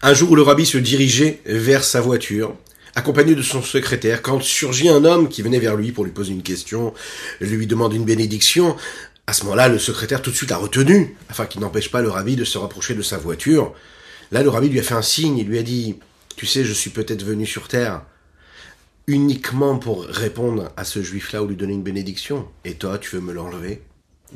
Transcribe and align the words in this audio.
Un 0.00 0.14
jour 0.14 0.30
où 0.30 0.36
le 0.36 0.42
rabbi 0.42 0.64
se 0.64 0.78
dirigeait 0.78 1.40
vers 1.44 1.82
sa 1.82 2.00
voiture, 2.00 2.54
accompagné 2.94 3.34
de 3.34 3.42
son 3.42 3.62
secrétaire, 3.62 4.22
quand 4.22 4.40
surgit 4.40 4.88
un 4.88 5.04
homme 5.04 5.28
qui 5.28 5.42
venait 5.42 5.58
vers 5.58 5.74
lui 5.74 5.90
pour 5.90 6.04
lui 6.04 6.12
poser 6.12 6.32
une 6.32 6.44
question, 6.44 6.94
lui 7.40 7.66
demande 7.66 7.94
une 7.94 8.04
bénédiction, 8.04 8.76
à 9.26 9.32
ce 9.32 9.42
moment-là, 9.44 9.68
le 9.68 9.80
secrétaire 9.80 10.22
tout 10.22 10.30
de 10.30 10.36
suite 10.36 10.52
a 10.52 10.56
retenu, 10.56 11.16
afin 11.28 11.46
qu'il 11.46 11.60
n'empêche 11.60 11.90
pas 11.90 12.00
le 12.00 12.10
rabbi 12.10 12.36
de 12.36 12.44
se 12.44 12.58
rapprocher 12.58 12.94
de 12.94 13.02
sa 13.02 13.18
voiture. 13.18 13.74
Là, 14.30 14.44
le 14.44 14.48
rabbi 14.48 14.68
lui 14.68 14.78
a 14.78 14.84
fait 14.84 14.94
un 14.94 15.02
signe, 15.02 15.36
il 15.36 15.48
lui 15.48 15.58
a 15.58 15.64
dit, 15.64 15.96
tu 16.36 16.46
sais, 16.46 16.64
je 16.64 16.72
suis 16.72 16.90
peut-être 16.90 17.24
venu 17.24 17.44
sur 17.44 17.66
terre 17.66 18.02
uniquement 19.08 19.78
pour 19.78 20.04
répondre 20.04 20.70
à 20.76 20.84
ce 20.84 21.02
juif-là 21.02 21.42
ou 21.42 21.48
lui 21.48 21.56
donner 21.56 21.72
une 21.72 21.82
bénédiction, 21.82 22.46
et 22.64 22.74
toi, 22.74 22.98
tu 22.98 23.16
veux 23.16 23.20
me 23.20 23.32
l'enlever? 23.32 23.82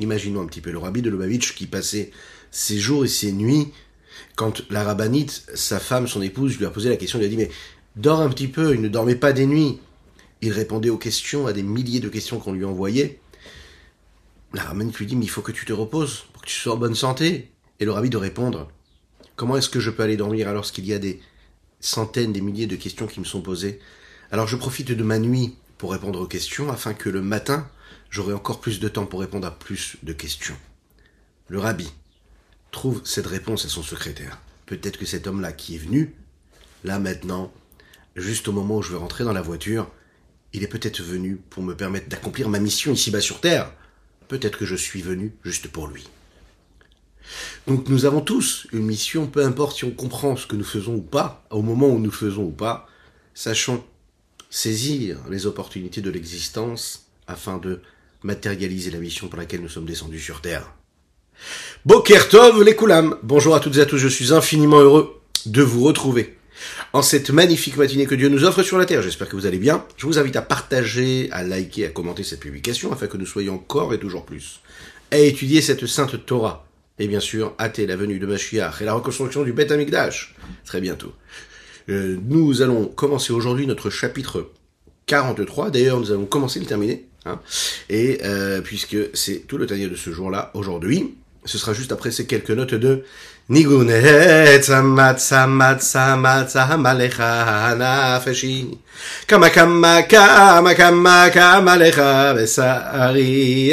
Imaginons 0.01 0.41
un 0.41 0.47
petit 0.47 0.61
peu 0.61 0.71
le 0.71 0.79
rabbi 0.79 1.01
de 1.01 1.09
Lubavitch 1.09 1.55
qui 1.55 1.67
passait 1.67 2.11
ses 2.51 2.79
jours 2.79 3.05
et 3.05 3.07
ses 3.07 3.31
nuits 3.31 3.69
quand 4.35 4.63
la 4.69 4.83
rabbinite, 4.83 5.45
sa 5.53 5.79
femme, 5.79 6.07
son 6.07 6.21
épouse, 6.21 6.57
lui 6.57 6.65
a 6.65 6.69
posé 6.69 6.89
la 6.89 6.97
question, 6.97 7.19
lui 7.19 7.25
a 7.25 7.29
dit, 7.29 7.37
mais 7.37 7.49
dors 7.95 8.21
un 8.21 8.29
petit 8.29 8.47
peu, 8.47 8.73
il 8.73 8.81
ne 8.81 8.89
dormait 8.89 9.15
pas 9.15 9.33
des 9.33 9.45
nuits. 9.45 9.79
Il 10.41 10.51
répondait 10.51 10.89
aux 10.89 10.97
questions, 10.97 11.47
à 11.47 11.53
des 11.53 11.63
milliers 11.63 11.99
de 11.99 12.09
questions 12.09 12.39
qu'on 12.39 12.53
lui 12.53 12.65
envoyait. 12.65 13.19
La 14.53 14.63
rabbinite 14.63 14.97
lui 14.97 15.05
dit, 15.05 15.15
mais 15.15 15.25
il 15.25 15.29
faut 15.29 15.41
que 15.41 15.51
tu 15.51 15.65
te 15.65 15.73
reposes, 15.73 16.25
pour 16.33 16.41
que 16.41 16.47
tu 16.47 16.55
sois 16.55 16.73
en 16.73 16.77
bonne 16.77 16.95
santé. 16.95 17.49
Et 17.79 17.85
le 17.85 17.91
rabbi 17.91 18.09
de 18.09 18.17
répondre, 18.17 18.69
comment 19.35 19.57
est-ce 19.57 19.69
que 19.69 19.79
je 19.79 19.89
peux 19.89 20.03
aller 20.03 20.17
dormir 20.17 20.47
alors 20.47 20.65
qu'il 20.65 20.85
y 20.85 20.93
a 20.93 20.99
des 20.99 21.21
centaines, 21.79 22.33
des 22.33 22.41
milliers 22.41 22.67
de 22.67 22.75
questions 22.75 23.07
qui 23.07 23.19
me 23.19 23.25
sont 23.25 23.41
posées? 23.41 23.79
Alors 24.31 24.47
je 24.47 24.55
profite 24.55 24.91
de 24.91 25.03
ma 25.03 25.19
nuit 25.19 25.55
pour 25.77 25.91
répondre 25.91 26.19
aux 26.21 26.27
questions, 26.27 26.71
afin 26.71 26.93
que 26.93 27.09
le 27.09 27.21
matin, 27.21 27.67
j'aurai 28.09 28.33
encore 28.33 28.59
plus 28.59 28.79
de 28.79 28.87
temps 28.87 29.05
pour 29.05 29.19
répondre 29.19 29.47
à 29.47 29.51
plus 29.51 29.97
de 30.03 30.13
questions. 30.13 30.55
Le 31.47 31.59
rabbi 31.59 31.91
trouve 32.73 33.01
cette 33.05 33.27
réponse 33.27 33.63
à 33.63 33.69
son 33.69 33.83
secrétaire. 33.83 34.39
Peut-être 34.65 34.97
que 34.97 35.05
cet 35.05 35.27
homme-là 35.27 35.53
qui 35.53 35.75
est 35.75 35.77
venu, 35.77 36.15
là 36.83 36.99
maintenant, 36.99 37.53
juste 38.17 38.49
au 38.49 38.51
moment 38.51 38.77
où 38.77 38.81
je 38.81 38.91
vais 38.91 38.97
rentrer 38.97 39.23
dans 39.23 39.31
la 39.31 39.41
voiture, 39.41 39.89
il 40.51 40.63
est 40.63 40.67
peut-être 40.67 41.01
venu 41.01 41.37
pour 41.49 41.63
me 41.63 41.75
permettre 41.75 42.09
d'accomplir 42.09 42.49
ma 42.49 42.59
mission 42.59 42.91
ici-bas 42.91 43.21
sur 43.21 43.39
Terre. 43.39 43.71
Peut-être 44.27 44.57
que 44.57 44.65
je 44.65 44.75
suis 44.75 45.01
venu 45.01 45.33
juste 45.43 45.69
pour 45.69 45.87
lui. 45.87 46.07
Donc 47.67 47.87
nous 47.87 48.05
avons 48.05 48.21
tous 48.21 48.67
une 48.73 48.85
mission, 48.85 49.27
peu 49.27 49.45
importe 49.45 49.77
si 49.77 49.85
on 49.85 49.91
comprend 49.91 50.35
ce 50.35 50.45
que 50.45 50.55
nous 50.55 50.63
faisons 50.63 50.95
ou 50.95 51.01
pas, 51.01 51.45
au 51.49 51.61
moment 51.61 51.87
où 51.87 51.99
nous 51.99 52.11
faisons 52.11 52.43
ou 52.43 52.51
pas, 52.51 52.87
sachons 53.33 53.83
saisir 54.49 55.17
les 55.29 55.45
opportunités 55.45 56.01
de 56.01 56.11
l'existence 56.11 57.07
afin 57.27 57.57
de 57.57 57.81
matérialiser 58.21 58.91
la 58.91 58.99
mission 58.99 59.27
pour 59.27 59.39
laquelle 59.39 59.61
nous 59.61 59.69
sommes 59.69 59.85
descendus 59.85 60.19
sur 60.19 60.41
Terre. 60.41 60.73
Bokertov 61.85 62.63
les 62.63 62.75
Koulam. 62.75 63.17
Bonjour 63.23 63.55
à 63.55 63.59
toutes 63.59 63.77
et 63.77 63.81
à 63.81 63.85
tous, 63.85 63.97
je 63.97 64.07
suis 64.07 64.33
infiniment 64.33 64.79
heureux 64.79 65.19
de 65.45 65.61
vous 65.61 65.83
retrouver 65.83 66.37
en 66.93 67.01
cette 67.01 67.29
magnifique 67.29 67.77
matinée 67.77 68.05
que 68.05 68.15
Dieu 68.15 68.29
nous 68.29 68.45
offre 68.45 68.63
sur 68.63 68.77
la 68.77 68.85
terre. 68.85 69.01
J'espère 69.01 69.27
que 69.27 69.35
vous 69.35 69.45
allez 69.45 69.57
bien. 69.57 69.85
Je 69.97 70.05
vous 70.05 70.17
invite 70.17 70.35
à 70.35 70.41
partager, 70.41 71.29
à 71.31 71.43
liker, 71.43 71.87
à 71.87 71.89
commenter 71.89 72.23
cette 72.23 72.39
publication 72.39 72.93
afin 72.93 73.07
que 73.07 73.17
nous 73.17 73.25
soyons 73.25 73.55
encore 73.55 73.93
et 73.93 73.99
toujours 73.99 74.25
plus 74.25 74.61
à 75.11 75.17
étudier 75.17 75.61
cette 75.61 75.85
sainte 75.85 76.25
Torah. 76.25 76.65
Et 76.99 77.07
bien 77.07 77.19
sûr, 77.19 77.53
hâter 77.59 77.85
la 77.85 77.95
venue 77.95 78.19
de 78.19 78.25
Mashiach 78.25 78.81
et 78.81 78.85
la 78.85 78.93
reconstruction 78.93 79.43
du 79.43 79.53
Beth 79.53 79.71
Amikdash. 79.71 80.35
Très 80.65 80.81
bientôt. 80.81 81.13
Euh, 81.89 82.17
nous 82.27 82.61
allons 82.61 82.85
commencer 82.85 83.33
aujourd'hui 83.33 83.67
notre 83.67 83.89
chapitre 83.89 84.51
43. 85.07 85.69
D'ailleurs, 85.69 85.99
nous 85.99 86.11
allons 86.11 86.25
commencer 86.25 86.59
le 86.59 86.65
terminer. 86.65 87.05
Hein. 87.25 87.39
et 87.87 88.19
euh, 88.25 88.59
puisque 88.59 88.97
c'est 89.13 89.47
tout 89.47 89.57
le 89.57 89.65
tanier 89.65 89.87
de 89.87 89.95
ce 89.95 90.11
jour-là, 90.11 90.51
aujourd'hui, 90.55 91.15
ce 91.45 91.57
sera 91.57 91.73
juste 91.73 91.91
après 91.91 92.11
ces 92.11 92.25
quelques 92.25 92.51
notes 92.51 92.73
de 92.73 93.03
ניגונץ 93.49 94.69
אמצא 94.69 95.45
מצא 95.45 96.15
מצא 96.15 96.61
המלך 96.61 97.23
הנפשי. 97.25 98.65
כמה 99.27 99.49
כמה 99.49 100.01
כמה 100.09 100.73
כמה 100.77 101.25
כמה 101.33 101.75
לך 101.77 102.01
בשרי 102.35 103.71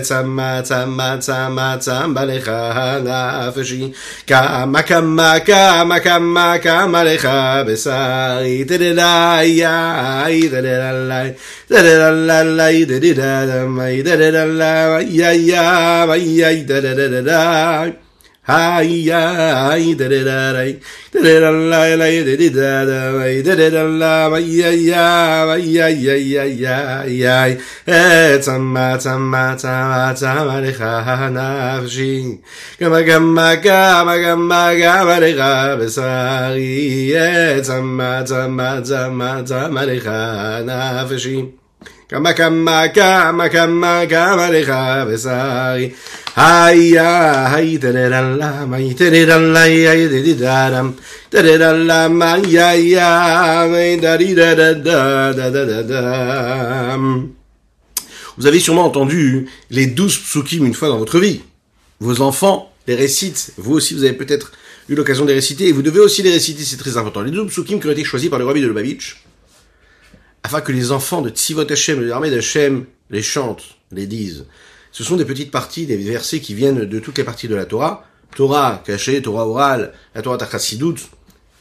צמא 0.00 0.60
צמא 0.62 1.16
צמא 1.18 1.76
צמא 1.78 2.20
לך 2.20 2.50
הנפשי. 2.54 3.92
כמה 4.26 4.82
כמה 4.82 5.40
כמה 5.40 6.00
כמה 6.00 6.58
כמה 6.58 7.04
לך 7.04 7.28
בשרי 7.66 8.64
תדללי 8.64 9.62
תדללי 10.50 11.30
תדללי 11.68 12.84
תדללי 12.86 14.02
תדללי 14.02 14.02
תדללי 16.66 17.90
צמא 28.40 28.96
צמא 28.96 29.54
צמא 29.56 30.12
צמא 30.14 30.60
לך 30.60 30.84
נפשי 31.30 32.22
גמא 32.82 33.00
גמא 33.00 33.54
גמא 33.54 34.16
גמא 34.16 34.74
גמא 34.74 35.18
לך 35.18 35.40
בשרי 35.80 37.12
צמא 37.62 38.22
צמא 38.22 38.80
צמא 38.80 39.42
צמא 39.44 39.80
לך 39.80 40.10
נפשי 40.64 41.59
כמה 42.10 42.32
Vous 58.38 58.46
avez 58.46 58.58
sûrement 58.58 58.84
entendu 58.84 59.46
les 59.70 59.86
douze 59.86 60.16
psukim 60.18 60.66
une 60.66 60.74
fois 60.74 60.88
dans 60.88 60.98
votre 60.98 61.20
vie. 61.20 61.42
Vos 62.00 62.22
enfants 62.22 62.72
les 62.88 62.96
récitent. 62.96 63.52
Vous 63.56 63.74
aussi, 63.74 63.94
vous 63.94 64.02
avez 64.02 64.14
peut-être 64.14 64.50
eu 64.88 64.96
l'occasion 64.96 65.22
de 65.22 65.28
les 65.28 65.36
réciter 65.36 65.68
et 65.68 65.72
vous 65.72 65.82
devez 65.82 66.00
aussi 66.00 66.24
les 66.24 66.32
réciter, 66.32 66.64
c'est 66.64 66.76
très 66.76 66.96
important. 66.96 67.20
Les 67.20 67.30
douze 67.30 67.52
psukim 67.52 67.78
qui 67.78 67.86
ont 67.86 67.92
été 67.92 68.02
choisis 68.02 68.28
par 68.28 68.40
le 68.40 68.46
rabbi 68.46 68.60
de 68.60 68.66
Lubavitch 68.66 69.22
afin 70.42 70.60
que 70.60 70.72
les 70.72 70.92
enfants 70.92 71.22
de 71.22 71.30
Tzivot 71.30 71.70
Hashem, 71.70 72.00
de 72.00 72.04
l'armée 72.04 72.30
d'Hashem, 72.30 72.86
les 73.10 73.22
chantent, 73.22 73.76
les 73.92 74.06
disent. 74.06 74.46
Ce 74.92 75.04
sont 75.04 75.16
des 75.16 75.24
petites 75.24 75.50
parties, 75.50 75.86
des 75.86 75.96
versets 75.96 76.40
qui 76.40 76.54
viennent 76.54 76.84
de 76.84 76.98
toutes 76.98 77.18
les 77.18 77.24
parties 77.24 77.48
de 77.48 77.54
la 77.54 77.64
Torah. 77.64 78.04
Torah 78.34 78.82
cachée, 78.84 79.22
Torah 79.22 79.46
orale, 79.46 79.92
la 80.14 80.22
Torah 80.22 80.38
Tachassidut, 80.38 80.96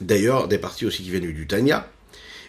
d'ailleurs 0.01 0.47
des 0.47 0.57
parties 0.57 0.85
aussi 0.85 1.03
qui 1.03 1.09
viennent 1.09 1.31
du 1.31 1.47
Tanya. 1.47 1.87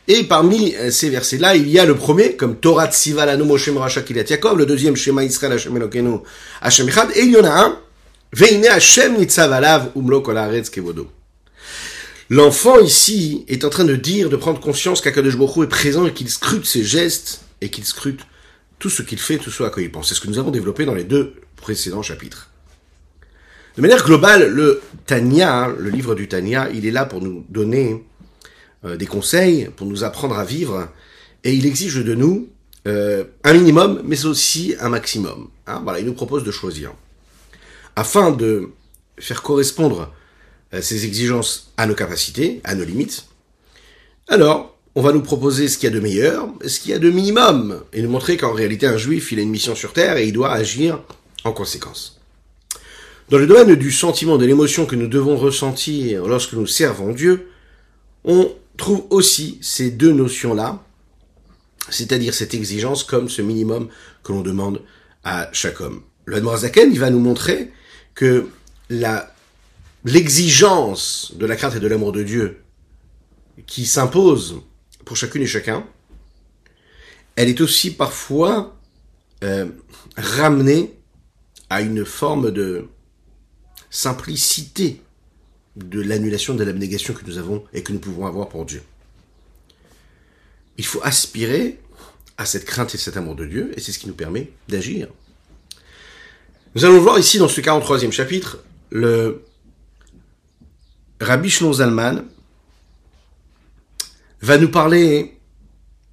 Et 0.09 0.25
parmi 0.25 0.75
ces 0.91 1.11
versets-là, 1.11 1.55
il 1.57 1.69
y 1.69 1.79
a 1.79 1.85
le 1.85 1.95
premier, 1.95 2.37
comme 2.37 2.57
Torah 2.57 2.91
Tsiva 2.91 3.27
Lanu 3.27 3.45
Moshe 3.45 3.69
Morasha 3.69 4.03
Kilat 4.03 4.25
Yaakov, 4.25 4.59
le 4.59 4.67
deuxième 4.67 4.97
Shema 4.97 5.25
Israël 5.25 5.53
Hashem 5.53 5.77
Elokenu 5.77 6.19
Hashem 6.63 6.89
Echad, 6.89 7.11
et 7.15 7.23
il 7.23 7.33
y 7.33 7.37
en 7.37 7.45
a 7.45 7.51
un, 7.51 7.79
Veine 8.33 8.67
Hashem 8.67 9.19
Nitzav 9.19 9.53
Alav 9.53 9.91
Umlo 9.97 10.21
Kol 10.21 10.39
Haaretz 10.39 10.71
Kevodo. 10.71 11.20
L'enfant 12.31 12.79
ici 12.79 13.45
est 13.49 13.65
en 13.65 13.71
train 13.71 13.85
de 13.85 13.97
dire, 13.97 14.31
de 14.31 14.37
prendre 14.37 14.61
conscience 14.61 15.01
qu'Akadosh 15.01 15.35
est 15.35 15.67
présent 15.67 16.07
et 16.07 16.13
qu'il 16.13 16.31
scrute 16.31 16.65
ses 16.65 16.85
gestes 16.85 17.43
et 17.61 17.71
qu'il 17.71 17.85
scrute 17.85 18.21
tout 18.79 18.89
ce 18.89 19.03
qu'il 19.03 19.19
fait, 19.19 19.39
tout 19.39 19.51
ce 19.51 19.65
à 19.65 19.71
quoi 19.71 19.83
il 19.83 19.91
pense. 19.91 20.09
C'est 20.09 20.15
ce 20.15 20.21
que 20.21 20.29
nous 20.29 20.39
avons 20.39 20.53
développé 20.53 20.85
dans 20.85 20.95
les 20.95 21.03
deux 21.03 21.35
précédents 21.57 22.03
chapitres. 22.03 22.51
De 23.77 23.83
manière 23.83 24.05
globale, 24.05 24.49
le 24.49 24.81
Tanya, 25.07 25.75
le 25.77 25.91
livre 25.91 26.15
du 26.15 26.29
Tanya, 26.29 26.71
il 26.73 26.87
est 26.87 26.93
là 26.93 27.05
pour 27.05 27.21
nous 27.21 27.45
donner 27.49 28.05
euh, 28.85 28.97
des 28.97 29.07
conseils, 29.07 29.69
pour 29.77 29.89
nous 29.89 30.05
apprendre 30.05 30.39
à 30.39 30.45
vivre, 30.45 30.89
et 31.43 31.53
il 31.53 31.67
exige 31.67 31.97
de 31.97 32.15
nous 32.15 32.49
euh, 32.87 33.25
un 33.43 33.55
minimum, 33.55 34.03
mais 34.05 34.25
aussi 34.25 34.77
un 34.79 34.89
maximum. 34.89 35.49
Hein. 35.67 35.81
voilà, 35.83 35.99
il 35.99 36.07
nous 36.07 36.15
propose 36.15 36.45
de 36.45 36.53
choisir. 36.53 36.93
Afin 37.97 38.31
de 38.31 38.71
faire 39.19 39.43
correspondre 39.43 40.13
ces 40.81 41.05
exigences 41.05 41.73
à 41.77 41.87
nos 41.87 41.95
capacités, 41.95 42.61
à 42.65 42.75
nos 42.75 42.85
limites, 42.85 43.27
alors 44.29 44.79
on 44.95 45.03
va 45.03 45.13
nous 45.13 45.23
proposer 45.23 45.69
ce 45.69 45.79
qu'il 45.79 45.89
y 45.89 45.93
a 45.93 45.95
de 45.95 46.01
meilleur, 46.01 46.49
ce 46.67 46.81
qu'il 46.81 46.91
y 46.91 46.95
a 46.95 46.99
de 46.99 47.11
minimum, 47.11 47.83
et 47.93 48.03
nous 48.03 48.11
montrer 48.11 48.37
qu'en 48.37 48.53
réalité 48.53 48.87
un 48.87 48.97
juif, 48.97 49.33
il 49.33 49.39
a 49.39 49.43
une 49.43 49.51
mission 49.51 49.75
sur 49.75 49.93
Terre 49.93 50.17
et 50.17 50.27
il 50.27 50.33
doit 50.33 50.53
agir 50.53 51.01
en 51.45 51.53
conséquence. 51.53 52.21
Dans 53.29 53.39
le 53.39 53.47
domaine 53.47 53.77
du 53.77 53.93
sentiment, 53.93 54.39
de 54.39 54.47
l'émotion 54.47 54.87
que 54.87 54.97
nous 54.97 55.07
devons 55.07 55.37
ressentir 55.37 56.27
lorsque 56.27 56.55
nous 56.55 56.67
servons 56.67 57.13
Dieu, 57.13 57.49
on 58.25 58.53
trouve 58.77 59.05
aussi 59.11 59.59
ces 59.63 59.91
deux 59.91 60.13
notions-là, 60.13 60.83
c'est-à-dire 61.89 62.35
cette 62.35 62.55
exigence 62.55 63.05
comme 63.05 63.29
ce 63.29 63.43
minimum 63.43 63.89
que 64.25 64.33
l'on 64.33 64.41
demande 64.41 64.83
à 65.23 65.49
chaque 65.53 65.81
homme. 65.81 66.03
Le 66.25 66.43
Zaken, 66.57 66.91
il 66.93 66.99
va 66.99 67.11
nous 67.11 67.21
montrer 67.21 67.73
que 68.15 68.49
la, 68.89 69.33
l'exigence 70.05 71.33
de 71.37 71.47
la 71.47 71.57
crainte 71.57 71.77
et 71.77 71.81
de 71.81 71.87
l'amour 71.87 72.13
de 72.13 72.23
Dieu 72.23 72.63
qui 73.67 73.87
s'impose 73.87 74.63
pour 75.05 75.17
chacune 75.17 75.43
et 75.43 75.47
chacun, 75.47 75.87
elle 77.37 77.49
est 77.49 77.61
aussi 77.61 77.93
parfois 77.93 78.77
euh, 79.45 79.67
ramenée 80.17 80.95
à 81.69 81.81
une 81.81 82.05
forme 82.05 82.51
de 82.51 82.89
simplicité 83.91 85.01
de 85.77 86.01
l'annulation 86.01 86.55
de 86.55 86.65
l'abnégation 86.65 87.15
que 87.15 87.25
nous 87.25 87.39
avons 87.39 87.65
et 87.73 87.83
que 87.83 87.93
nous 87.93 87.99
pouvons 87.99 88.27
avoir 88.27 88.49
pour 88.49 88.65
Dieu. 88.65 88.83
Il 90.79 90.85
faut 90.85 91.01
aspirer 91.03 91.81
à 92.39 92.47
cette 92.47 92.65
crainte 92.65 92.95
et 92.95 92.99
cet 92.99 93.17
amour 93.17 93.35
de 93.35 93.45
Dieu, 93.45 93.73
et 93.77 93.81
c'est 93.81 93.93
ce 93.93 93.99
qui 93.99 94.09
nous 94.09 94.15
permet 94.15 94.51
d'agir. 94.69 95.09
Nous 96.75 96.85
allons 96.85 97.01
voir 97.01 97.19
ici 97.19 97.39
dans 97.39 97.49
ce 97.49 97.61
43e 97.61 98.11
chapitre, 98.11 98.63
le 98.91 99.43
Rabbi 101.21 101.51
Shlon 101.51 101.75
Zalman 101.75 102.25
va 104.41 104.57
nous 104.57 104.71
parler 104.71 105.37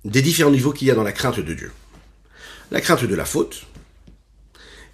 des 0.03 0.21
différents 0.21 0.51
niveaux 0.51 0.73
qu'il 0.73 0.87
y 0.87 0.91
a 0.91 0.95
dans 0.95 1.03
la 1.03 1.13
crainte 1.13 1.39
de 1.39 1.53
Dieu. 1.53 1.71
La 2.71 2.81
crainte 2.81 3.05
de 3.05 3.15
la 3.15 3.23
faute, 3.23 3.65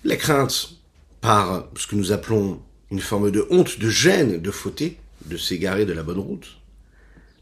la 0.03 0.15
crainte 0.15 0.75
par 1.19 1.67
ce 1.75 1.87
que 1.87 1.95
nous 1.95 2.11
appelons 2.11 2.61
une 2.91 2.99
forme 2.99 3.31
de 3.31 3.47
honte, 3.49 3.79
de 3.79 3.89
gêne, 3.89 4.39
de 4.39 4.51
fauter, 4.51 4.99
de 5.25 5.35
s'égarer 5.35 5.85
de 5.85 5.93
la 5.93 6.03
bonne 6.03 6.19
route. 6.19 6.57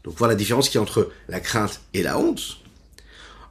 Donc 0.04 0.14
voilà 0.16 0.32
la 0.32 0.38
différence 0.38 0.70
qu'il 0.70 0.76
y 0.76 0.78
a 0.78 0.82
entre 0.82 1.12
la 1.28 1.40
crainte 1.40 1.82
et 1.92 2.02
la 2.02 2.18
honte, 2.18 2.58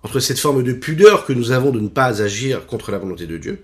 entre 0.01 0.19
cette 0.19 0.39
forme 0.39 0.63
de 0.63 0.73
pudeur 0.73 1.27
que 1.27 1.33
nous 1.33 1.51
avons 1.51 1.69
de 1.69 1.79
ne 1.79 1.89
pas 1.89 2.23
agir 2.23 2.65
contre 2.65 2.91
la 2.91 2.97
volonté 2.97 3.27
de 3.27 3.38
Dieu. 3.38 3.63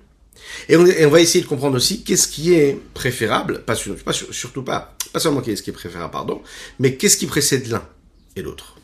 Et 0.70 0.76
on, 0.76 1.10
va 1.10 1.22
essayer 1.22 1.44
de 1.44 1.48
comprendre 1.50 1.76
aussi 1.76 2.04
qu'est-ce 2.04 2.28
qui 2.28 2.54
est 2.54 2.80
préférable, 2.94 3.64
pas, 3.64 3.76
surtout 3.76 4.64
pas, 4.64 4.96
pas 5.14 5.20
seulement 5.20 5.42
qu'est-ce 5.42 5.64
qui 5.64 5.70
est 5.70 5.74
préférable, 5.74 6.12
pardon, 6.12 6.42
mais 6.80 6.96
qu'est-ce 6.96 7.18
qui 7.18 7.26
précède 7.26 7.68
l'un 7.68 7.84
et 8.36 8.42
l'autre. 8.42 8.76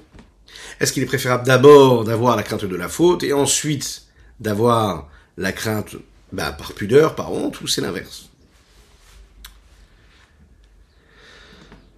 Est-ce 0.80 0.94
qu'il 0.94 1.04
est 1.04 1.08
préférable 1.08 1.46
d'abord 1.46 2.04
d'avoir 2.04 2.36
la 2.36 2.44
crainte 2.44 2.66
de 2.66 2.76
la 2.76 2.90
faute 2.90 3.24
et 3.24 3.34
ensuite 3.34 4.04
d'avoir 4.40 5.10
la 5.38 5.52
crainte 5.52 5.96
bah, 6.32 6.52
par 6.52 6.74
pudeur, 6.74 7.16
par 7.16 7.32
honte, 7.32 7.62
ou 7.62 7.68
c'est 7.68 7.82
l'inverse? 7.82 8.30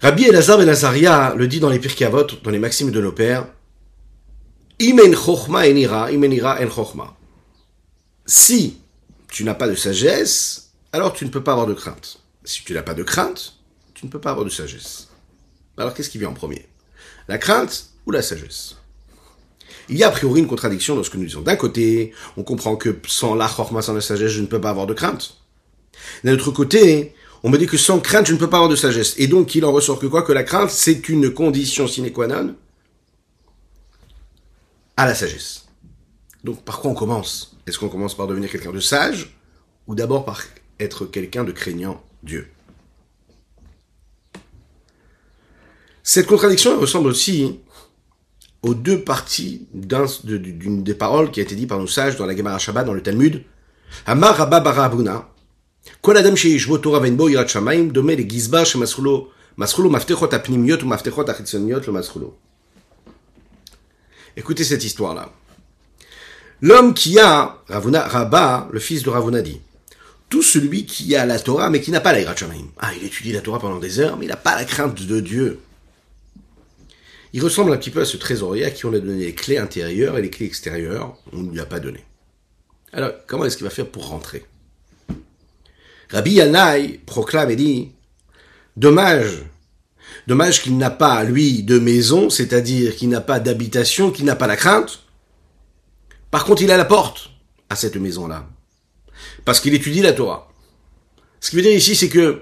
Rabbi 0.02 0.26
Elazar 0.26 0.58
ben 0.58 0.70
Azaria 0.70 1.34
le 1.36 1.48
dit 1.48 1.60
dans 1.60 1.70
les 1.70 1.80
Pirkei 1.80 2.10
dans 2.44 2.52
les 2.52 2.60
Maximes 2.60 2.92
de 2.92 3.02
nos 3.02 3.12
pères, 3.12 3.48
Imen 4.80 5.16
enira, 5.16 6.12
imenira 6.12 6.60
en. 6.62 7.16
Si 8.26 8.78
tu 9.36 9.44
n'as 9.44 9.54
pas 9.54 9.68
de 9.68 9.76
sagesse, 9.76 10.72
alors 10.94 11.12
tu 11.12 11.26
ne 11.26 11.30
peux 11.30 11.44
pas 11.44 11.52
avoir 11.52 11.68
de 11.68 11.74
crainte. 11.74 12.20
Si 12.46 12.64
tu 12.64 12.74
n'as 12.74 12.84
pas 12.84 12.94
de 12.94 13.04
crainte, 13.04 13.58
tu 13.94 14.06
ne 14.06 14.10
peux 14.10 14.22
pas 14.22 14.32
avoir 14.32 14.46
de 14.46 14.50
sagesse. 14.50 15.10
Alors 15.76 15.94
qu'est-ce 15.94 16.10
qui 16.10 16.18
vient 16.18 16.30
en 16.30 16.34
premier? 16.34 16.70
La 17.28 17.38
crainte 17.38 17.90
ou 18.06 18.12
la 18.12 18.22
sagesse? 18.22 18.78
Il 19.90 19.98
y 19.98 20.06
a 20.06 20.08
a 20.08 20.12
priori 20.12 20.40
une 20.40 20.48
contradiction 20.48 20.96
dans 20.96 21.04
ce 21.04 21.10
que 21.10 21.18
nous 21.18 21.26
disons. 21.26 21.42
D'un 21.42 21.58
côté, 21.58 22.14
on 22.38 22.44
comprend 22.44 22.78
que 22.78 22.98
sans 23.08 23.36
la 23.36 23.50
chorma, 23.50 23.82
sans 23.82 23.92
la 23.92 24.00
sagesse, 24.00 24.32
je 24.32 24.40
ne 24.40 24.46
peux 24.46 24.62
pas 24.62 24.70
avoir 24.70 24.88
de 24.88 24.94
crainte. 24.94 25.36
D'un 26.24 26.32
autre 26.32 26.52
côté, 26.52 27.14
on 27.44 27.50
me 27.50 27.58
dit 27.58 27.68
que 27.68 27.78
sans 27.78 28.00
crainte, 28.00 28.28
je 28.28 28.32
ne 28.32 28.38
peux 28.38 28.50
pas 28.50 28.60
avoir 28.60 28.72
de 28.72 28.78
sagesse. 28.78 29.16
Et 29.18 29.28
donc, 29.28 29.54
il 29.54 29.66
en 29.66 29.74
ressort 29.74 30.00
que 30.00 30.08
quoi? 30.08 30.24
Que 30.24 30.32
la 30.32 30.44
crainte, 30.44 30.70
c'est 30.70 31.10
une 31.10 31.30
condition 31.34 31.90
sine 31.90 32.10
qua 32.14 32.28
non 32.28 32.56
à 34.96 35.06
la 35.06 35.14
sagesse. 35.14 35.66
Donc, 36.46 36.64
par 36.64 36.80
quoi 36.80 36.92
on 36.92 36.96
commence? 36.96 37.55
Est-ce 37.68 37.80
qu'on 37.80 37.90
commence 37.90 38.16
par 38.16 38.28
devenir 38.28 38.52
quelqu'un 38.52 38.72
de 38.72 38.80
sage 38.80 39.36
ou 39.88 39.96
d'abord 39.96 40.26
par 40.26 40.44
être 40.80 41.06
quelqu'un 41.06 41.44
de 41.44 41.52
craignant 41.52 42.04
Dieu? 42.24 42.48
Cette 46.04 46.28
contradiction 46.28 46.80
ressemble 46.80 47.08
aussi 47.08 47.60
aux 48.62 48.76
deux 48.76 49.02
parties 49.02 49.68
d'une 49.74 50.84
des 50.84 50.94
paroles 50.94 51.32
qui 51.32 51.40
a 51.40 51.44
été 51.44 51.56
dite 51.56 51.70
par 51.70 51.80
nos 51.80 51.88
sages 51.88 52.16
dans 52.16 52.28
la 52.28 52.36
Gemara 52.36 52.60
Shabbat, 52.60 52.86
dans 52.86 52.94
le 52.94 53.02
Talmud. 53.02 53.44
Écoutez 64.38 64.64
cette 64.64 64.84
histoire-là. 64.84 65.32
L'homme 66.62 66.94
qui 66.94 67.20
a, 67.20 67.58
Ravuna, 67.68 68.08
Rabba, 68.08 68.70
le 68.72 68.80
fils 68.80 69.04
de 69.04 69.10
Ravuna 69.10 69.42
dit, 69.42 69.60
tout 70.30 70.42
celui 70.42 70.86
qui 70.86 71.16
a 71.16 71.26
la 71.26 71.40
Torah 71.40 71.70
mais 71.70 71.82
qui 71.82 71.92
n'a 71.92 72.02
pas 72.02 72.14
la 72.14 72.36
Shamaim. 72.36 72.68
Ah, 72.80 72.92
il 73.00 73.06
étudie 73.06 73.32
la 73.32 73.42
Torah 73.42 73.60
pendant 73.60 73.80
des 73.80 74.00
heures, 74.00 74.18
mais 74.18 74.26
il 74.26 74.30
n'a 74.30 74.38
pas 74.38 74.56
la 74.56 74.66
crainte 74.66 75.02
de 75.02 75.20
Dieu. 75.20 75.60
Il 77.34 77.44
ressemble 77.44 77.74
un 77.74 77.78
petit 77.78 77.92
peu 77.92 78.02
à 78.02 78.06
ce 78.06 78.18
trésorier 78.18 78.66
à 78.66 78.72
qui 78.72 78.86
on 78.86 78.94
a 78.94 79.00
donné 79.00 79.26
les 79.26 79.36
clés 79.36 79.58
intérieures 79.58 80.18
et 80.18 80.22
les 80.22 80.30
clés 80.30 80.46
extérieures, 80.46 81.18
on 81.34 81.40
ne 81.40 81.52
lui 81.52 81.60
a 81.60 81.66
pas 81.66 81.82
donné. 81.82 82.04
Alors, 82.94 83.12
comment 83.28 83.44
est-ce 83.46 83.58
qu'il 83.58 83.66
va 83.66 83.70
faire 83.70 83.88
pour 83.88 84.08
rentrer? 84.08 84.46
Rabbi 86.10 86.32
Yanaï 86.32 87.00
proclame 87.06 87.52
et 87.52 87.58
dit, 87.58 87.92
dommage, 88.78 89.44
dommage 90.28 90.62
qu'il 90.62 90.78
n'a 90.78 90.92
pas, 90.92 91.26
lui, 91.26 91.64
de 91.64 91.78
maison, 91.78 92.30
c'est-à-dire 92.30 92.96
qu'il 92.96 93.10
n'a 93.10 93.22
pas 93.22 93.42
d'habitation, 93.42 94.12
qu'il 94.12 94.24
n'a 94.26 94.38
pas 94.38 94.48
la 94.48 94.56
crainte. 94.56 95.02
Par 96.36 96.44
contre, 96.44 96.64
il 96.64 96.72
a 96.72 96.76
la 96.76 96.84
porte 96.84 97.30
à 97.70 97.78
cette 97.78 97.96
maison-là. 97.96 98.46
Parce 99.46 99.62
qu'il 99.62 99.74
étudie 99.74 100.02
la 100.02 100.12
Torah. 100.12 100.52
Ce 101.40 101.50
qui 101.50 101.56
veut 101.56 101.62
dire 101.62 101.72
ici, 101.72 101.96
c'est 101.96 102.10
que 102.10 102.42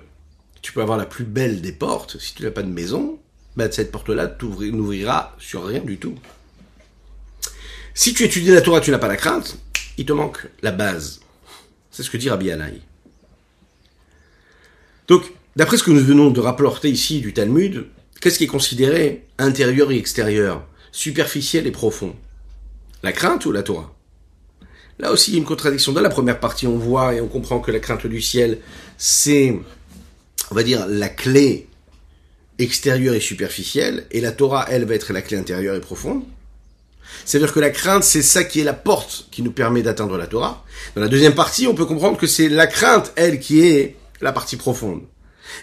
tu 0.63 0.73
peux 0.73 0.81
avoir 0.81 0.97
la 0.97 1.05
plus 1.05 1.25
belle 1.25 1.61
des 1.61 1.73
portes, 1.73 2.17
si 2.17 2.33
tu 2.33 2.41
n'as 2.41 2.49
pas 2.49 2.63
de 2.63 2.71
maison, 2.71 3.19
ben 3.55 3.71
cette 3.71 3.91
porte-là 3.91 4.35
n'ouvrira 4.41 5.35
sur 5.37 5.67
rien 5.67 5.81
du 5.81 5.99
tout. 5.99 6.15
Si 7.93 8.15
tu 8.15 8.23
étudies 8.23 8.49
la 8.49 8.61
Torah, 8.61 8.81
tu 8.81 8.89
n'as 8.89 8.97
pas 8.97 9.07
la 9.07 9.15
crainte, 9.15 9.59
il 9.99 10.07
te 10.07 10.13
manque 10.13 10.47
la 10.63 10.71
base. 10.71 11.19
C'est 11.91 12.01
ce 12.01 12.09
que 12.09 12.17
dit 12.17 12.31
Rabbi 12.31 12.47
Yanaï. 12.47 12.81
Donc, 15.07 15.31
d'après 15.55 15.77
ce 15.77 15.83
que 15.83 15.91
nous 15.91 16.03
venons 16.03 16.31
de 16.31 16.39
rapporter 16.39 16.89
ici 16.89 17.21
du 17.21 17.31
Talmud, 17.31 17.85
qu'est-ce 18.21 18.39
qui 18.39 18.45
est 18.45 18.47
considéré 18.47 19.27
intérieur 19.37 19.91
et 19.91 19.99
extérieur, 19.99 20.65
superficiel 20.91 21.67
et 21.67 21.71
profond 21.71 22.15
La 23.03 23.11
crainte 23.11 23.45
ou 23.45 23.51
la 23.51 23.63
Torah? 23.63 23.93
Là 24.99 25.11
aussi, 25.11 25.31
il 25.31 25.33
y 25.33 25.37
a 25.37 25.39
une 25.39 25.45
contradiction. 25.45 25.91
Dans 25.91 26.01
la 26.01 26.09
première 26.09 26.39
partie, 26.39 26.67
on 26.67 26.77
voit 26.77 27.13
et 27.13 27.21
on 27.21 27.27
comprend 27.27 27.59
que 27.59 27.71
la 27.71 27.79
crainte 27.79 28.07
du 28.07 28.21
ciel, 28.21 28.59
c'est, 28.97 29.59
on 30.51 30.55
va 30.55 30.63
dire, 30.63 30.85
la 30.87 31.09
clé 31.09 31.67
extérieure 32.59 33.15
et 33.15 33.19
superficielle, 33.19 34.05
et 34.11 34.21
la 34.21 34.31
Torah, 34.31 34.67
elle, 34.69 34.85
va 34.85 34.95
être 34.95 35.11
la 35.11 35.21
clé 35.21 35.37
intérieure 35.37 35.75
et 35.75 35.81
profonde. 35.81 36.23
C'est-à-dire 37.25 37.51
que 37.51 37.59
la 37.59 37.71
crainte, 37.71 38.03
c'est 38.03 38.21
ça 38.21 38.43
qui 38.43 38.61
est 38.61 38.63
la 38.63 38.73
porte 38.73 39.27
qui 39.31 39.41
nous 39.41 39.51
permet 39.51 39.81
d'atteindre 39.81 40.17
la 40.17 40.27
Torah. 40.27 40.63
Dans 40.95 41.01
la 41.01 41.07
deuxième 41.07 41.35
partie, 41.35 41.67
on 41.67 41.75
peut 41.75 41.85
comprendre 41.85 42.17
que 42.17 42.27
c'est 42.27 42.49
la 42.49 42.67
crainte, 42.67 43.11
elle, 43.15 43.39
qui 43.39 43.65
est 43.65 43.97
la 44.21 44.31
partie 44.31 44.55
profonde. 44.55 45.01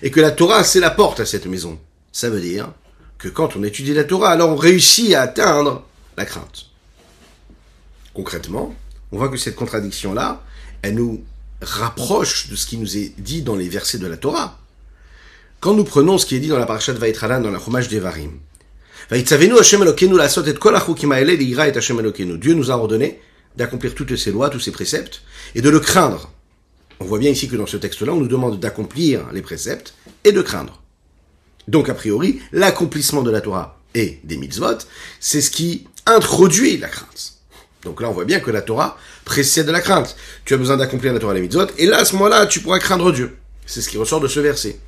Et 0.02 0.10
que 0.10 0.20
la 0.20 0.30
Torah, 0.30 0.64
c'est 0.64 0.80
la 0.80 0.90
porte 0.90 1.20
à 1.20 1.26
cette 1.26 1.46
maison. 1.46 1.78
Ça 2.12 2.28
veut 2.28 2.40
dire 2.40 2.72
que 3.18 3.28
quand 3.28 3.56
on 3.56 3.62
étudie 3.62 3.94
la 3.94 4.04
Torah, 4.04 4.30
alors 4.30 4.50
on 4.50 4.56
réussit 4.56 5.14
à 5.14 5.22
atteindre 5.22 5.86
la 6.16 6.24
crainte. 6.24 6.69
Concrètement, 8.14 8.74
on 9.12 9.18
voit 9.18 9.28
que 9.28 9.36
cette 9.36 9.56
contradiction-là, 9.56 10.42
elle 10.82 10.94
nous 10.94 11.22
rapproche 11.60 12.48
de 12.48 12.56
ce 12.56 12.66
qui 12.66 12.78
nous 12.78 12.96
est 12.96 13.12
dit 13.18 13.42
dans 13.42 13.56
les 13.56 13.68
versets 13.68 13.98
de 13.98 14.06
la 14.06 14.16
Torah. 14.16 14.58
Quand 15.60 15.74
nous 15.74 15.84
prenons 15.84 16.18
ce 16.18 16.26
qui 16.26 16.36
est 16.36 16.40
dit 16.40 16.48
dans 16.48 16.58
la 16.58 16.66
parashat 16.66 16.94
Vaïtralan, 16.94 17.40
dans 17.40 17.50
la 17.50 17.60
Chumash 17.60 17.88
Devarim, 17.88 18.32
Dieu 19.10 20.14
nous 22.54 22.70
a 22.70 22.74
ordonné 22.74 23.20
d'accomplir 23.56 23.94
toutes 23.94 24.16
ses 24.16 24.30
lois, 24.30 24.50
tous 24.50 24.60
ses 24.60 24.70
préceptes, 24.70 25.22
et 25.54 25.62
de 25.62 25.68
le 25.68 25.80
craindre. 25.80 26.30
On 27.00 27.04
voit 27.04 27.18
bien 27.18 27.30
ici 27.30 27.48
que 27.48 27.56
dans 27.56 27.66
ce 27.66 27.76
texte-là, 27.76 28.12
on 28.12 28.20
nous 28.20 28.28
demande 28.28 28.60
d'accomplir 28.60 29.26
les 29.32 29.42
préceptes 29.42 29.94
et 30.24 30.32
de 30.32 30.42
craindre. 30.42 30.80
Donc, 31.66 31.88
a 31.88 31.94
priori, 31.94 32.40
l'accomplissement 32.52 33.22
de 33.22 33.30
la 33.30 33.40
Torah 33.40 33.80
et 33.94 34.20
des 34.24 34.36
mitzvot, 34.36 34.78
c'est 35.18 35.40
ce 35.40 35.50
qui 35.50 35.86
introduit 36.06 36.78
la 36.78 36.88
crainte. 36.88 37.39
Donc 37.84 38.00
là, 38.00 38.08
on 38.08 38.12
voit 38.12 38.24
bien 38.24 38.40
que 38.40 38.50
la 38.50 38.62
Torah 38.62 38.98
précède 39.24 39.68
la 39.68 39.80
crainte. 39.80 40.16
Tu 40.44 40.54
as 40.54 40.56
besoin 40.56 40.76
d'accomplir 40.76 41.12
la 41.12 41.18
Torah 41.18 41.34
les 41.34 41.40
mitzvot, 41.40 41.66
et 41.78 41.86
là, 41.86 41.98
à 41.98 42.04
ce 42.04 42.14
moment-là, 42.14 42.46
tu 42.46 42.60
pourras 42.60 42.78
craindre 42.78 43.12
Dieu. 43.12 43.36
C'est 43.66 43.80
ce 43.80 43.88
qui 43.88 43.96
ressort 43.96 44.20
de 44.20 44.28
ce 44.28 44.40
verset. 44.40 44.78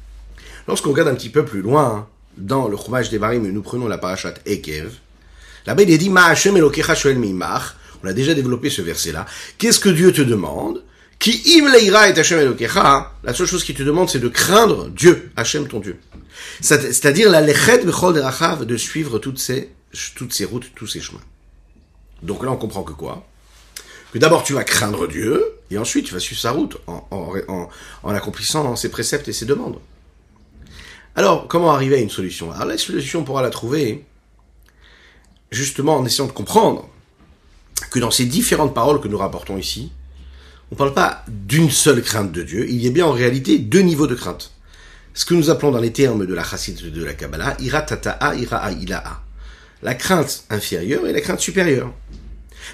Lorsqu'on 0.68 0.90
regarde 0.90 1.08
un 1.08 1.14
petit 1.14 1.30
peu 1.30 1.44
plus 1.44 1.62
loin, 1.62 2.08
dans 2.36 2.68
le 2.68 2.76
Chumash 2.76 3.10
des 3.10 3.18
Varim, 3.18 3.50
nous 3.50 3.62
prenons 3.62 3.88
la 3.88 3.98
parashat 3.98 4.34
Ekev, 4.46 4.90
là-bas, 5.66 5.82
il 5.82 5.90
est 5.90 5.98
dit, 5.98 6.10
Ma'ashem 6.10 6.56
Elokecha 6.56 6.94
Shoel 6.94 7.18
on 8.04 8.08
a 8.08 8.12
déjà 8.12 8.34
développé 8.34 8.68
ce 8.68 8.82
verset-là. 8.82 9.26
Qu'est-ce 9.58 9.78
que 9.78 9.88
Dieu 9.88 10.12
te 10.12 10.22
demande? 10.22 10.82
Qui 11.18 11.60
im 11.60 11.70
leira 11.70 12.08
et 12.08 12.18
Hashem 12.18 12.40
Elokecha, 12.40 13.12
la 13.22 13.32
seule 13.32 13.46
chose 13.46 13.62
qu'il 13.62 13.76
te 13.76 13.84
demande, 13.84 14.10
c'est 14.10 14.18
de 14.18 14.28
craindre 14.28 14.88
Dieu, 14.88 15.30
Hachem 15.36 15.68
ton 15.68 15.78
Dieu. 15.78 15.98
C'est-à-dire 16.60 17.30
la 17.30 17.40
lechet 17.40 17.84
bechol 17.84 18.20
de 18.66 18.76
suivre 18.76 19.20
toutes 19.20 19.38
ces, 19.38 19.70
toutes 20.16 20.32
ces 20.32 20.44
routes, 20.44 20.72
tous 20.74 20.88
ces 20.88 21.00
chemins. 21.00 21.20
Donc 22.22 22.44
là, 22.44 22.50
on 22.50 22.56
comprend 22.56 22.82
que 22.82 22.92
quoi? 22.92 23.26
Que 24.12 24.18
d'abord, 24.18 24.44
tu 24.44 24.52
vas 24.52 24.64
craindre 24.64 25.08
Dieu, 25.08 25.42
et 25.70 25.78
ensuite, 25.78 26.06
tu 26.06 26.14
vas 26.14 26.20
suivre 26.20 26.40
sa 26.40 26.52
route, 26.52 26.76
en, 26.86 28.14
accomplissant 28.14 28.76
ses 28.76 28.90
préceptes 28.90 29.28
et 29.28 29.32
ses 29.32 29.46
demandes. 29.46 29.78
Alors, 31.16 31.48
comment 31.48 31.72
arriver 31.72 31.96
à 31.96 32.00
une 32.00 32.10
solution? 32.10 32.52
Alors 32.52 32.66
la 32.66 32.78
solution, 32.78 33.20
on 33.20 33.24
pourra 33.24 33.42
la 33.42 33.50
trouver, 33.50 34.04
justement, 35.50 35.96
en 35.96 36.04
essayant 36.04 36.26
de 36.26 36.32
comprendre 36.32 36.88
que 37.90 37.98
dans 37.98 38.10
ces 38.10 38.24
différentes 38.24 38.74
paroles 38.74 39.00
que 39.00 39.08
nous 39.08 39.18
rapportons 39.18 39.58
ici, 39.58 39.92
on 40.70 40.74
ne 40.74 40.78
parle 40.78 40.94
pas 40.94 41.24
d'une 41.28 41.70
seule 41.70 42.02
crainte 42.02 42.32
de 42.32 42.42
Dieu, 42.42 42.66
il 42.68 42.82
y 42.82 42.86
a 42.86 42.90
bien 42.90 43.04
en 43.04 43.12
réalité 43.12 43.58
deux 43.58 43.80
niveaux 43.80 44.06
de 44.06 44.14
crainte. 44.14 44.52
ce 45.12 45.26
que 45.26 45.34
nous 45.34 45.50
appelons 45.50 45.70
dans 45.70 45.80
les 45.80 45.92
termes 45.92 46.24
de 46.24 46.32
la 46.32 46.42
chassid 46.42 46.90
de 46.90 47.04
la 47.04 47.12
Kabbalah, 47.12 47.56
ira 47.60 47.82
tata'a, 47.82 48.34
ila'a. 48.34 49.22
La 49.82 49.94
crainte 49.94 50.44
inférieure 50.48 51.08
et 51.08 51.12
la 51.12 51.20
crainte 51.20 51.40
supérieure. 51.40 51.92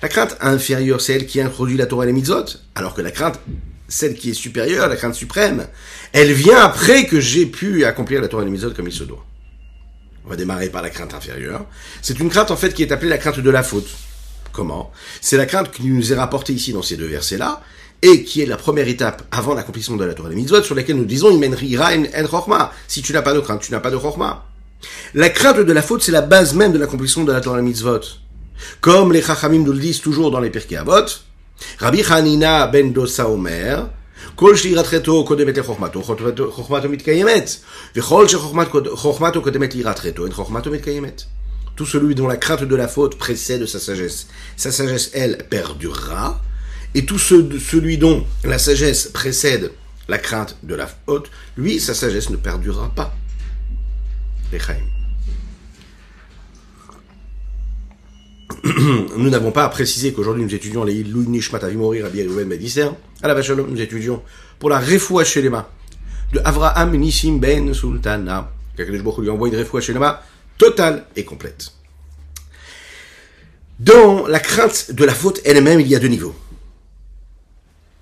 La 0.03 0.09
crainte 0.09 0.37
inférieure, 0.43 1.01
c'est 1.01 1.15
elle 1.15 1.27
qui 1.27 1.41
introduit 1.41 1.79
la 1.79 1.87
Torah 1.87 2.05
et 2.05 2.09
les 2.09 2.13
mitzvot, 2.13 2.45
alors 2.75 2.95
que 2.95 3.01
la 3.01 3.11
crainte, 3.11 3.41
celle 3.89 4.15
qui 4.15 4.31
est 4.31 4.35
supérieure, 4.35 4.87
la 4.89 4.97
crainte 4.97 5.15
suprême, 5.15 5.67
elle 6.13 6.33
vient 6.33 6.59
après 6.59 7.07
que 7.07 7.19
j'ai 7.19 7.47
pu 7.47 7.87
accomplir 7.87 8.21
la 8.21 8.29
Torah 8.29 8.43
et 8.43 8.45
les 8.45 8.53
mitzvot 8.53 8.73
comme 8.73 8.89
il 8.89 8.93
se 8.93 9.05
doit. 9.05 9.25
On 10.27 10.29
va 10.29 10.37
démarrer 10.37 10.69
par 10.69 10.83
la 10.83 10.91
crainte 10.91 11.15
inférieure. 11.15 11.65
C'est 12.03 12.21
une 12.21 12.29
crainte 12.29 12.51
en 12.51 12.57
fait 12.57 12.75
qui 12.75 12.83
est 12.83 12.93
appelée 12.93 13.09
la 13.09 13.17
crainte 13.17 13.41
de 13.41 13.51
la 13.51 13.63
faute. 13.63 13.89
Comment? 14.53 14.93
C'est 15.23 15.39
la 15.39 15.47
crainte 15.47 15.71
qui 15.71 15.87
nous 15.87 16.13
est 16.13 16.17
rapportée 16.17 16.53
ici 16.53 16.75
dans 16.75 16.83
ces 16.83 16.99
deux 16.99 17.07
versets-là, 17.07 17.63
et 18.03 18.23
qui 18.23 18.43
est 18.43 18.47
la 18.47 18.59
première 18.59 18.87
étape 18.87 19.23
avant 19.31 19.55
l'accomplissement 19.55 19.97
de 19.97 20.05
la 20.05 20.13
Torah 20.13 20.29
et 20.29 20.35
les 20.35 20.37
mitzvot, 20.37 20.63
sur 20.63 20.75
laquelle 20.75 20.97
nous 20.97 21.07
disons 21.07 21.35
en 21.35 22.71
Si 22.87 23.01
tu 23.01 23.13
n'as 23.15 23.23
pas 23.23 23.33
de 23.33 23.41
crainte, 23.41 23.63
tu 23.63 23.73
n'as 23.73 23.81
pas 23.81 23.91
de 23.91 23.97
chorma. 23.97 24.45
La 25.14 25.30
crainte 25.30 25.60
de 25.60 25.74
la 25.74 25.82
faute, 25.82 26.02
c'est 26.04 26.12
la 26.12 26.22
base 26.22 26.54
même 26.54 26.74
de 26.74 26.78
l'accomplissement 26.78 27.24
de 27.24 27.32
la 27.32 27.42
Torah 27.42 27.58
et 27.58 27.62
les 27.62 27.68
mitzvot. 27.68 28.02
Comme 28.82 29.14
les 29.14 29.22
Chachamim 29.22 29.64
nous 29.64 29.74
le 29.74 29.80
disent 29.80 30.02
toujours 30.02 30.32
dans 30.32 30.40
les 30.40 30.50
Pirkei 30.50 30.78
Avot, 30.78 31.06
Rabbi 31.80 32.04
Hanina 32.10 32.68
ben 32.68 32.92
Dosa 32.94 33.30
Omer, 33.30 33.90
כל 34.36 34.56
שירתחתו 34.56 35.26
קודמת 35.26 35.58
לחוכמתו, 35.58 36.04
חוכמתו 36.52 36.90
מתקיימת. 36.90 37.56
וכל 37.96 38.28
שחוכמתו 38.28 39.42
קודמת 39.42 39.76
לירתחתו, 39.76 40.26
אין 40.26 40.34
חוכמתו 40.34 40.72
מתקיימת. 40.72 41.24
Tout 41.76 41.88
celui 41.88 42.14
dont 42.14 42.28
la 42.28 42.38
crainte 42.38 42.64
de 42.64 42.76
la 42.76 42.88
faute 42.88 43.16
précède 43.18 43.66
sa 43.66 43.80
sagesse. 43.80 44.28
Sa 44.58 44.72
sagesse, 44.72 45.10
elle, 45.14 45.40
perdurera. 45.50 46.40
Et 46.94 47.04
tout 47.04 47.18
celui 47.18 47.98
dont 47.98 48.24
la 48.44 48.60
sagesse 48.60 49.08
précède 49.08 49.72
la 50.08 50.20
crainte 50.20 50.56
de 50.62 50.76
la 50.76 50.86
faute, 50.86 51.32
lui, 51.58 51.80
sa 51.80 51.96
sagesse 51.96 52.30
ne 52.30 52.36
perdurera 52.36 52.92
pas. 52.96 53.16
nous 59.17 59.31
n'avons 59.31 59.53
pas 59.53 59.65
à 59.65 59.69
préciser 59.69 60.13
qu'aujourd'hui 60.13 60.45
nous 60.45 60.55
étudions 60.55 60.85
les 60.85 61.05
Louis 61.05 61.27
Nishmat 61.29 61.59
Avimori 61.59 62.03
Rabbi 62.03 62.23
Reuven 62.27 62.49
Bedisser. 62.49 62.89
À 63.23 63.29
la 63.29 63.35
Vachalom, 63.35 63.71
nous 63.71 63.81
étudions 63.81 64.23
pour 64.59 64.71
la 64.71 64.79
Refoua 64.79 65.25
Shelema 65.25 65.71
de 66.33 66.41
Avraham 66.45 66.97
Nissim 66.97 67.39
Ben 67.39 67.73
Sultana. 67.75 68.51
Quelqu'un 68.77 68.93
lui 68.93 69.31
envoie 69.31 69.49
une 69.49 69.57
Refoua 69.57 69.81
Shelema 69.81 70.23
totale 70.57 71.07
et 71.17 71.25
complète. 71.25 71.73
Dans 73.79 74.27
la 74.27 74.41
crainte 74.41 74.93
de 74.93 75.05
la 75.05 75.15
faute 75.15 75.41
elle-même, 75.45 75.81
il 75.81 75.87
y 75.87 75.95
a 75.95 76.01
deux 76.01 76.09
niveaux. 76.09 76.35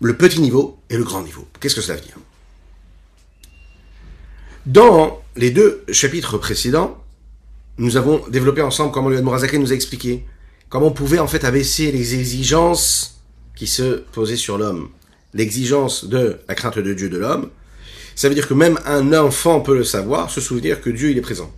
Le 0.00 0.16
petit 0.16 0.40
niveau 0.40 0.78
et 0.88 0.96
le 0.96 1.04
grand 1.04 1.22
niveau. 1.22 1.46
Qu'est-ce 1.60 1.74
que 1.74 1.80
cela 1.80 1.98
veut 1.98 2.04
dire? 2.04 2.16
Dans 4.66 5.22
les 5.36 5.52
deux 5.52 5.84
chapitres 5.92 6.38
précédents, 6.38 7.00
nous 7.78 7.96
avons 7.96 8.26
développé 8.28 8.62
ensemble 8.62 8.90
comment 8.90 9.08
le 9.08 9.22
Morazaké 9.22 9.58
nous 9.58 9.70
a 9.70 9.76
expliqué 9.76 10.24
comment 10.68 10.88
on 10.88 10.92
pouvait 10.92 11.20
en 11.20 11.28
fait 11.28 11.44
abaisser 11.44 11.92
les 11.92 12.16
exigences 12.16 13.22
qui 13.54 13.68
se 13.68 14.02
posaient 14.10 14.34
sur 14.34 14.58
l'homme. 14.58 14.88
L'exigence 15.34 16.06
de 16.06 16.40
la 16.48 16.56
crainte 16.56 16.80
de 16.80 16.94
Dieu 16.94 17.08
de 17.08 17.16
l'homme, 17.16 17.50
ça 18.16 18.28
veut 18.28 18.34
dire 18.34 18.48
que 18.48 18.54
même 18.54 18.80
un 18.86 19.12
enfant 19.12 19.60
peut 19.60 19.76
le 19.76 19.84
savoir, 19.84 20.30
se 20.30 20.40
souvenir 20.40 20.80
que 20.80 20.90
Dieu 20.90 21.10
il 21.10 21.18
est 21.18 21.22
présent. 21.22 21.52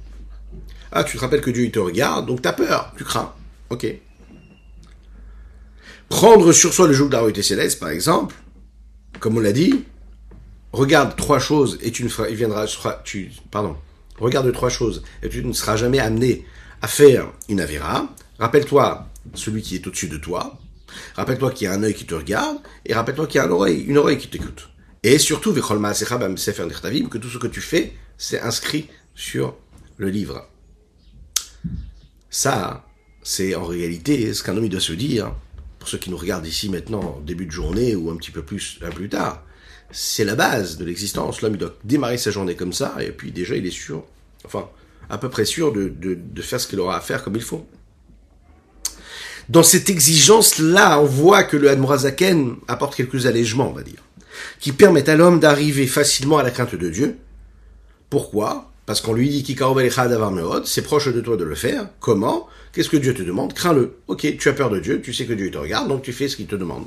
Ah, 0.93 1.03
tu 1.03 1.17
te 1.17 1.23
rappelles 1.23 1.41
que 1.41 1.50
Dieu 1.50 1.65
il 1.65 1.71
te 1.71 1.79
regarde, 1.79 2.27
donc 2.27 2.43
tu 2.43 2.49
as 2.49 2.53
peur, 2.53 2.93
tu 2.99 3.05
crains. 3.05 3.33
Ok. 3.71 3.87
Prendre 6.11 6.53
sur 6.53 6.75
soi 6.75 6.87
le 6.87 6.93
joug 6.93 7.09
de 7.09 7.12
la 7.12 7.21
royauté 7.21 7.43
céleste, 7.43 7.81
par 7.81 7.88
exemple, 7.88 8.35
comme 9.19 9.38
on 9.38 9.41
l'a 9.41 9.53
dit, 9.53 9.87
regarde 10.73 11.17
trois 11.17 11.39
choses 11.39 11.79
et 11.83 11.91
tu 11.91 12.05
ne 12.05 12.35
viendra, 12.35 12.67
tu, 13.05 13.33
pardon, 13.51 13.77
regarde 14.19 14.53
trois 14.53 14.69
choses 14.69 15.03
et 15.23 15.29
tu 15.29 15.45
ne 15.45 15.53
seras 15.53 15.77
jamais 15.77 15.99
amené 15.99 16.45
à 16.83 16.89
faire 16.89 17.33
une 17.49 17.61
avéra. 17.61 18.09
Rappelle-toi 18.39 19.07
celui 19.35 19.63
qui 19.63 19.75
est 19.75 19.87
au-dessus 19.87 20.09
de 20.09 20.17
toi. 20.17 20.59
Rappelle-toi 21.17 21.51
qu'il 21.53 21.67
y 21.67 21.69
a 21.69 21.73
un 21.73 21.83
œil 21.83 21.95
qui 21.95 22.07
te 22.07 22.15
regarde 22.15 22.59
et 22.87 22.95
rappelle-toi 22.95 23.27
qu'il 23.27 23.41
y 23.41 23.43
a 23.43 23.47
une 23.47 23.99
oreille, 23.99 24.19
qui 24.19 24.29
t'écoute. 24.29 24.71
Et 25.03 25.19
surtout, 25.19 25.53
que 25.53 27.19
tout 27.19 27.29
ce 27.29 27.39
que 27.39 27.47
tu 27.47 27.61
fais, 27.61 27.93
c'est 28.17 28.41
inscrit 28.41 28.89
sur 29.15 29.57
le 29.97 30.09
livre. 30.09 30.49
Ça, 32.31 32.85
c'est 33.23 33.55
en 33.55 33.65
réalité 33.65 34.33
ce 34.35 34.43
qu'un 34.43 34.57
homme 34.57 34.69
doit 34.69 34.81
se 34.81 34.93
dire, 34.93 35.35
pour 35.79 35.89
ceux 35.89 35.99
qui 35.99 36.11
nous 36.11 36.17
regardent 36.17 36.47
ici 36.47 36.69
maintenant, 36.69 37.21
début 37.25 37.47
de 37.47 37.51
journée 37.51 37.95
ou 37.95 38.11
un 38.11 38.17
petit 38.17 38.31
peu 38.31 38.43
plus, 38.43 38.79
plus 38.95 39.09
tard. 39.09 39.43
C'est 39.90 40.25
la 40.25 40.35
base 40.35 40.76
de 40.76 40.85
l'existence. 40.85 41.40
L'homme 41.40 41.57
doit 41.57 41.75
démarrer 41.85 42.18
sa 42.18 42.30
journée 42.30 42.54
comme 42.54 42.73
ça, 42.73 42.97
et 43.00 43.11
puis 43.11 43.33
déjà 43.33 43.57
il 43.57 43.66
est 43.66 43.71
sûr, 43.71 44.04
enfin, 44.45 44.68
à 45.09 45.18
peu 45.18 45.28
près 45.28 45.45
sûr 45.45 45.73
de, 45.73 46.42
faire 46.42 46.61
ce 46.61 46.66
qu'il 46.66 46.80
aura 46.80 46.97
à 46.97 47.00
faire 47.00 47.25
comme 47.25 47.37
il 47.37 47.42
faut. 47.42 47.66
Dans 49.49 49.62
cette 49.62 49.88
exigence-là, 49.88 51.00
on 51.00 51.07
voit 51.07 51.42
que 51.42 51.57
le 51.57 51.71
Hadmorazaken 51.71 52.57
apporte 52.68 52.95
quelques 52.95 53.25
allègements, 53.25 53.71
on 53.71 53.73
va 53.73 53.83
dire, 53.83 54.04
qui 54.61 54.73
permettent 54.73 55.09
à 55.09 55.16
l'homme 55.16 55.40
d'arriver 55.40 55.87
facilement 55.87 56.37
à 56.37 56.42
la 56.42 56.50
crainte 56.50 56.75
de 56.75 56.90
Dieu. 56.90 57.16
Pourquoi? 58.11 58.71
Parce 58.85 59.00
qu'on 59.00 59.14
lui 59.14 59.28
dit 59.28 59.57
c'est 60.64 60.83
proche 60.83 61.09
de 61.09 61.21
toi 61.21 61.37
de 61.37 61.45
le 61.45 61.54
faire. 61.54 61.88
Comment? 62.00 62.47
Qu'est-ce 62.73 62.88
que 62.88 62.97
Dieu 62.97 63.14
te 63.14 63.23
demande? 63.23 63.54
Crains-le. 63.54 63.99
Ok, 64.07 64.37
tu 64.38 64.49
as 64.49 64.52
peur 64.52 64.71
de 64.71 64.80
Dieu, 64.80 65.00
tu 65.02 65.12
sais 65.12 65.26
que 65.26 65.33
Dieu 65.33 65.50
te 65.50 65.59
regarde, 65.59 65.88
donc 65.88 66.02
tu 66.02 66.12
fais 66.12 66.28
ce 66.28 66.37
qu'il 66.37 66.47
te 66.47 66.57
demande. 66.57 66.85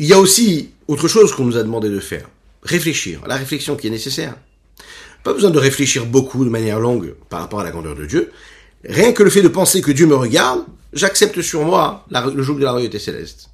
Il 0.00 0.06
y 0.06 0.14
a 0.14 0.18
aussi 0.18 0.70
autre 0.88 1.08
chose 1.08 1.34
qu'on 1.34 1.44
nous 1.44 1.58
a 1.58 1.62
demandé 1.62 1.90
de 1.90 2.00
faire. 2.00 2.26
Réfléchir. 2.62 3.20
La 3.26 3.36
réflexion 3.36 3.76
qui 3.76 3.86
est 3.86 3.90
nécessaire. 3.90 4.34
Pas 5.22 5.34
besoin 5.34 5.50
de 5.50 5.58
réfléchir 5.58 6.06
beaucoup 6.06 6.42
de 6.42 6.48
manière 6.48 6.80
longue 6.80 7.14
par 7.28 7.40
rapport 7.40 7.60
à 7.60 7.64
la 7.64 7.70
grandeur 7.70 7.94
de 7.94 8.06
Dieu. 8.06 8.32
Rien 8.82 9.12
que 9.12 9.22
le 9.22 9.28
fait 9.28 9.42
de 9.42 9.48
penser 9.48 9.82
que 9.82 9.92
Dieu 9.92 10.06
me 10.06 10.14
regarde, 10.14 10.64
j'accepte 10.94 11.42
sur 11.42 11.66
moi 11.66 12.06
le 12.10 12.42
joug 12.42 12.54
de 12.54 12.64
la 12.64 12.72
royauté 12.72 12.98
céleste. 12.98 13.50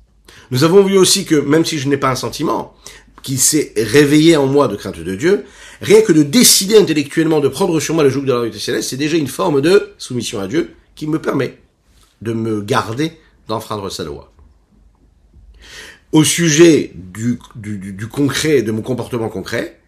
Nous 0.53 0.62
avons 0.62 0.85
vu 0.85 0.97
aussi 0.97 1.25
que 1.25 1.35
même 1.35 1.65
si 1.65 1.81
je 1.81 1.88
n'ai 1.88 1.97
pas 1.97 2.11
un 2.11 2.15
sentiment 2.15 2.76
qui 3.25 3.38
s'est 3.38 3.73
réveillé 3.76 4.37
en 4.37 4.47
moi 4.47 4.69
de 4.69 4.76
crainte 4.76 5.00
de 5.00 5.17
Dieu, 5.17 5.47
rien 5.81 6.00
que 6.00 6.12
de 6.12 6.23
décider 6.23 6.76
intellectuellement 6.76 7.41
de 7.41 7.49
prendre 7.49 7.81
sur 7.81 7.97
moi 7.97 8.05
le 8.05 8.11
joug 8.11 8.23
de 8.23 8.31
la 8.31 8.38
royauté 8.38 8.61
céleste, 8.61 8.91
c'est 8.91 8.97
déjà 8.97 9.17
une 9.17 9.26
forme 9.26 9.61
de 9.61 9.95
soumission 9.99 10.38
à 10.38 10.47
Dieu 10.47 10.76
qui 10.95 11.09
me 11.09 11.19
permet 11.19 11.59
de 12.23 12.33
me 12.33 12.61
garder 12.61 13.19
d'enfreindre 13.49 13.91
sa 13.91 14.05
loi. 14.05 14.31
Au 16.16 16.25
sujet 16.25 16.92
du, 16.94 17.38
du, 17.56 18.06
concret, 18.08 18.62
de 18.62 18.73
mon 18.73 18.80
comportement 18.80 19.28
concret, 19.28 19.78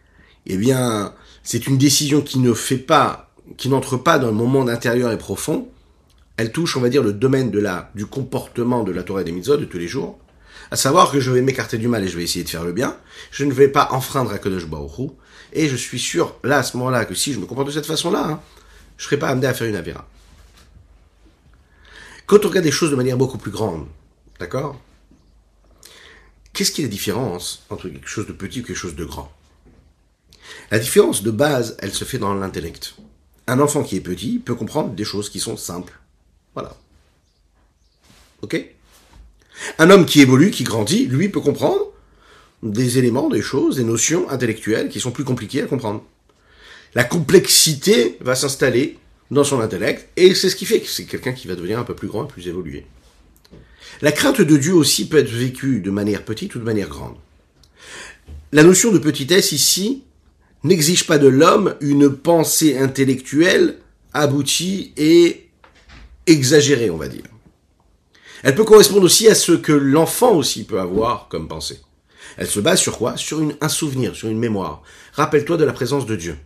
eh 0.45 0.59
bien, 0.59 1.15
c'est 1.43 1.67
une 1.67 1.79
décision 1.79 2.21
qui 2.21 2.39
ne 2.39 2.53
fait 2.53 2.77
pas 2.77 3.31
qui 3.57 3.71
n'entre 3.71 3.97
pas 3.97 4.19
dans 4.19 4.27
le 4.27 4.35
monde 4.35 4.69
intérieur 4.69 5.11
et 5.11 5.17
profond, 5.17 5.69
elle 6.37 6.53
touche, 6.53 6.77
on 6.77 6.83
va 6.83 6.91
dire, 6.91 7.03
le 7.03 7.15
domaine 7.15 7.51
de 7.51 7.59
la, 7.59 7.91
du 7.95 8.05
comportement 8.05 8.85
de 8.85 8.93
la 8.93 9.05
Torah 9.05 9.23
et 9.23 9.25
des 9.25 9.33
mitzvot 9.33 9.57
de 9.57 9.65
tous 9.65 9.79
les 9.79 9.89
jours, 9.89 10.19
à 10.71 10.77
savoir 10.77 11.11
que 11.11 11.19
je 11.19 11.31
vais 11.31 11.41
m'écarter 11.41 11.79
du 11.79 11.89
mal 11.89 12.05
et 12.05 12.09
je 12.09 12.19
vais 12.19 12.25
essayer 12.25 12.45
de 12.45 12.51
faire 12.51 12.63
le 12.65 12.73
bien, 12.73 12.99
je 13.31 13.47
ne 13.47 13.53
vais 13.55 13.69
pas 13.69 13.89
enfreindre 13.93 14.31
à 14.31 14.37
Kodesh 14.37 14.67
Baruch 14.67 15.13
et 15.55 15.67
je 15.67 15.77
suis 15.77 15.99
sûr, 15.99 16.37
là, 16.45 16.59
à 16.59 16.63
ce 16.63 16.77
moment-là, 16.77 17.07
que 17.07 17.15
si 17.15 17.33
je 17.33 17.41
me 17.41 17.47
comporte 17.47 17.69
de 17.69 17.73
cette 17.73 17.87
façon-là, 17.87 18.27
hein, 18.27 18.41
je 18.99 19.05
ne 19.05 19.07
serai 19.07 19.19
pas 19.19 19.29
amené 19.29 19.47
à 19.47 19.55
faire 19.55 19.67
une 19.67 19.77
avéra. 19.77 20.07
Quand 22.27 22.45
on 22.45 22.49
regarde 22.49 22.67
des 22.67 22.71
choses 22.71 22.91
de 22.91 22.97
manière 22.97 23.17
beaucoup 23.17 23.39
plus 23.39 23.51
grande, 23.51 23.87
d'accord? 24.39 24.79
Qu'est-ce 26.59 26.73
qui 26.73 26.81
est 26.81 26.87
la 26.87 26.91
différence 26.91 27.63
entre 27.71 27.89
quelque 27.89 28.09
chose 28.09 28.27
de 28.27 28.33
petit 28.33 28.59
et 28.59 28.63
quelque 28.65 28.75
chose 28.75 28.97
de 28.97 29.05
grand? 29.05 29.31
La 30.73 30.81
différence 30.81 31.23
de 31.23 31.31
base, 31.31 31.77
elle 31.79 31.95
se 31.95 32.05
fait 32.05 32.19
dans 32.19 32.35
l'intellect 32.35 32.97
un 33.47 33.61
enfant 33.61 33.85
qui 33.85 33.95
est 33.95 34.01
petit 34.01 34.41
peut 34.41 34.57
comprendre 34.57 34.91
des 34.91 35.05
choses 35.05 35.31
qui 35.31 35.39
sont 35.39 35.57
simples. 35.57 36.01
Voilà. 36.55 36.77
Ok? 38.43 38.61
Un 39.79 39.89
homme 39.91 40.05
qui 40.05 40.21
évolue, 40.21 40.51
qui 40.51 40.65
grandit, 40.65 41.07
lui 41.07 41.29
peut 41.29 41.41
comprendre 41.41 41.93
des 42.65 42.99
éléments, 42.99 43.29
des 43.29 43.41
choses, 43.41 43.77
des 43.77 43.85
notions 43.85 44.29
intellectuelles 44.29 44.89
qui 44.89 44.99
sont 44.99 45.13
plus 45.13 45.23
compliquées 45.23 45.63
à 45.63 45.67
comprendre. 45.67 46.03
La 46.97 47.05
complexité 47.05 48.19
va 48.21 48.35
s'installer 48.35 48.99
dans 49.31 49.45
son 49.45 49.61
intellect, 49.61 50.09
et 50.17 50.35
c'est 50.35 50.51
ce 50.51 50.57
qui 50.57 50.67
fait 50.67 50.81
que 50.81 50.89
c'est 50.89 51.05
quelqu'un 51.05 51.35
qui 51.35 51.47
va 51.47 51.55
devenir 51.55 51.79
un 51.79 51.85
peu 51.85 51.95
plus 51.95 52.09
grand 52.09 52.25
et 52.25 52.29
plus 52.29 52.49
évolué. 52.49 52.85
La 54.01 54.13
crainte 54.13 54.41
de 54.41 54.57
Dieu 54.57 54.75
aussi 54.75 55.09
peut 55.09 55.19
être 55.19 55.31
vécue 55.31 55.81
de 55.81 55.91
manière 55.91 56.25
petite 56.25 56.55
ou 56.55 56.61
de 56.61 56.65
manière 56.65 56.89
grande. 56.89 57.17
La 58.53 58.63
notion 58.63 58.93
de 58.93 58.99
petitesse 58.99 59.51
ici 59.51 60.05
n'exige 60.63 61.07
pas 61.07 61.19
de 61.19 61.27
l'homme 61.27 61.75
une 61.81 62.09
pensée 62.09 62.79
intellectuelle 62.79 63.79
aboutie 64.15 64.93
et 64.97 65.49
exagérée, 66.27 66.91
on 66.91 66.97
va 66.97 67.09
dire. 67.09 67.25
Elle 68.45 68.55
peut 68.55 68.65
correspondre 68.65 69.03
aussi 69.03 69.29
à 69.29 69.35
ce 69.35 69.53
que 69.53 69.73
l'enfant 69.73 70.33
aussi 70.33 70.65
peut 70.65 70.79
avoir 70.79 71.27
comme 71.29 71.49
pensée. 71.49 71.81
Elle 72.37 72.47
se 72.47 72.61
base 72.61 72.79
sur 72.79 72.99
quoi? 72.99 73.17
Sur 73.17 73.43
un 73.61 73.69
souvenir, 73.69 74.15
sur 74.15 74.29
une 74.29 74.39
mémoire. 74.39 74.83
Rappelle-toi 75.15 75.57
de 75.57 75.65
la 75.65 75.73
présence 75.73 76.07
de 76.07 76.15
Dieu. 76.15 76.37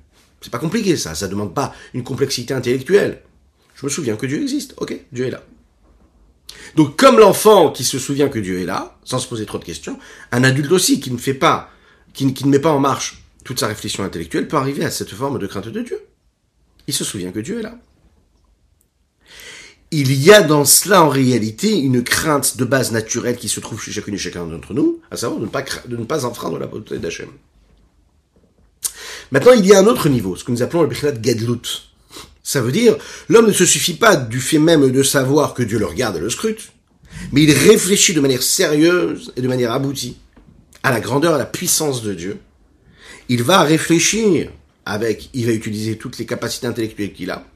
C'est 0.41 0.51
pas 0.51 0.59
compliqué 0.59 0.97
ça, 0.97 1.15
ça 1.15 1.29
demande 1.29 1.55
pas 1.55 1.75
une 1.93 2.03
complexité 2.03 2.55
intellectuelle. 2.55 3.21
Je 3.75 3.85
me 3.85 3.91
souviens 3.91 4.17
que 4.17 4.27
Dieu 4.27 4.41
existe. 4.41 4.75
Ok, 4.79 4.99
Dieu 5.13 5.27
est 5.27 5.31
là. 5.31 5.45
Donc 6.77 6.97
comme 6.97 7.19
l'enfant 7.19 7.71
qui 7.71 7.85
se 7.85 7.99
souvient 7.99 8.29
que 8.29 8.39
Dieu 8.39 8.61
est 8.61 8.67
là, 8.67 8.99
sans 9.05 9.19
se 9.19 9.29
poser 9.29 9.47
trop 9.47 9.59
de 9.59 9.65
questions, 9.65 9.99
un 10.31 10.45
adulte 10.45 10.73
aussi 10.73 11.01
qui 11.01 11.11
ne 11.11 11.19
fait 11.19 11.35
pas 11.35 11.73
qui, 12.13 12.27
ne 12.27 12.51
met 12.51 12.59
pas 12.59 12.73
en 12.73 12.79
marche 12.79 13.23
toute 13.45 13.61
sa 13.61 13.67
réflexion 13.67 14.05
intellectuelle, 14.05 14.49
peut 14.49 14.57
arriver 14.57 14.85
à 14.85 14.91
cette 14.91 15.11
forme 15.11 15.39
de 15.39 15.47
crainte 15.47 15.69
de 15.69 15.81
Dieu. 15.81 16.01
Il 16.87 16.95
se 16.95 17.05
souvient 17.05 17.33
que 17.33 17.41
Dieu 17.41 17.61
est 17.61 17.63
là. 17.63 17.77
Il 19.91 20.13
y 20.13 20.33
a 20.33 20.43
dans 20.43 20.65
cela 20.65 21.03
en 21.03 21.09
réalité 21.09 21.79
une 21.79 22.03
crainte 22.03 22.57
de 22.57 22.65
base 22.65 22.93
naturelle 22.93 23.37
qui 23.37 23.49
se 23.49 23.61
trouve 23.61 23.83
chez 23.83 23.93
chacune 23.93 24.15
et 24.15 24.19
chacun 24.19 24.47
d'entre 24.47 24.73
nous, 24.73 25.01
à 25.11 25.17
savoir 25.17 25.39
de 25.39 25.45
ne 25.45 25.51
pas, 25.51 25.65
de 25.87 25.97
ne 25.97 26.05
pas 26.05 26.25
enfreindre 26.25 26.59
la 26.59 26.67
beauté 26.67 26.99
d'Hachem. 26.99 27.29
Maintenant, 29.31 29.53
il 29.53 29.67
y 29.67 29.75
a 29.75 29.79
un 29.79 29.87
autre 29.87 30.09
niveau, 30.09 30.37
ce 30.37 30.45
que 30.45 30.53
nous 30.53 30.63
appelons 30.63 30.83
le 30.83 30.89
Bichnat 30.89 31.21
Gedlut. 31.23 31.92
Ça 32.43 32.61
veut 32.61 32.73
dire, 32.73 32.97
l'homme 33.29 33.47
ne 33.47 33.53
se 33.53 33.65
suffit 33.65 33.95
pas 33.95 34.17
du 34.17 34.41
fait 34.41 34.59
même 34.59 34.91
de 34.91 35.03
savoir 35.03 35.55
que 35.55 35.63
Dieu 35.63 35.79
le 35.79 35.87
regarde 35.87 36.17
et 36.17 36.21
le 36.21 36.31
scrute, 36.31 36.73
mais 37.31 37.43
il 37.43 37.53
réfléchit 37.53 38.15
de 38.15 38.21
manière 38.21 38.43
sérieuse 38.43 39.33
et 39.37 39.43
de 39.43 39.49
manière 39.49 39.73
aboutie 39.73 40.17
à 40.83 40.91
la 40.91 41.01
grandeur 41.01 41.35
à 41.35 41.39
la 41.39 41.47
puissance 41.47 42.03
de 42.03 42.15
Dieu. 42.15 42.39
Il 43.29 43.45
va 43.45 43.63
réfléchir 43.63 44.51
avec, 44.85 45.31
il 45.33 45.47
va 45.47 45.53
utiliser 45.53 45.97
toutes 45.97 46.19
les 46.19 46.27
capacités 46.27 46.67
intellectuelles 46.67 47.13
qu'il 47.13 47.31
a, 47.31 47.47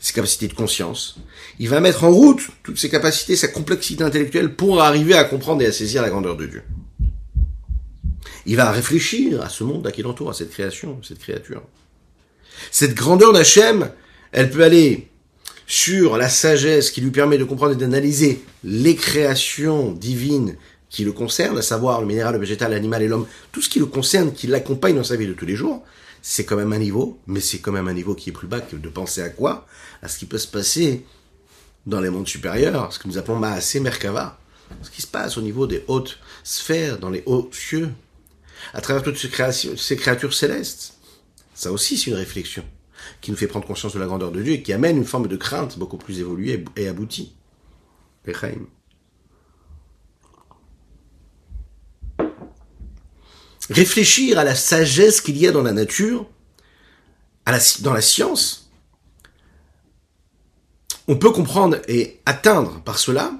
ses 0.00 0.14
capacités 0.14 0.48
de 0.48 0.54
conscience. 0.54 1.18
Il 1.58 1.68
va 1.68 1.80
mettre 1.80 2.04
en 2.04 2.10
route 2.10 2.48
toutes 2.62 2.78
ses 2.78 2.88
capacités, 2.88 3.36
sa 3.36 3.48
complexité 3.48 4.02
intellectuelle 4.02 4.54
pour 4.54 4.80
arriver 4.82 5.14
à 5.14 5.24
comprendre 5.24 5.60
et 5.62 5.66
à 5.66 5.72
saisir 5.72 6.00
la 6.00 6.08
grandeur 6.08 6.36
de 6.36 6.46
Dieu. 6.46 6.62
Il 8.46 8.56
va 8.56 8.70
réfléchir 8.70 9.42
à 9.42 9.50
ce 9.50 9.62
monde 9.62 9.86
à 9.86 9.92
qui 9.92 10.02
l'entoure, 10.02 10.30
à 10.30 10.34
cette 10.34 10.50
création, 10.50 10.98
cette 11.02 11.18
créature. 11.18 11.62
Cette 12.70 12.94
grandeur 12.94 13.32
d'Hachem, 13.32 13.90
elle 14.32 14.50
peut 14.50 14.62
aller 14.62 15.08
sur 15.66 16.16
la 16.16 16.28
sagesse 16.28 16.90
qui 16.90 17.00
lui 17.00 17.10
permet 17.10 17.38
de 17.38 17.44
comprendre 17.44 17.72
et 17.72 17.76
d'analyser 17.76 18.44
les 18.64 18.94
créations 18.96 19.92
divines 19.92 20.56
qui 20.90 21.04
le 21.04 21.12
concernent, 21.12 21.56
à 21.56 21.62
savoir 21.62 22.00
le 22.02 22.06
minéral, 22.06 22.34
le 22.34 22.40
végétal, 22.40 22.70
l'animal 22.70 23.02
et 23.02 23.08
l'homme, 23.08 23.26
tout 23.50 23.62
ce 23.62 23.70
qui 23.70 23.78
le 23.78 23.86
concerne, 23.86 24.32
qui 24.32 24.46
l'accompagne 24.46 24.96
dans 24.96 25.04
sa 25.04 25.16
vie 25.16 25.26
de 25.26 25.32
tous 25.32 25.46
les 25.46 25.56
jours, 25.56 25.82
c'est 26.20 26.44
quand 26.44 26.56
même 26.56 26.72
un 26.72 26.78
niveau, 26.78 27.18
mais 27.26 27.40
c'est 27.40 27.58
quand 27.58 27.72
même 27.72 27.88
un 27.88 27.94
niveau 27.94 28.14
qui 28.14 28.30
est 28.30 28.32
plus 28.32 28.46
bas 28.46 28.60
que 28.60 28.76
de 28.76 28.88
penser 28.88 29.22
à 29.22 29.30
quoi? 29.30 29.66
À 30.02 30.08
ce 30.08 30.18
qui 30.18 30.26
peut 30.26 30.38
se 30.38 30.46
passer 30.46 31.04
dans 31.86 32.00
les 32.00 32.10
mondes 32.10 32.28
supérieurs, 32.28 32.92
ce 32.92 32.98
que 32.98 33.08
nous 33.08 33.18
appelons 33.18 33.38
Maasé 33.38 33.80
Merkava, 33.80 34.38
ce 34.82 34.90
qui 34.90 35.02
se 35.02 35.06
passe 35.06 35.36
au 35.36 35.42
niveau 35.42 35.66
des 35.66 35.82
hautes 35.88 36.18
sphères, 36.44 36.98
dans 36.98 37.10
les 37.10 37.22
hauts 37.26 37.48
cieux, 37.52 37.90
à 38.74 38.80
travers 38.80 39.02
toutes 39.02 39.16
ces, 39.16 39.30
ces 39.76 39.96
créatures 39.96 40.34
célestes. 40.34 40.94
Ça 41.62 41.70
aussi, 41.70 41.96
c'est 41.96 42.10
une 42.10 42.16
réflexion 42.16 42.64
qui 43.20 43.30
nous 43.30 43.36
fait 43.36 43.46
prendre 43.46 43.64
conscience 43.64 43.94
de 43.94 44.00
la 44.00 44.06
grandeur 44.06 44.32
de 44.32 44.42
Dieu 44.42 44.54
et 44.54 44.62
qui 44.64 44.72
amène 44.72 44.96
une 44.96 45.04
forme 45.04 45.28
de 45.28 45.36
crainte 45.36 45.78
beaucoup 45.78 45.96
plus 45.96 46.18
évoluée 46.18 46.64
et 46.74 46.88
aboutie. 46.88 47.36
Réfléchir 53.70 54.40
à 54.40 54.42
la 54.42 54.56
sagesse 54.56 55.20
qu'il 55.20 55.38
y 55.38 55.46
a 55.46 55.52
dans 55.52 55.62
la 55.62 55.70
nature, 55.70 56.28
à 57.46 57.52
la, 57.52 57.60
dans 57.82 57.92
la 57.92 58.02
science, 58.02 58.72
on 61.06 61.14
peut 61.14 61.30
comprendre 61.30 61.80
et 61.86 62.20
atteindre 62.26 62.82
par 62.82 62.98
cela 62.98 63.32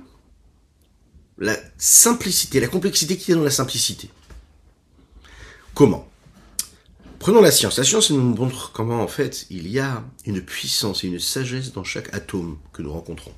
la 1.39 1.57
simplicité, 1.77 2.61
la 2.61 2.69
complexité 2.69 3.17
qu'il 3.17 3.31
y 3.31 3.33
a 3.33 3.39
dans 3.39 3.45
la 3.45 3.51
simplicité. 3.51 4.09
Comment? 5.75 6.12
Prenons 7.23 7.41
la 7.41 7.53
science. 7.53 7.79
La 7.79 7.85
science 7.85 8.11
nous 8.11 8.21
montre 8.21 8.73
comment, 8.73 9.01
en 9.01 9.07
fait, 9.07 9.47
il 9.49 9.69
y 9.69 9.79
a 9.79 10.03
une 10.27 10.43
puissance 10.43 11.05
et 11.05 11.07
une 11.07 11.21
sagesse 11.21 11.73
dans 11.73 11.85
chaque 11.85 12.13
atome 12.13 12.59
que 12.73 12.83
nous 12.83 12.93
rencontrons. 12.93 13.31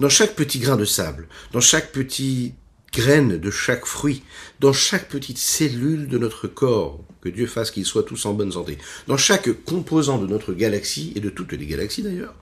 Dans 0.00 0.08
chaque 0.08 0.34
petit 0.34 0.58
grain 0.58 0.76
de 0.76 0.84
sable, 0.84 1.28
dans 1.52 1.60
chaque 1.60 1.92
petite 1.92 2.56
graine 2.92 3.38
de 3.38 3.50
chaque 3.52 3.86
fruit, 3.86 4.24
dans 4.58 4.72
chaque 4.72 5.08
petite 5.08 5.38
cellule 5.38 6.08
de 6.08 6.18
notre 6.18 6.48
corps, 6.48 7.04
que 7.20 7.28
Dieu 7.28 7.46
fasse 7.46 7.70
qu'ils 7.70 7.86
soient 7.86 8.02
tous 8.02 8.26
en 8.26 8.34
bonne 8.34 8.50
santé, 8.50 8.78
dans 9.06 9.16
chaque 9.16 9.52
composant 9.64 10.18
de 10.18 10.26
notre 10.26 10.52
galaxie, 10.52 11.12
et 11.14 11.20
de 11.20 11.30
toutes 11.30 11.52
les 11.52 11.66
galaxies 11.66 12.02
d'ailleurs, 12.02 12.34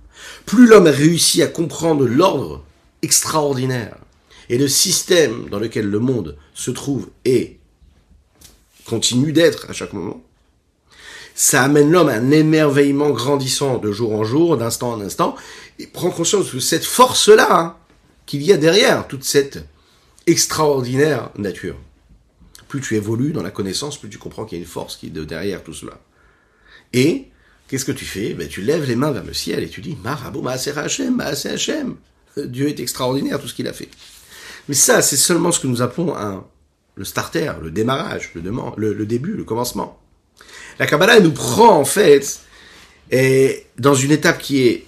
plus 0.46 0.66
l'homme 0.66 0.86
a 0.86 0.90
réussi 0.90 1.42
à 1.42 1.48
comprendre 1.48 2.06
l'ordre 2.06 2.64
extraordinaire 3.02 3.98
et 4.48 4.56
le 4.56 4.68
système 4.68 5.50
dans 5.50 5.58
lequel 5.58 5.86
le 5.86 5.98
monde 5.98 6.38
se 6.54 6.70
trouve 6.70 7.10
et 7.26 7.58
continue 8.86 9.32
d'être 9.32 9.68
à 9.68 9.72
chaque 9.72 9.92
moment, 9.92 10.22
ça 11.34 11.62
amène 11.62 11.90
l'homme 11.90 12.08
à 12.08 12.14
un 12.14 12.30
émerveillement 12.30 13.10
grandissant 13.10 13.76
de 13.76 13.92
jour 13.92 14.12
en 14.12 14.24
jour, 14.24 14.56
d'instant 14.56 14.92
en 14.92 15.00
instant, 15.02 15.36
et 15.78 15.86
prend 15.86 16.10
conscience 16.10 16.54
de 16.54 16.58
cette 16.58 16.84
force-là 16.84 17.46
hein, 17.50 17.76
qu'il 18.24 18.42
y 18.42 18.52
a 18.52 18.56
derrière 18.56 19.06
toute 19.06 19.24
cette 19.24 19.66
extraordinaire 20.26 21.30
nature. 21.36 21.76
Plus 22.68 22.80
tu 22.80 22.96
évolues 22.96 23.32
dans 23.32 23.42
la 23.42 23.50
connaissance, 23.50 23.98
plus 23.98 24.08
tu 24.08 24.18
comprends 24.18 24.46
qu'il 24.46 24.58
y 24.58 24.60
a 24.60 24.64
une 24.64 24.70
force 24.70 24.96
qui 24.96 25.06
est 25.06 25.10
derrière 25.10 25.62
tout 25.62 25.74
cela. 25.74 26.00
Et 26.94 27.26
qu'est-ce 27.68 27.84
que 27.84 27.92
tu 27.92 28.06
fais? 28.06 28.32
Ben, 28.32 28.48
Tu 28.48 28.62
lèves 28.62 28.88
les 28.88 28.96
mains 28.96 29.12
vers 29.12 29.24
le 29.24 29.34
ciel 29.34 29.62
et 29.62 29.68
tu 29.68 29.82
dis 29.82 29.96
Marabou 30.02 30.40
Maaser 30.40 30.76
Hachem, 30.76 31.14
Maaser 31.14 31.50
Hachem. 31.50 31.96
Dieu 32.36 32.68
est 32.68 32.80
extraordinaire, 32.80 33.40
tout 33.40 33.48
ce 33.48 33.54
qu'il 33.54 33.68
a 33.68 33.72
fait. 33.72 33.88
Mais 34.68 34.74
ça, 34.74 35.02
c'est 35.02 35.16
seulement 35.16 35.52
ce 35.52 35.60
que 35.60 35.66
nous 35.66 35.82
appelons 35.82 36.16
un 36.16 36.44
le 36.96 37.04
starter, 37.04 37.52
le 37.62 37.70
démarrage, 37.70 38.30
le, 38.34 38.92
le, 38.92 39.06
début, 39.06 39.34
le 39.34 39.44
commencement. 39.44 40.00
La 40.78 40.86
Kabbalah 40.86 41.20
nous 41.20 41.32
prend 41.32 41.78
en 41.78 41.84
fait 41.84 42.40
et 43.10 43.66
dans 43.78 43.94
une 43.94 44.10
étape 44.10 44.38
qui 44.38 44.66
est 44.66 44.86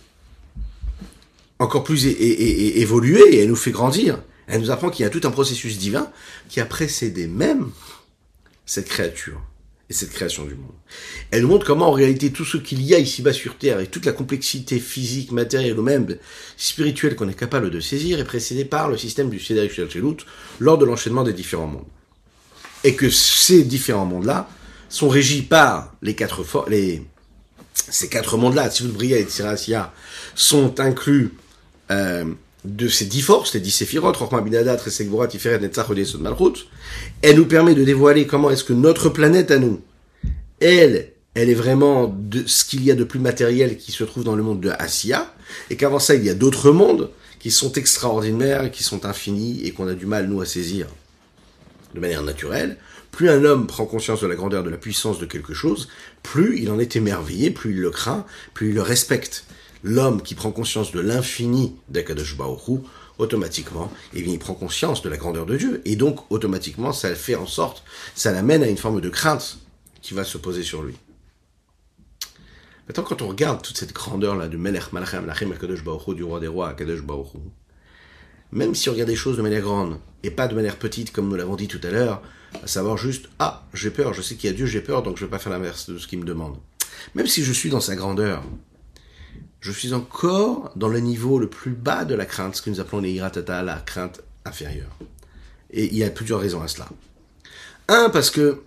encore 1.58 1.84
plus 1.84 2.06
évoluée 2.06 3.34
et 3.34 3.42
elle 3.42 3.48
nous 3.48 3.56
fait 3.56 3.70
grandir. 3.70 4.20
Elle 4.46 4.60
nous 4.60 4.70
apprend 4.70 4.88
qu'il 4.88 5.02
y 5.02 5.06
a 5.06 5.10
tout 5.10 5.20
un 5.24 5.30
processus 5.30 5.78
divin 5.78 6.10
qui 6.48 6.60
a 6.60 6.64
précédé 6.64 7.26
même 7.26 7.70
cette 8.64 8.88
créature 8.88 9.40
et 9.90 9.92
cette 9.92 10.10
création 10.10 10.44
du 10.44 10.54
monde. 10.54 10.72
Elle 11.30 11.42
nous 11.42 11.48
montre 11.48 11.66
comment 11.66 11.88
en 11.88 11.92
réalité 11.92 12.30
tout 12.30 12.44
ce 12.44 12.56
qu'il 12.56 12.82
y 12.82 12.94
a 12.94 12.98
ici-bas 12.98 13.32
sur 13.32 13.56
Terre 13.56 13.80
et 13.80 13.86
toute 13.86 14.06
la 14.06 14.12
complexité 14.12 14.78
physique, 14.78 15.32
matérielle 15.32 15.78
ou 15.78 15.82
même 15.82 16.16
spirituelle 16.56 17.16
qu'on 17.16 17.28
est 17.28 17.38
capable 17.38 17.70
de 17.70 17.80
saisir 17.80 18.18
est 18.18 18.24
précédée 18.24 18.64
par 18.64 18.88
le 18.88 18.96
système 18.96 19.28
du 19.28 19.38
Seder 19.38 19.68
Shelut 19.68 20.24
lors 20.58 20.78
de 20.78 20.86
l'enchaînement 20.86 21.24
des 21.24 21.32
différents 21.34 21.66
mondes 21.66 21.86
et 22.84 22.94
que 22.94 23.10
ces 23.10 23.64
différents 23.64 24.06
mondes-là 24.06 24.48
sont 24.88 25.08
régis 25.08 25.42
par 25.42 25.94
les 26.02 26.14
quatre 26.14 26.44
les 26.68 27.02
ces 27.90 28.08
quatre 28.08 28.36
mondes-là, 28.36 28.68
Tzivut 28.70 29.12
et 29.12 29.24
Tzirasia, 29.24 29.92
sont 30.34 30.80
inclus 30.80 31.34
euh, 31.90 32.24
de 32.64 32.88
ces 32.88 33.06
dix 33.06 33.22
forces, 33.22 33.54
les 33.54 33.60
dix 33.60 33.70
séphirot, 33.70 34.12
Rochma 34.12 34.40
Binada, 34.40 34.76
Tresek 34.76 35.08
Tiferet, 35.28 35.60
Netzach, 35.60 35.88
Odesod. 35.88 36.22
Elle 37.22 37.36
nous 37.36 37.46
permet 37.46 37.74
de 37.74 37.84
dévoiler 37.84 38.26
comment 38.26 38.50
est-ce 38.50 38.64
que 38.64 38.72
notre 38.72 39.08
planète 39.08 39.50
à 39.50 39.58
nous, 39.58 39.80
elle, 40.60 41.12
elle 41.34 41.48
est 41.48 41.54
vraiment 41.54 42.08
de 42.08 42.46
ce 42.46 42.64
qu'il 42.64 42.84
y 42.84 42.90
a 42.90 42.94
de 42.94 43.04
plus 43.04 43.20
matériel 43.20 43.78
qui 43.78 43.92
se 43.92 44.04
trouve 44.04 44.24
dans 44.24 44.36
le 44.36 44.42
monde 44.42 44.60
de 44.60 44.70
Asiya, 44.70 45.32
et 45.70 45.76
qu'avant 45.76 46.00
ça, 46.00 46.14
il 46.14 46.24
y 46.24 46.30
a 46.30 46.34
d'autres 46.34 46.72
mondes 46.72 47.10
qui 47.38 47.50
sont 47.50 47.72
extraordinaires, 47.72 48.70
qui 48.70 48.82
sont 48.82 49.06
infinis, 49.06 49.62
et 49.64 49.70
qu'on 49.70 49.86
a 49.88 49.94
du 49.94 50.06
mal, 50.06 50.26
nous, 50.26 50.40
à 50.40 50.46
saisir 50.46 50.88
de 51.94 52.00
manière 52.00 52.22
naturelle, 52.22 52.76
plus 53.10 53.30
un 53.30 53.44
homme 53.44 53.66
prend 53.66 53.86
conscience 53.86 54.20
de 54.20 54.26
la 54.26 54.34
grandeur, 54.34 54.62
de 54.62 54.70
la 54.70 54.76
puissance 54.76 55.18
de 55.18 55.26
quelque 55.26 55.54
chose, 55.54 55.88
plus 56.22 56.60
il 56.60 56.70
en 56.70 56.78
est 56.78 56.96
émerveillé, 56.96 57.50
plus 57.50 57.72
il 57.72 57.80
le 57.80 57.90
craint, 57.90 58.24
plus 58.54 58.68
il 58.68 58.74
le 58.74 58.82
respecte. 58.82 59.44
L'homme 59.82 60.22
qui 60.22 60.34
prend 60.34 60.50
conscience 60.50 60.92
de 60.92 61.00
l'infini 61.00 61.76
d'Akadosh 61.88 62.36
Baruch 62.36 62.80
automatiquement, 63.18 63.90
eh 64.14 64.22
bien, 64.22 64.32
il 64.32 64.38
prend 64.38 64.54
conscience 64.54 65.02
de 65.02 65.08
la 65.08 65.16
grandeur 65.16 65.46
de 65.46 65.56
Dieu. 65.56 65.82
Et 65.84 65.96
donc, 65.96 66.30
automatiquement, 66.30 66.92
ça 66.92 67.14
fait 67.14 67.34
en 67.34 67.46
sorte, 67.46 67.82
ça 68.14 68.32
l'amène 68.32 68.62
à 68.62 68.68
une 68.68 68.76
forme 68.76 69.00
de 69.00 69.08
crainte 69.08 69.58
qui 70.02 70.14
va 70.14 70.24
se 70.24 70.38
poser 70.38 70.62
sur 70.62 70.82
lui. 70.82 70.94
Maintenant, 72.86 73.04
quand 73.04 73.22
on 73.22 73.28
regarde 73.28 73.62
toute 73.62 73.76
cette 73.76 73.92
grandeur-là 73.92 74.48
de 74.48 74.56
Melech 74.56 74.92
Malachem 74.92 75.26
Lachem 75.26 75.52
Akadosh 75.52 75.82
Baruch 75.82 76.14
du 76.14 76.22
roi 76.22 76.40
des 76.40 76.48
rois 76.48 76.68
Akadosh 76.68 77.02
Baruch 77.02 77.32
même 78.52 78.74
si 78.74 78.88
on 78.88 78.92
regarde 78.92 79.10
les 79.10 79.16
choses 79.16 79.36
de 79.36 79.42
manière 79.42 79.60
grande 79.60 79.98
et 80.22 80.30
pas 80.30 80.48
de 80.48 80.54
manière 80.54 80.76
petite 80.76 81.12
comme 81.12 81.28
nous 81.28 81.36
l'avons 81.36 81.56
dit 81.56 81.68
tout 81.68 81.80
à 81.82 81.90
l'heure, 81.90 82.22
à 82.62 82.66
savoir 82.66 82.96
juste 82.96 83.28
ah 83.38 83.66
j'ai 83.74 83.90
peur, 83.90 84.14
je 84.14 84.22
sais 84.22 84.34
qu'il 84.34 84.50
y 84.50 84.52
a 84.52 84.56
Dieu, 84.56 84.66
j'ai 84.66 84.80
peur 84.80 85.02
donc 85.02 85.16
je 85.16 85.24
vais 85.24 85.30
pas 85.30 85.38
faire 85.38 85.52
l'inverse 85.52 85.90
de 85.90 85.98
ce 85.98 86.06
qu'il 86.06 86.18
me 86.18 86.24
demande. 86.24 86.56
Même 87.14 87.26
si 87.26 87.44
je 87.44 87.52
suis 87.52 87.70
dans 87.70 87.80
sa 87.80 87.96
grandeur, 87.96 88.42
je 89.60 89.72
suis 89.72 89.92
encore 89.92 90.72
dans 90.76 90.88
le 90.88 91.00
niveau 91.00 91.38
le 91.38 91.48
plus 91.48 91.72
bas 91.72 92.04
de 92.04 92.14
la 92.14 92.26
crainte, 92.26 92.56
ce 92.56 92.62
que 92.62 92.70
nous 92.70 92.80
appelons 92.80 93.00
les 93.00 93.14
la 93.14 93.82
crainte 93.84 94.22
inférieure. 94.44 94.96
Et 95.70 95.86
il 95.86 95.96
y 95.96 96.04
a 96.04 96.10
plusieurs 96.10 96.40
raisons 96.40 96.62
à 96.62 96.68
cela. 96.68 96.88
Un, 97.88 98.10
parce 98.10 98.30
que 98.30 98.62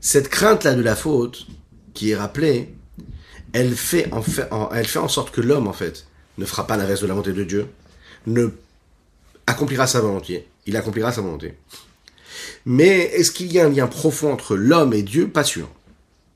cette 0.00 0.28
crainte-là 0.28 0.74
de 0.74 0.82
la 0.82 0.94
faute, 0.94 1.46
qui 1.94 2.10
est 2.10 2.16
rappelée, 2.16 2.74
elle 3.52 3.74
fait 3.74 4.12
en, 4.12 4.22
fait, 4.22 4.48
elle 4.72 4.86
fait 4.86 4.98
en 4.98 5.08
sorte 5.08 5.30
que 5.30 5.40
l'homme, 5.40 5.66
en 5.66 5.72
fait, 5.72 6.06
ne 6.38 6.44
fera 6.44 6.66
pas 6.66 6.76
l'inverse 6.76 7.00
de 7.00 7.06
la 7.06 7.14
volonté 7.14 7.32
de 7.32 7.44
Dieu, 7.44 7.66
ne 8.26 8.48
accomplira 9.46 9.86
sa 9.86 10.00
volonté. 10.00 10.46
Il 10.68 10.76
accomplira 10.76 11.10
sa 11.10 11.22
volonté. 11.22 11.54
Mais 12.66 12.98
est-ce 13.14 13.30
qu'il 13.30 13.50
y 13.50 13.58
a 13.58 13.64
un 13.64 13.70
lien 13.70 13.86
profond 13.86 14.30
entre 14.30 14.54
l'homme 14.54 14.92
et 14.92 15.02
Dieu? 15.02 15.26
Pas 15.28 15.42
sûr. 15.42 15.66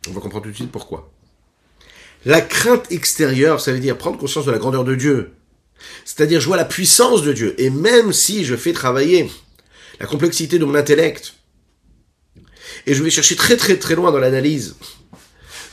On 0.08 0.12
va 0.12 0.22
comprendre 0.22 0.44
tout 0.44 0.50
de 0.50 0.56
suite 0.56 0.72
pourquoi. 0.72 1.12
La 2.24 2.40
crainte 2.40 2.90
extérieure, 2.90 3.60
ça 3.60 3.72
veut 3.74 3.78
dire 3.78 3.98
prendre 3.98 4.16
conscience 4.16 4.46
de 4.46 4.50
la 4.50 4.58
grandeur 4.58 4.84
de 4.84 4.94
Dieu. 4.94 5.32
C'est-à-dire 6.06 6.40
je 6.40 6.46
vois 6.46 6.56
la 6.56 6.64
puissance 6.64 7.22
de 7.22 7.34
Dieu. 7.34 7.54
Et 7.60 7.68
même 7.68 8.14
si 8.14 8.46
je 8.46 8.56
fais 8.56 8.72
travailler 8.72 9.30
la 10.00 10.06
complexité 10.06 10.58
de 10.58 10.64
mon 10.64 10.76
intellect, 10.76 11.34
Et 12.86 12.94
je 12.94 13.02
vais 13.02 13.10
chercher 13.10 13.36
très 13.36 13.56
très 13.56 13.76
très 13.76 13.94
loin 13.94 14.10
dans 14.10 14.18
l'analyse 14.18 14.76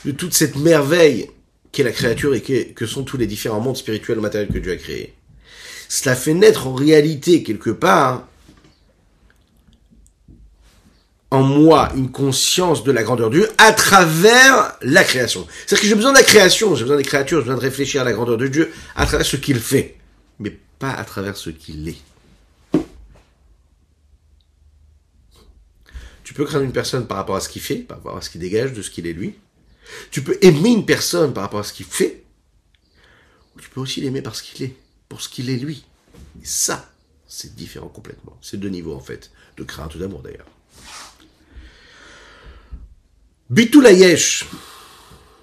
de 0.04 0.12
toute 0.12 0.34
cette 0.34 0.56
merveille 0.56 1.30
qu'est 1.72 1.82
la 1.82 1.92
créature 1.92 2.34
et 2.34 2.42
que 2.42 2.86
sont 2.86 3.04
tous 3.04 3.16
les 3.16 3.26
différents 3.26 3.60
mondes 3.60 3.76
spirituels 3.76 4.18
ou 4.18 4.22
matériels 4.22 4.52
que 4.52 4.58
Dieu 4.58 4.72
a 4.72 4.76
créés. 4.76 5.14
Cela 5.88 6.14
fait 6.14 6.34
naître 6.34 6.66
en 6.66 6.74
réalité 6.74 7.42
quelque 7.42 7.70
part 7.70 8.28
en 11.30 11.42
moi 11.42 11.92
une 11.94 12.10
conscience 12.10 12.82
de 12.82 12.90
la 12.90 13.02
grandeur 13.02 13.30
de 13.30 13.38
Dieu 13.38 13.50
à 13.58 13.72
travers 13.72 14.76
la 14.82 15.04
création. 15.04 15.46
C'est-à-dire 15.66 15.80
que 15.82 15.86
j'ai 15.86 15.94
besoin 15.94 16.12
de 16.12 16.18
la 16.18 16.24
création, 16.24 16.74
j'ai 16.74 16.82
besoin 16.82 16.96
des 16.96 17.04
créatures, 17.04 17.38
j'ai 17.38 17.44
besoin 17.44 17.56
de 17.56 17.60
réfléchir 17.60 18.00
à 18.02 18.04
la 18.04 18.12
grandeur 18.12 18.36
de 18.36 18.48
Dieu 18.48 18.72
à 18.96 19.06
travers 19.06 19.26
ce 19.26 19.36
qu'il 19.36 19.60
fait, 19.60 19.96
mais 20.38 20.58
pas 20.78 20.90
à 20.90 21.04
travers 21.04 21.36
ce 21.36 21.50
qu'il 21.50 21.88
est. 21.88 21.98
Tu 26.24 26.34
peux 26.34 26.44
craindre 26.44 26.64
une 26.64 26.72
personne 26.72 27.06
par 27.06 27.16
rapport 27.16 27.36
à 27.36 27.40
ce 27.40 27.48
qu'il 27.48 27.62
fait, 27.62 27.76
par 27.76 27.98
rapport 27.98 28.16
à 28.16 28.22
ce 28.22 28.30
qu'il 28.30 28.40
dégage 28.40 28.72
de 28.72 28.82
ce 28.82 28.90
qu'il 28.90 29.06
est 29.06 29.12
lui. 29.12 29.34
Tu 30.12 30.22
peux 30.22 30.38
aimer 30.42 30.70
une 30.70 30.86
personne 30.86 31.32
par 31.32 31.42
rapport 31.42 31.60
à 31.60 31.64
ce 31.64 31.72
qu'il 31.72 31.86
fait. 31.86 32.22
Ou 33.56 33.60
tu 33.60 33.68
peux 33.68 33.80
aussi 33.80 34.00
l'aimer 34.00 34.22
parce 34.22 34.40
qu'il 34.40 34.62
est, 34.62 34.76
pour 35.08 35.20
ce 35.20 35.28
qu'il 35.28 35.50
est 35.50 35.56
lui. 35.56 35.84
Et 36.40 36.46
ça, 36.46 36.88
c'est 37.26 37.56
différent 37.56 37.88
complètement. 37.88 38.38
C'est 38.42 38.60
deux 38.60 38.68
niveaux 38.68 38.94
en 38.94 39.00
fait, 39.00 39.32
de 39.56 39.64
crainte 39.64 39.94
ou 39.96 39.98
d'amour 39.98 40.22
d'ailleurs. 40.22 40.46
Bitulayesh. 43.50 44.46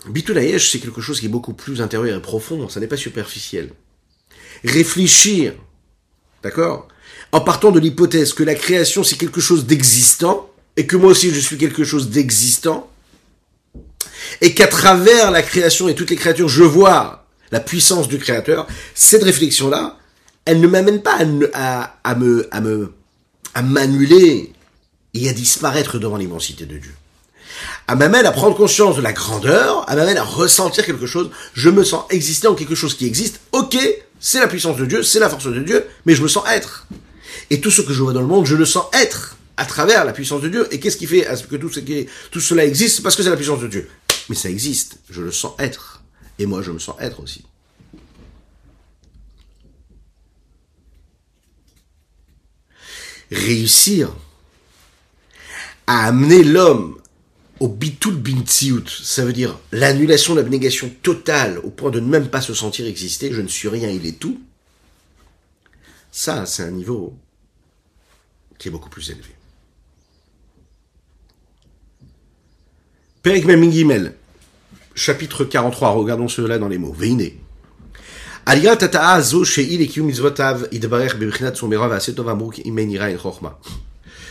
Bitulayesh, 0.07 0.71
c'est 0.71 0.79
quelque 0.79 1.01
chose 1.01 1.19
qui 1.19 1.25
est 1.25 1.29
beaucoup 1.29 1.53
plus 1.53 1.81
intérieur 1.81 2.17
et 2.17 2.21
profond, 2.21 2.69
ça 2.69 2.79
n'est 2.79 2.87
pas 2.87 2.95
superficiel. 2.95 3.71
Réfléchir, 4.63 5.53
d'accord? 6.41 6.87
En 7.33 7.41
partant 7.41 7.71
de 7.71 7.81
l'hypothèse 7.81 8.31
que 8.31 8.43
la 8.43 8.55
création 8.55 9.03
c'est 9.03 9.17
quelque 9.17 9.41
chose 9.41 9.65
d'existant, 9.65 10.49
et 10.77 10.87
que 10.87 10.95
moi 10.95 11.11
aussi 11.11 11.31
je 11.31 11.39
suis 11.41 11.57
quelque 11.57 11.83
chose 11.83 12.09
d'existant, 12.09 12.89
et 14.39 14.53
qu'à 14.53 14.67
travers 14.67 15.29
la 15.29 15.41
création 15.41 15.89
et 15.89 15.95
toutes 15.95 16.09
les 16.09 16.15
créatures, 16.15 16.47
je 16.47 16.63
vois 16.63 17.27
la 17.51 17.59
puissance 17.59 18.07
du 18.07 18.19
créateur, 18.19 18.67
cette 18.95 19.23
réflexion-là, 19.23 19.97
elle 20.45 20.61
ne 20.61 20.67
m'amène 20.67 21.01
pas 21.01 21.19
à, 21.53 21.99
à, 22.05 22.15
me, 22.15 22.47
à 22.51 22.61
me, 22.61 22.93
à 23.53 23.61
m'annuler 23.61 24.53
et 25.13 25.27
à 25.27 25.33
disparaître 25.33 25.99
devant 25.99 26.15
l'immensité 26.15 26.65
de 26.65 26.77
Dieu 26.77 26.93
elle 27.87 27.97
m'amène 27.97 28.25
à 28.25 28.31
prendre 28.31 28.55
conscience 28.55 28.97
de 28.97 29.01
la 29.01 29.13
grandeur, 29.13 29.85
elle 29.87 29.95
m'amène 29.95 30.17
à 30.17 30.23
ressentir 30.23 30.85
quelque 30.85 31.07
chose, 31.07 31.29
je 31.53 31.69
me 31.69 31.83
sens 31.83 32.03
exister 32.09 32.47
en 32.47 32.55
quelque 32.55 32.75
chose 32.75 32.95
qui 32.95 33.05
existe, 33.05 33.39
ok, 33.53 33.77
c'est 34.19 34.39
la 34.39 34.47
puissance 34.47 34.77
de 34.77 34.85
Dieu, 34.85 35.03
c'est 35.03 35.19
la 35.19 35.29
force 35.29 35.47
de 35.47 35.59
Dieu, 35.59 35.85
mais 36.05 36.13
je 36.13 36.21
me 36.21 36.27
sens 36.27 36.43
être. 36.49 36.87
Et 37.49 37.61
tout 37.61 37.71
ce 37.71 37.81
que 37.81 37.93
je 37.93 38.03
vois 38.03 38.13
dans 38.13 38.21
le 38.21 38.27
monde, 38.27 38.45
je 38.45 38.55
le 38.55 38.65
sens 38.65 38.85
être 38.93 39.37
à 39.55 39.65
travers 39.65 40.03
la 40.03 40.11
puissance 40.11 40.41
de 40.41 40.49
Dieu. 40.49 40.67
Et 40.71 40.79
qu'est-ce 40.79 40.97
qui 40.97 41.07
fait 41.07 41.27
que 41.49 41.55
tout, 41.55 41.71
ce 41.71 41.79
qui 41.79 42.07
tout 42.31 42.41
cela 42.41 42.65
existe? 42.65 43.01
Parce 43.03 43.15
que 43.15 43.23
c'est 43.23 43.29
la 43.29 43.37
puissance 43.37 43.61
de 43.61 43.67
Dieu. 43.67 43.89
Mais 44.27 44.35
ça 44.35 44.49
existe, 44.49 44.97
je 45.09 45.21
le 45.21 45.31
sens 45.31 45.53
être. 45.57 46.03
Et 46.39 46.45
moi, 46.45 46.61
je 46.61 46.71
me 46.71 46.79
sens 46.79 46.95
être 46.99 47.21
aussi. 47.21 47.45
Réussir 53.31 54.09
à 55.85 56.07
amener 56.07 56.43
l'homme 56.43 56.96
au 57.59 57.67
bitul 57.67 58.15
bintiout, 58.15 58.87
ça 58.87 59.25
veut 59.25 59.33
dire 59.33 59.57
l'annulation, 59.71 60.35
l'abnégation 60.35 60.91
totale 61.01 61.59
au 61.59 61.69
point 61.69 61.91
de 61.91 61.99
ne 61.99 62.07
même 62.07 62.29
pas 62.29 62.41
se 62.41 62.53
sentir 62.53 62.85
exister, 62.85 63.31
je 63.31 63.41
ne 63.41 63.47
suis 63.47 63.67
rien, 63.67 63.89
il 63.89 64.05
est 64.05 64.19
tout. 64.19 64.39
Ça, 66.11 66.45
c'est 66.45 66.63
un 66.63 66.71
niveau 66.71 67.17
qui 68.57 68.67
est 68.67 68.71
beaucoup 68.71 68.89
plus 68.89 69.09
élevé. 69.09 69.29
Perek 73.21 73.71
Gimel, 73.71 74.13
chapitre 74.95 75.43
43, 75.43 75.89
regardons 75.89 76.27
cela 76.27 76.57
dans 76.57 76.67
les 76.67 76.77
mots. 76.77 76.93
Veine. 76.93 77.31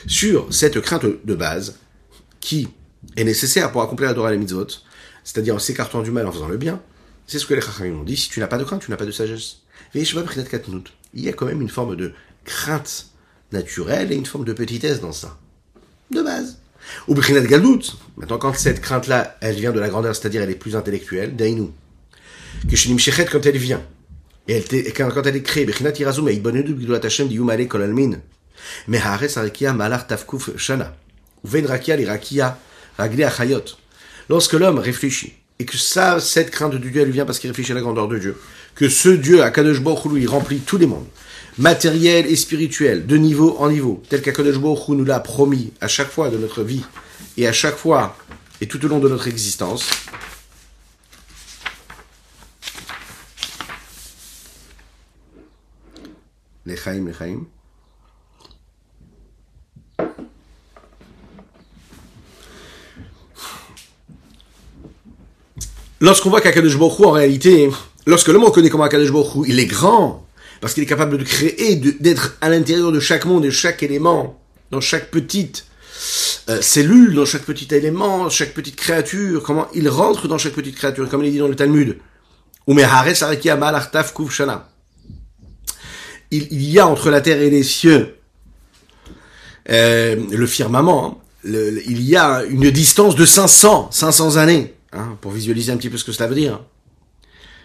Sur 0.06 0.46
cette 0.50 0.80
crainte 0.80 1.06
de 1.24 1.34
base, 1.34 1.78
qui 2.40 2.68
est 3.16 3.24
nécessaire 3.24 3.72
pour 3.72 3.82
accomplir 3.82 4.08
la 4.08 4.14
Torah 4.14 4.32
et 4.34 4.38
mitzvot, 4.38 4.66
c'est-à-dire 5.24 5.54
en 5.54 5.58
s'écartant 5.58 6.02
du 6.02 6.10
mal 6.10 6.26
en 6.26 6.32
faisant 6.32 6.48
le 6.48 6.56
bien, 6.56 6.80
c'est 7.26 7.38
ce 7.38 7.46
que 7.46 7.54
les 7.54 7.60
Chachamim 7.60 8.00
ont 8.00 8.04
dit, 8.04 8.16
si 8.16 8.28
tu 8.28 8.40
n'as 8.40 8.46
pas 8.46 8.58
de 8.58 8.64
crainte, 8.64 8.82
tu 8.82 8.90
n'as 8.90 8.96
pas 8.96 9.06
de 9.06 9.10
sagesse. 9.10 9.58
Il 9.94 10.02
y 11.14 11.28
a 11.28 11.32
quand 11.32 11.46
même 11.46 11.62
une 11.62 11.68
forme 11.68 11.96
de 11.96 12.12
crainte 12.44 13.08
naturelle 13.52 14.12
et 14.12 14.16
une 14.16 14.26
forme 14.26 14.44
de 14.44 14.52
petitesse 14.52 15.00
dans 15.00 15.12
ça. 15.12 15.38
De 16.10 16.22
base. 16.22 16.58
Ou 17.08 17.14
Galut. 17.14 17.80
Maintenant, 18.16 18.38
quand 18.38 18.54
cette 18.56 18.80
crainte-là, 18.80 19.36
elle 19.40 19.56
vient 19.56 19.72
de 19.72 19.80
la 19.80 19.88
grandeur, 19.88 20.14
c'est-à-dire 20.14 20.42
elle 20.42 20.50
est 20.50 20.54
plus 20.54 20.76
intellectuelle, 20.76 21.34
Dainu. 21.34 21.70
Kishinim 22.68 22.98
Shechet, 22.98 23.26
quand 23.26 23.44
elle 23.44 23.58
vient, 23.58 23.82
et, 24.48 24.62
elle 24.72 24.92
quand, 24.92 25.22
elle 25.24 25.36
est 25.36 25.42
créée, 25.42 25.64
Brinat 25.64 25.98
Irazum, 25.98 26.28
et 26.28 26.34
Ibonu 26.34 26.62
Bgdulat 26.62 27.00
Hashem, 27.02 27.28
Diyumale 27.28 27.66
Kolalmin. 27.66 28.18
Mais 28.86 28.98
Haaretz 28.98 29.36
Arikia 29.36 29.72
Malar 29.72 30.06
Tafkuf 30.06 30.56
Shana. 30.56 30.96
Ou 31.44 31.48
Vein 31.48 31.64
Lorsque 34.28 34.52
l'homme 34.54 34.78
réfléchit, 34.78 35.34
et 35.58 35.64
que 35.64 35.76
ça, 35.76 36.20
cette 36.20 36.50
crainte 36.50 36.72
de 36.72 36.78
Dieu, 36.78 37.00
elle 37.00 37.10
vient 37.10 37.24
parce 37.24 37.38
qu'il 37.38 37.50
réfléchit 37.50 37.72
à 37.72 37.74
la 37.74 37.80
grandeur 37.80 38.08
de 38.08 38.18
Dieu, 38.18 38.36
que 38.74 38.88
ce 38.88 39.08
Dieu, 39.08 39.42
à 39.42 39.50
Kadosh 39.50 39.80
il 40.16 40.28
remplit 40.28 40.60
tous 40.60 40.76
les 40.76 40.86
mondes, 40.86 41.06
matériel 41.58 42.26
et 42.26 42.36
spirituel, 42.36 43.06
de 43.06 43.16
niveau 43.16 43.56
en 43.58 43.70
niveau, 43.70 44.02
tel 44.08 44.20
qu'Akadosh 44.20 44.58
Baruch 44.58 44.88
nous 44.88 45.04
l'a 45.04 45.20
promis 45.20 45.72
à 45.80 45.88
chaque 45.88 46.10
fois 46.10 46.28
de 46.28 46.36
notre 46.36 46.62
vie, 46.62 46.84
et 47.36 47.46
à 47.46 47.52
chaque 47.52 47.76
fois, 47.76 48.16
et 48.60 48.66
tout 48.66 48.84
au 48.84 48.88
long 48.88 48.98
de 48.98 49.08
notre 49.08 49.28
existence, 49.28 49.88
lorsqu'on 66.00 66.30
voit 66.30 66.40
qu'Akadosh 66.40 66.78
Baruch 66.78 67.00
en 67.00 67.10
réalité, 67.12 67.70
lorsque 68.06 68.28
l'homme 68.28 68.44
reconnaît 68.44 68.70
comment 68.70 68.84
Akadosh 68.84 69.12
Baruch 69.12 69.46
il 69.48 69.58
est 69.58 69.66
grand, 69.66 70.26
parce 70.60 70.74
qu'il 70.74 70.82
est 70.82 70.86
capable 70.86 71.18
de 71.18 71.24
créer, 71.24 71.76
d'être 71.76 72.36
à 72.40 72.48
l'intérieur 72.48 72.92
de 72.92 73.00
chaque 73.00 73.24
monde 73.24 73.44
de 73.44 73.50
chaque 73.50 73.82
élément, 73.82 74.40
dans 74.70 74.80
chaque 74.80 75.10
petite 75.10 75.66
euh, 76.48 76.60
cellule, 76.60 77.14
dans 77.14 77.24
chaque 77.24 77.42
petit 77.42 77.72
élément, 77.74 78.28
chaque 78.30 78.52
petite 78.54 78.76
créature, 78.76 79.42
comment 79.42 79.68
il 79.74 79.88
rentre 79.88 80.28
dans 80.28 80.38
chaque 80.38 80.54
petite 80.54 80.76
créature, 80.76 81.08
comme 81.08 81.22
il 81.22 81.28
est 81.28 81.32
dit 81.32 81.38
dans 81.38 81.48
le 81.48 81.56
Talmud. 81.56 81.98
Il, 86.30 86.48
il 86.50 86.70
y 86.70 86.78
a 86.78 86.86
entre 86.86 87.10
la 87.10 87.20
terre 87.20 87.40
et 87.40 87.50
les 87.50 87.62
cieux 87.62 88.16
euh, 89.68 90.16
le 90.30 90.46
firmament, 90.46 91.20
hein. 91.44 91.50
il 91.86 92.02
y 92.02 92.16
a 92.16 92.44
une 92.44 92.70
distance 92.70 93.16
de 93.16 93.24
500, 93.24 93.88
500 93.90 94.36
années. 94.36 94.75
Hein, 94.92 95.18
pour 95.20 95.32
visualiser 95.32 95.72
un 95.72 95.76
petit 95.76 95.90
peu 95.90 95.98
ce 95.98 96.04
que 96.04 96.12
cela 96.12 96.28
veut 96.28 96.34
dire. 96.34 96.60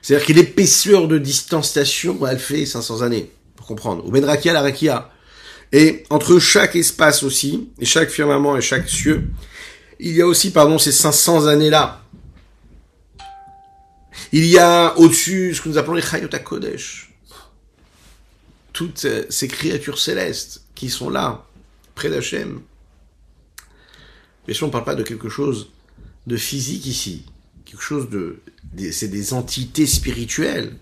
C'est-à-dire 0.02 0.26
que 0.26 0.34
l'épaisseur 0.34 1.08
de 1.08 1.18
distanciation, 1.18 2.26
elle 2.26 2.40
fait 2.40 2.66
500 2.66 3.04
années, 3.04 3.32
pour 3.56 3.68
comprendre. 3.68 4.06
Ou 4.06 4.12
Benrakia, 4.12 4.54
la 4.54 4.62
Rakia. 4.62 5.12
Et 5.72 6.04
entre 6.10 6.40
chaque 6.40 6.76
espace 6.76 7.24
aussi, 7.24 7.70
et 7.80 7.86
chaque 7.86 8.10
firmament 8.10 8.58
et 8.58 8.62
chaque 8.62 8.90
cieux, 8.90 9.30
il 10.00 10.14
y 10.16 10.22
a 10.22 10.26
aussi, 10.26 10.52
pardon, 10.52 10.80
ces 10.80 10.92
500 10.92 11.46
années-là. 11.46 12.02
Il 14.32 14.46
y 14.46 14.58
a 14.58 14.98
au-dessus 14.98 15.54
ce 15.54 15.62
que 15.62 15.70
nous 15.70 15.78
appelons 15.78 15.94
les 15.94 16.02
Chayot 16.02 16.30
Kodesh. 16.44 17.14
Toutes 18.74 19.06
ces 19.30 19.48
créatures 19.48 20.00
célestes 20.00 20.64
qui 20.74 20.90
sont 20.90 21.10
là, 21.10 21.46
près 21.94 22.10
d'Hachem. 22.10 22.62
Bien 24.48 24.56
sûr, 24.56 24.66
on 24.66 24.70
ne 24.70 24.72
parle 24.72 24.86
pas 24.86 24.96
de 24.96 25.04
quelque 25.04 25.30
chose 25.30 25.70
de 26.28 26.38
physique 26.38 26.86
ici. 26.86 27.26
Quelque 27.66 27.82
chose 27.82 28.10
de, 28.10 28.40
c'est 28.92 29.08
des 29.08 29.34
entités 29.34 29.86
spirituelles. 29.86 30.74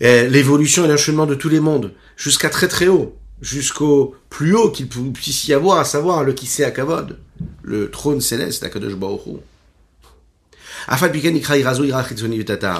L'évolution 0.00 0.84
et 0.84 0.88
l'enchaînement 0.88 1.26
de 1.26 1.34
tous 1.34 1.48
les 1.48 1.60
mondes, 1.60 1.92
jusqu'à 2.16 2.48
très 2.48 2.68
très 2.68 2.88
haut, 2.88 3.16
jusqu'au 3.40 4.14
plus 4.30 4.54
haut 4.54 4.70
qu'il 4.70 4.88
puisse 4.88 5.46
y 5.48 5.52
avoir, 5.52 5.78
à 5.78 5.84
savoir 5.84 6.24
le 6.24 6.32
Kisei 6.32 6.64
Akavod, 6.64 7.18
le 7.62 7.90
trône 7.90 8.20
céleste 8.20 8.62
d'Akadosh 8.62 8.94
Baruch 8.94 9.40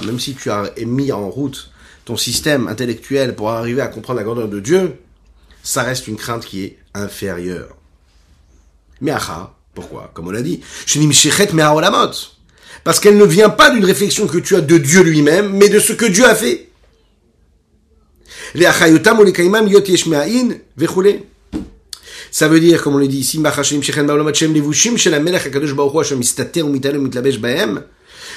même 0.04 0.18
si 0.18 0.34
tu 0.34 0.50
as 0.50 0.72
mis 0.84 1.12
en 1.12 1.30
route 1.30 1.70
ton 2.04 2.16
système 2.16 2.66
intellectuel 2.66 3.36
pour 3.36 3.50
arriver 3.50 3.80
à 3.80 3.86
comprendre 3.86 4.18
la 4.18 4.24
grandeur 4.24 4.48
de 4.48 4.58
Dieu, 4.60 4.94
ça 5.62 5.82
reste 5.82 6.08
une 6.08 6.16
crainte 6.16 6.44
qui 6.44 6.64
est 6.64 6.78
inférieure. 6.94 7.76
Mais 9.00 9.10
acha, 9.10 9.54
pourquoi? 9.74 10.10
Comme 10.14 10.28
on 10.28 10.30
l'a 10.30 10.42
dit, 10.42 10.60
parce 12.84 13.00
qu'elle 13.00 13.16
ne 13.16 13.24
vient 13.24 13.48
pas 13.50 13.70
d'une 13.70 13.84
réflexion 13.84 14.26
que 14.26 14.38
tu 14.38 14.56
as 14.56 14.60
de 14.60 14.78
Dieu 14.78 15.02
lui-même, 15.02 15.52
mais 15.52 15.68
de 15.68 15.78
ce 15.78 15.92
que 15.92 16.06
Dieu 16.06 16.24
a 16.26 16.34
fait. 16.34 16.68
Ça 22.30 22.48
veut 22.48 22.60
dire, 22.60 22.82
comme 22.82 22.94
on 22.94 22.98
le 22.98 23.08
dit 23.08 23.18
ici. 23.18 23.40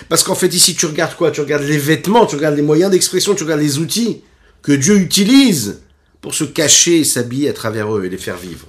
Parce 0.10 0.24
qu'en 0.24 0.36
fait, 0.36 0.54
ici, 0.54 0.76
tu 0.76 0.86
regardes 0.86 1.16
quoi? 1.16 1.32
Tu 1.32 1.42
regardes 1.42 1.64
les 1.64 1.78
vêtements, 1.78 2.26
tu 2.26 2.36
regardes 2.36 2.56
les 2.56 2.62
moyens 2.62 2.92
d'expression, 2.92 3.34
tu 3.36 3.44
regardes 3.44 3.62
les 3.62 3.78
outils 3.78 4.22
que 4.62 4.74
Dieu 4.74 4.98
utilise 4.98 5.82
pour 6.26 6.34
se 6.34 6.44
cacher 6.44 7.02
et 7.02 7.04
s'habiller 7.04 7.50
à 7.50 7.54
travers 7.54 7.96
eux 7.96 8.04
et 8.04 8.10
les 8.10 8.18
faire 8.18 8.38
vivre. 8.38 8.66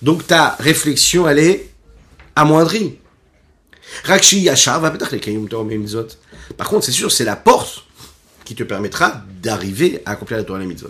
Donc 0.00 0.26
ta 0.26 0.56
réflexion, 0.60 1.28
elle 1.28 1.38
est 1.38 1.68
amoindrie. 2.36 2.96
Rakshi 4.04 4.40
Yachar 4.40 4.80
va 4.80 4.90
peut-être 4.90 5.12
les. 5.12 5.20
Par 6.56 6.70
contre, 6.70 6.86
c'est 6.86 6.92
sûr, 6.92 7.12
c'est 7.12 7.26
la 7.26 7.36
porte 7.36 7.84
qui 8.46 8.54
te 8.54 8.62
permettra 8.62 9.24
d'arriver 9.42 10.00
à 10.06 10.12
accomplir 10.12 10.38
la 10.38 10.44
Torah 10.44 10.62
et 10.62 10.64
Mitzvot. 10.64 10.88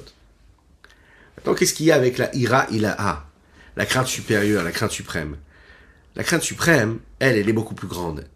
Maintenant, 1.37 1.55
qu'est-ce 1.55 1.75
qu'il 1.75 1.87
y 1.87 1.91
a 1.91 1.97
avec 1.97 2.19
la 2.19 2.33
ira 2.37 2.69
ilaha 2.71 3.27
La 3.75 3.85
crainte 3.85 4.07
supérieure, 4.07 4.63
la 4.63 4.71
crainte 4.71 4.93
suprême? 4.93 5.37
La 6.15 6.23
crainte 6.23 6.43
suprême, 6.43 7.01
elle, 7.19 7.37
elle 7.37 7.49
est 7.49 7.53
beaucoup 7.53 7.75
plus 7.75 7.89
grande. 7.89 8.29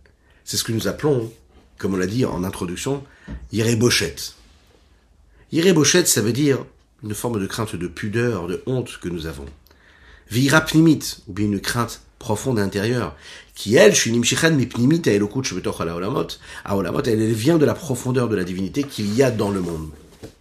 C'est 0.45 0.57
ce 0.57 0.65
que 0.65 0.73
nous 0.73 0.89
appelons, 0.89 1.33
comme 1.79 1.95
on 1.95 1.99
l'a 1.99 2.09
dit 2.09 2.25
en 2.25 2.43
introduction, 2.43 3.05
Irébochet. 3.53 4.17
Irébochet, 5.53 6.05
ça 6.07 6.21
veut 6.21 6.33
dire 6.33 6.65
une 7.03 7.15
forme 7.15 7.41
de 7.41 7.47
crainte 7.47 7.77
de 7.77 7.87
pudeur, 7.87 8.47
de 8.47 8.63
honte 8.67 8.99
que 9.01 9.09
nous 9.09 9.27
avons. 9.27 9.47
Vira 10.31 10.61
pnimit, 10.61 11.01
ou 11.27 11.33
bien 11.33 11.47
une 11.47 11.61
crainte 11.61 12.03
profonde 12.19 12.59
intérieure, 12.59 13.15
qui 13.55 13.77
elle, 13.77 13.95
shunim 13.95 14.25
shichan 14.25 14.59
shebetoch 14.59 15.81
ala 15.81 15.95
olamot, 15.95 16.27
a 16.65 16.77
olamot, 16.77 17.03
elle 17.03 17.33
vient 17.33 17.59
de 17.59 17.65
la 17.65 17.75
profondeur 17.75 18.29
de 18.29 18.37
la 18.37 18.45
divinité 18.45 18.83
qu'il 18.83 19.15
y 19.15 19.23
a 19.23 19.31
dans 19.31 19.51
le 19.51 19.61
monde. 19.61 19.91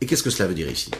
Et 0.01 0.05
qu'est-ce 0.05 0.23
que 0.23 0.29
cela 0.29 0.47
veut 0.47 0.55
dire 0.55 0.69
ici? 0.69 0.91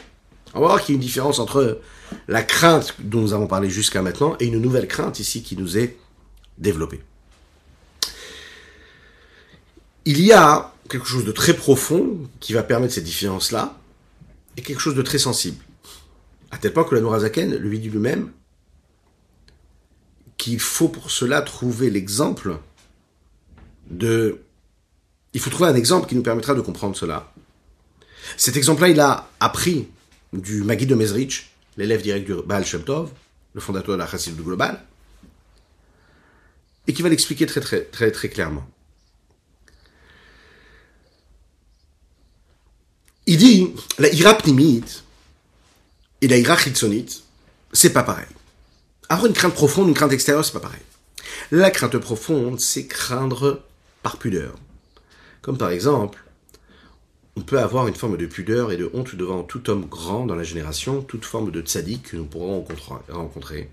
On 0.54 0.60
va 0.60 0.68
voir 0.68 0.82
qu'il 0.82 0.94
y 0.94 0.96
a 0.96 0.98
une 1.00 1.04
différence 1.04 1.40
entre 1.40 1.80
la 2.26 2.42
crainte 2.42 2.94
dont 3.00 3.20
nous 3.20 3.34
avons 3.34 3.46
parlé 3.46 3.68
jusqu'à 3.68 4.02
maintenant 4.02 4.36
et 4.40 4.46
une 4.46 4.60
nouvelle 4.60 4.88
crainte 4.88 5.20
ici 5.20 5.42
qui 5.42 5.56
nous 5.56 5.76
est 5.76 5.96
développée. 6.56 7.00
Il 10.04 10.22
y 10.22 10.32
a 10.32 10.72
quelque 10.88 11.06
chose 11.06 11.26
de 11.26 11.32
très 11.32 11.52
profond 11.52 12.16
qui 12.40 12.54
va 12.54 12.62
permettre 12.62 12.94
cette 12.94 13.04
différence-là, 13.04 13.76
et 14.58 14.60
quelque 14.60 14.80
chose 14.80 14.96
de 14.96 15.02
très 15.02 15.18
sensible. 15.18 15.64
À 16.50 16.58
tel 16.58 16.72
point 16.72 16.82
que 16.82 16.94
la 16.94 17.00
Nourazaken 17.00 17.54
lui 17.56 17.78
dit 17.78 17.88
lui-même 17.88 18.32
qu'il 20.36 20.58
faut 20.58 20.88
pour 20.88 21.10
cela 21.12 21.42
trouver 21.42 21.90
l'exemple 21.90 22.58
de... 23.88 24.40
Il 25.32 25.40
faut 25.40 25.50
trouver 25.50 25.70
un 25.70 25.76
exemple 25.76 26.08
qui 26.08 26.16
nous 26.16 26.22
permettra 26.22 26.54
de 26.54 26.60
comprendre 26.60 26.96
cela. 26.96 27.32
Cet 28.36 28.56
exemple-là, 28.56 28.88
il 28.88 28.98
a 29.00 29.30
appris 29.38 29.88
du 30.32 30.64
Magui 30.64 30.86
de 30.86 30.96
Mezrich, 30.96 31.50
l'élève 31.76 32.02
direct 32.02 32.26
du 32.26 32.34
Baal 32.44 32.64
Shem 32.64 32.82
le 33.54 33.60
fondateur 33.60 33.94
de 33.94 33.98
la 34.00 34.08
Chassid 34.08 34.34
du 34.34 34.42
Global, 34.42 34.82
et 36.86 36.92
qui 36.92 37.02
va 37.02 37.08
l'expliquer 37.08 37.46
très 37.46 37.60
très 37.60 38.10
très 38.10 38.28
clairement. 38.28 38.68
Il 43.30 43.36
dit, 43.36 43.74
la 43.98 44.10
ira 44.10 44.32
pnimite 44.32 45.04
et 46.22 46.28
la 46.28 46.38
ira 46.38 46.56
chitzonite, 46.56 47.24
c'est 47.74 47.92
pas 47.92 48.02
pareil. 48.02 48.24
Avoir 49.10 49.26
une 49.26 49.34
crainte 49.34 49.52
profonde, 49.52 49.88
une 49.88 49.94
crainte 49.94 50.14
extérieure, 50.14 50.46
c'est 50.46 50.54
pas 50.54 50.60
pareil. 50.60 50.80
La 51.50 51.70
crainte 51.70 51.98
profonde, 51.98 52.58
c'est 52.58 52.86
craindre 52.86 53.62
par 54.02 54.16
pudeur. 54.16 54.54
Comme 55.42 55.58
par 55.58 55.68
exemple, 55.68 56.24
on 57.36 57.42
peut 57.42 57.58
avoir 57.58 57.86
une 57.86 57.94
forme 57.94 58.16
de 58.16 58.24
pudeur 58.24 58.72
et 58.72 58.78
de 58.78 58.90
honte 58.94 59.14
devant 59.14 59.42
tout 59.42 59.68
homme 59.68 59.84
grand 59.84 60.24
dans 60.24 60.34
la 60.34 60.42
génération, 60.42 61.02
toute 61.02 61.26
forme 61.26 61.50
de 61.50 61.60
tzaddik 61.60 62.04
que 62.04 62.16
nous 62.16 62.24
pourrons 62.24 62.66
rencontrer. 63.10 63.68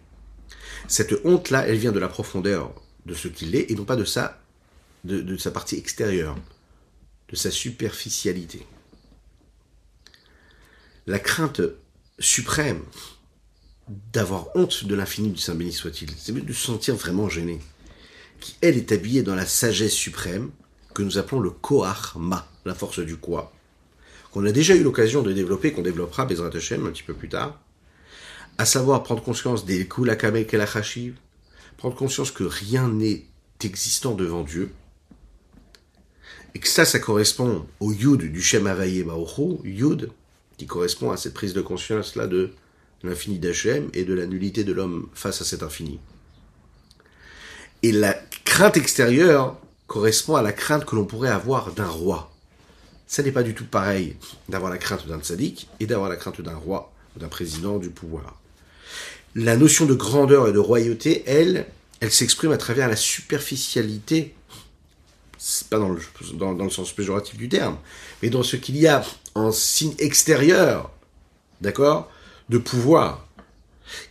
Cette 0.89 1.15
honte-là, 1.23 1.65
elle 1.65 1.77
vient 1.77 1.93
de 1.93 1.99
la 1.99 2.09
profondeur 2.09 2.73
de 3.05 3.13
ce 3.13 3.29
qu'il 3.29 3.55
est 3.55 3.71
et 3.71 3.75
non 3.75 3.85
pas 3.85 3.95
de 3.95 4.03
sa, 4.03 4.37
de 5.05 5.37
sa 5.37 5.51
partie 5.51 5.77
extérieure, 5.77 6.35
de 7.29 7.37
sa 7.37 7.51
superficialité 7.51 8.67
la 11.07 11.19
crainte 11.19 11.61
suprême 12.19 12.81
d'avoir 14.13 14.47
honte 14.55 14.85
de 14.85 14.95
l'infini 14.95 15.29
du 15.29 15.39
Saint 15.39 15.55
béni 15.55 15.71
soit-il, 15.71 16.09
c'est 16.17 16.33
de 16.33 16.53
se 16.53 16.65
sentir 16.65 16.95
vraiment 16.95 17.29
gêné, 17.29 17.59
qui 18.39 18.55
elle 18.61 18.77
est 18.77 18.91
habillée 18.91 19.21
dans 19.21 19.35
la 19.35 19.45
sagesse 19.45 19.93
suprême 19.93 20.49
que 20.93 21.03
nous 21.03 21.17
appelons 21.17 21.39
le 21.39 21.51
Koach-Ma, 21.51 22.47
la 22.65 22.73
force 22.73 22.99
du 22.99 23.17
quoi, 23.17 23.53
qu'on 24.31 24.45
a 24.45 24.51
déjà 24.51 24.75
eu 24.75 24.81
l'occasion 24.83 25.21
de 25.21 25.33
développer, 25.33 25.71
qu'on 25.71 25.83
développera 25.83 26.25
Bezrat 26.25 26.55
Hashem 26.55 26.87
un 26.87 26.91
petit 26.91 27.03
peu 27.03 27.13
plus 27.13 27.29
tard, 27.29 27.61
à 28.57 28.65
savoir 28.65 29.03
prendre 29.03 29.21
conscience 29.21 29.65
des 29.65 29.87
Kulakamek 29.87 30.53
et 30.53 30.57
la 30.57 30.65
prendre 31.77 31.95
conscience 31.95 32.31
que 32.31 32.43
rien 32.43 32.87
n'est 32.87 33.25
existant 33.63 34.13
devant 34.13 34.43
Dieu, 34.43 34.71
et 36.53 36.59
que 36.59 36.67
ça, 36.67 36.85
ça 36.85 36.99
correspond 36.99 37.65
au 37.79 37.91
Yud 37.91 38.31
du 38.31 38.41
Shem 38.41 38.67
Havaye 38.67 39.03
Baoru, 39.03 39.57
Yud, 39.63 40.11
qui 40.57 40.65
correspond 40.65 41.11
à 41.11 41.17
cette 41.17 41.33
prise 41.33 41.53
de 41.53 41.61
conscience-là 41.61 42.27
de 42.27 42.51
l'infini 43.03 43.39
d'Hachem 43.39 43.89
et 43.93 44.03
de 44.03 44.13
la 44.13 44.25
nullité 44.25 44.63
de 44.63 44.73
l'homme 44.73 45.09
face 45.13 45.41
à 45.41 45.45
cet 45.45 45.63
infini. 45.63 45.99
Et 47.83 47.91
la 47.91 48.13
crainte 48.45 48.77
extérieure 48.77 49.57
correspond 49.87 50.35
à 50.35 50.41
la 50.41 50.53
crainte 50.53 50.85
que 50.85 50.95
l'on 50.95 51.05
pourrait 51.05 51.29
avoir 51.29 51.71
d'un 51.73 51.87
roi. 51.87 52.31
Ça 53.07 53.21
n'est 53.21 53.31
pas 53.31 53.43
du 53.43 53.53
tout 53.53 53.65
pareil 53.65 54.15
d'avoir 54.49 54.71
la 54.71 54.77
crainte 54.77 55.07
d'un 55.07 55.19
tzaddik 55.19 55.67
et 55.79 55.85
d'avoir 55.85 56.09
la 56.09 56.15
crainte 56.15 56.41
d'un 56.41 56.55
roi, 56.55 56.91
d'un 57.15 57.27
président 57.27 57.77
du 57.77 57.89
pouvoir. 57.89 58.39
La 59.35 59.57
notion 59.57 59.85
de 59.85 59.93
grandeur 59.93 60.47
et 60.47 60.53
de 60.53 60.59
royauté, 60.59 61.23
elle, 61.27 61.67
elle 61.99 62.11
s'exprime 62.11 62.51
à 62.51 62.57
travers 62.57 62.87
la 62.87 62.95
superficialité, 62.95 64.33
pas 65.69 65.79
dans 65.79 65.89
le, 65.89 65.99
dans, 66.33 66.53
le 66.53 66.69
sens 66.69 66.91
péjoratif 66.91 67.37
du 67.37 67.49
terme, 67.49 67.77
mais 68.21 68.29
dans 68.29 68.43
ce 68.43 68.55
qu'il 68.55 68.77
y 68.77 68.87
a 68.87 69.03
en 69.35 69.51
signe 69.51 69.93
extérieur, 69.99 70.91
d'accord, 71.61 72.11
de 72.49 72.57
pouvoir, 72.57 73.27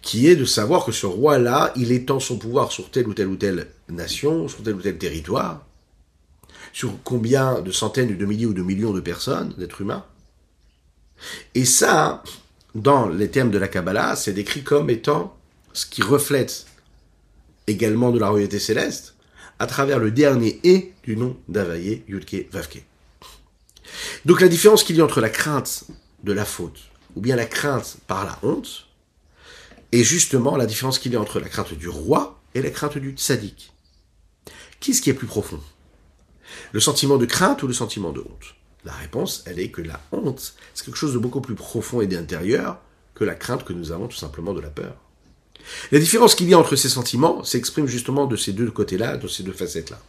qui 0.03 0.29
est 0.29 0.37
de 0.37 0.45
savoir 0.45 0.85
que 0.85 0.93
ce 0.93 1.07
roi-là, 1.07 1.73
il 1.77 1.93
étend 1.93 2.21
son 2.21 2.39
pouvoir 2.39 2.71
sur 2.71 2.91
telle 2.91 3.09
ou 3.09 3.15
telle 3.15 3.29
ou 3.29 3.37
telle 3.37 3.69
nation, 3.89 4.49
sur 4.49 4.63
tel 4.63 4.75
ou 4.75 4.81
tel 4.81 4.99
territoire, 4.99 5.65
sur 6.73 6.93
combien 7.03 7.61
de 7.61 7.71
centaines 7.73 8.17
de 8.17 8.27
milliers 8.27 8.47
ou 8.47 8.55
de 8.55 8.63
millions 8.63 8.93
de 8.93 9.01
personnes, 9.01 9.55
d'êtres 9.59 9.81
humains. 9.81 10.05
Et 11.55 11.65
ça, 11.65 12.23
dans 12.75 13.09
les 13.09 13.31
termes 13.31 13.51
de 13.51 13.59
la 13.59 13.69
Kabbalah, 13.69 14.17
c'est 14.17 14.33
décrit 14.33 14.63
comme 14.63 14.91
étant 14.91 15.37
ce 15.73 15.87
qui 15.87 16.03
reflète 16.03 16.67
également 17.67 18.11
de 18.11 18.19
la 18.19 18.29
royauté 18.29 18.59
céleste, 18.59 19.14
à 19.65 19.67
travers 19.67 19.99
le 19.99 20.11
dernier 20.11 20.61
et 20.63 20.93
du 21.05 21.17
nom 21.17 21.39
d'Avaye, 21.49 22.05
Yudke, 22.07 22.49
Vavke. 22.53 22.85
Donc 24.27 24.43
la 24.43 24.49
différence 24.49 24.85
qu'il 24.85 24.95
y 24.95 25.01
a 25.01 25.05
entre 25.05 25.23
la 25.23 25.31
crainte 25.31 25.85
de 26.23 26.35
la 26.35 26.45
faute, 26.45 26.81
ou 27.17 27.23
bien 27.23 27.35
la 27.35 27.47
crainte 27.47 27.97
par 28.07 28.27
la 28.27 28.39
honte, 28.43 28.87
est 29.91 30.05
justement 30.05 30.59
la 30.59 30.67
différence 30.67 30.99
qu'il 30.99 31.15
y 31.15 31.17
a 31.17 31.21
entre 31.21 31.41
la 31.41 31.49
crainte 31.49 31.73
du 31.73 31.89
roi 31.89 32.39
et 32.55 32.61
la 32.61 32.69
crainte 32.69 32.99
du 32.99 33.13
tzaddik. 33.13 33.73
Qu'est-ce 34.81 35.01
qui 35.01 35.09
est 35.09 35.15
plus 35.15 35.27
profond? 35.27 35.61
Le 36.73 36.81
sentiment 36.81 37.17
de 37.17 37.25
crainte 37.25 37.63
ou 37.63 37.67
le 37.67 37.73
sentiment 37.73 38.13
de 38.13 38.21
honte? 38.21 38.55
La 38.85 38.93
réponse, 38.93 39.45
elle 39.47 39.59
est 39.59 39.71
que 39.71 39.81
la 39.81 39.99
honte, 40.13 40.57
c'est 40.75 40.85
quelque 40.85 40.99
chose 40.99 41.15
de 41.15 41.19
beaucoup 41.19 41.41
plus 41.41 41.55
profond 41.55 42.03
et 42.03 42.07
d'intérieur 42.07 42.81
que 43.15 43.25
la 43.25 43.35
crainte 43.35 43.65
que 43.65 43.73
nous 43.73 43.93
avons 43.93 44.09
tout 44.09 44.19
simplement 44.19 44.53
de 44.53 44.61
la 44.61 44.69
peur. 44.69 44.95
La 45.93 45.99
différence 45.99 46.35
qu'il 46.35 46.49
y 46.49 46.55
a 46.55 46.59
entre 46.59 46.77
ces 46.77 46.89
sentiments 46.89 47.45
s'exprime 47.45 47.87
justement 47.87 48.27
de 48.27 48.37
ces 48.37 48.53
deux 48.53 48.71
côtés-là, 48.71 49.17
de 49.17 49.29
ces 49.29 49.43
deux 49.43 49.53
facettes-là 49.53 50.01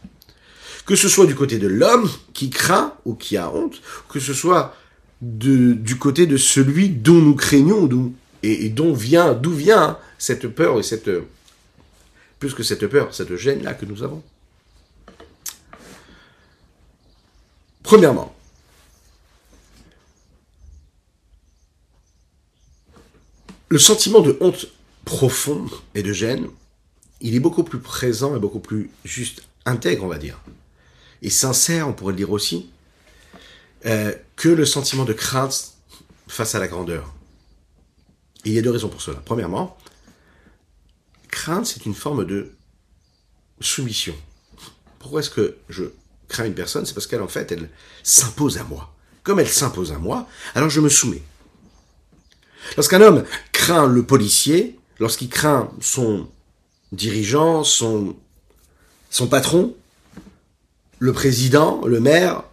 que 0.86 0.94
ce 0.94 1.08
soit 1.08 1.26
du 1.26 1.34
côté 1.34 1.58
de 1.58 1.66
l'homme 1.66 2.08
qui 2.32 2.48
craint 2.48 2.94
ou 3.04 3.14
qui 3.14 3.36
a 3.36 3.50
honte, 3.52 3.82
que 4.08 4.20
ce 4.20 4.32
soit 4.32 4.74
du 5.20 5.96
côté 5.98 6.26
de 6.26 6.36
celui 6.36 6.88
dont 6.88 7.14
nous 7.14 7.34
craignons 7.34 7.86
d'où 7.86 8.14
et, 8.42 8.68
dont 8.68 8.92
vient 8.92 9.34
d'où 9.34 9.50
vient 9.50 9.98
cette 10.18 10.46
peur 10.46 10.78
et 10.78 10.82
cette 10.82 11.10
plus 12.38 12.54
que 12.54 12.62
cette 12.62 12.86
peur, 12.86 13.14
cette 13.14 13.34
gêne 13.36 13.62
là 13.64 13.74
que 13.74 13.86
nous 13.86 14.02
avons. 14.02 14.22
Premièrement, 17.82 18.34
le 23.68 23.78
sentiment 23.78 24.20
de 24.20 24.36
honte 24.40 24.66
profonde 25.06 25.70
et 25.94 26.02
de 26.02 26.12
gêne, 26.12 26.46
il 27.22 27.34
est 27.34 27.40
beaucoup 27.40 27.64
plus 27.64 27.78
présent 27.78 28.36
et 28.36 28.38
beaucoup 28.38 28.60
plus 28.60 28.90
juste 29.04 29.44
intègre, 29.64 30.04
on 30.04 30.08
va 30.08 30.18
dire 30.18 30.38
et 31.22 31.30
sincère, 31.30 31.88
on 31.88 31.92
pourrait 31.92 32.12
le 32.12 32.18
dire 32.18 32.30
aussi, 32.30 32.70
euh, 33.84 34.12
que 34.36 34.48
le 34.48 34.64
sentiment 34.64 35.04
de 35.04 35.12
crainte 35.12 35.74
face 36.28 36.54
à 36.54 36.58
la 36.58 36.68
grandeur. 36.68 37.12
il 38.44 38.52
y 38.52 38.58
a 38.58 38.62
deux 38.62 38.70
raisons 38.70 38.88
pour 38.88 39.02
cela. 39.02 39.20
Premièrement, 39.24 39.76
crainte, 41.28 41.66
c'est 41.66 41.84
une 41.84 41.94
forme 41.94 42.24
de 42.24 42.52
soumission. 43.60 44.14
Pourquoi 45.00 45.20
est-ce 45.20 45.30
que 45.30 45.56
je 45.68 45.84
crains 46.28 46.44
une 46.44 46.54
personne? 46.54 46.86
C'est 46.86 46.94
parce 46.94 47.08
qu'elle, 47.08 47.22
en 47.22 47.28
fait, 47.28 47.50
elle 47.50 47.70
s'impose 48.04 48.58
à 48.58 48.64
moi. 48.64 48.94
Comme 49.24 49.40
elle 49.40 49.48
s'impose 49.48 49.90
à 49.90 49.98
moi, 49.98 50.28
alors 50.54 50.70
je 50.70 50.80
me 50.80 50.88
soumets. 50.88 51.22
Lorsqu'un 52.76 53.00
homme 53.00 53.24
craint 53.50 53.86
le 53.86 54.04
policier, 54.04 54.78
lorsqu'il 54.98 55.28
craint 55.28 55.70
son 55.80 56.28
dirigeant, 56.92 57.64
son, 57.64 58.16
patron, 59.30 59.74
le 60.98 61.12
président, 61.12 61.84
le 61.86 62.00
maire, 62.00 62.44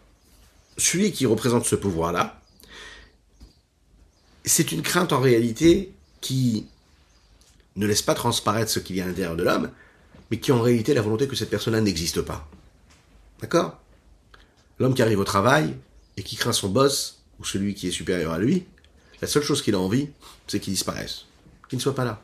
celui 0.77 1.11
qui 1.11 1.25
représente 1.25 1.65
ce 1.65 1.75
pouvoir-là, 1.75 2.39
c'est 4.45 4.71
une 4.71 4.81
crainte 4.81 5.13
en 5.13 5.21
réalité 5.21 5.93
qui 6.19 6.65
ne 7.75 7.87
laisse 7.87 8.01
pas 8.01 8.13
transparaître 8.13 8.69
ce 8.69 8.79
qu'il 8.79 8.95
y 8.95 9.01
a 9.01 9.05
à 9.05 9.07
l'intérieur 9.07 9.35
de 9.35 9.43
l'homme, 9.43 9.71
mais 10.29 10.39
qui 10.39 10.51
en 10.51 10.61
réalité 10.61 10.93
la 10.93 11.01
volonté 11.01 11.27
que 11.27 11.35
cette 11.35 11.49
personne-là 11.49 11.81
n'existe 11.81 12.21
pas. 12.21 12.49
D'accord? 13.41 13.79
L'homme 14.79 14.93
qui 14.93 15.01
arrive 15.01 15.19
au 15.19 15.23
travail 15.23 15.75
et 16.17 16.23
qui 16.23 16.35
craint 16.35 16.53
son 16.53 16.69
boss 16.69 17.23
ou 17.39 17.45
celui 17.45 17.73
qui 17.73 17.87
est 17.87 17.91
supérieur 17.91 18.31
à 18.33 18.39
lui, 18.39 18.65
la 19.21 19.27
seule 19.27 19.43
chose 19.43 19.61
qu'il 19.61 19.75
a 19.75 19.79
envie, 19.79 20.09
c'est 20.47 20.59
qu'il 20.59 20.73
disparaisse, 20.73 21.25
qu'il 21.69 21.77
ne 21.77 21.81
soit 21.81 21.95
pas 21.95 22.05
là. 22.05 22.21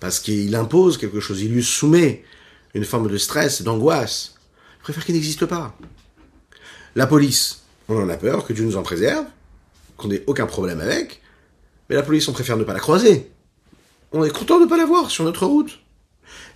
Parce 0.00 0.18
qu'il 0.18 0.54
impose 0.54 0.96
quelque 0.96 1.20
chose, 1.20 1.42
il 1.42 1.52
lui 1.52 1.62
soumet 1.62 2.24
une 2.74 2.84
forme 2.84 3.08
de 3.08 3.18
stress, 3.18 3.62
d'angoisse. 3.62 4.34
Il 4.78 4.82
préfère 4.82 5.04
qu'il 5.04 5.14
n'existe 5.14 5.46
pas. 5.46 5.76
La 6.96 7.06
police, 7.06 7.62
on 7.88 8.02
en 8.02 8.08
a 8.08 8.16
peur, 8.16 8.46
que 8.46 8.52
Dieu 8.52 8.64
nous 8.64 8.76
en 8.76 8.82
préserve, 8.82 9.26
qu'on 9.96 10.08
n'ait 10.08 10.24
aucun 10.26 10.46
problème 10.46 10.80
avec, 10.80 11.20
mais 11.88 11.96
la 11.96 12.02
police, 12.02 12.26
on 12.28 12.32
préfère 12.32 12.56
ne 12.56 12.64
pas 12.64 12.72
la 12.72 12.80
croiser. 12.80 13.30
On 14.12 14.24
est 14.24 14.30
content 14.30 14.58
de 14.58 14.64
ne 14.64 14.68
pas 14.68 14.76
la 14.76 14.86
voir 14.86 15.10
sur 15.10 15.24
notre 15.24 15.46
route. 15.46 15.78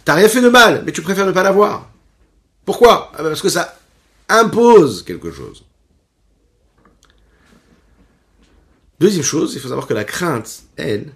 T'as 0.05 0.15
rien 0.15 0.29
fait 0.29 0.41
de 0.41 0.49
mal, 0.49 0.83
mais 0.87 0.93
tu 0.93 1.03
préfères 1.03 1.27
ne 1.27 1.33
pas 1.33 1.43
la 1.43 1.53
voir. 1.53 1.91
Pourquoi? 2.65 3.13
Ah 3.15 3.23
ben 3.23 3.29
Parce 3.29 3.43
que 3.43 3.49
ça 3.49 3.79
impose 4.29 5.03
quelque 5.03 5.31
chose. 5.31 5.65
Deuxième 9.01 9.25
chose, 9.25 9.55
il 9.55 9.61
faut 9.61 9.69
savoir 9.69 9.87
que 9.87 9.95
la 9.95 10.05
crainte, 10.05 10.63
elle, 10.77 11.13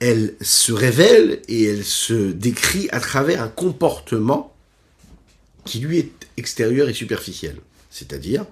elle 0.00 0.34
se 0.40 0.72
révèle 0.72 1.42
et 1.48 1.64
elle 1.64 1.84
se 1.84 2.30
décrit 2.30 2.88
à 2.92 3.00
travers 3.00 3.42
un 3.42 3.48
comportement 3.48 4.54
qui 5.64 5.80
lui 5.80 5.98
est 5.98 6.12
extérieur 6.36 6.88
et 6.88 6.94
superficiel. 6.94 7.56
C'est-à-dire, 7.90 8.44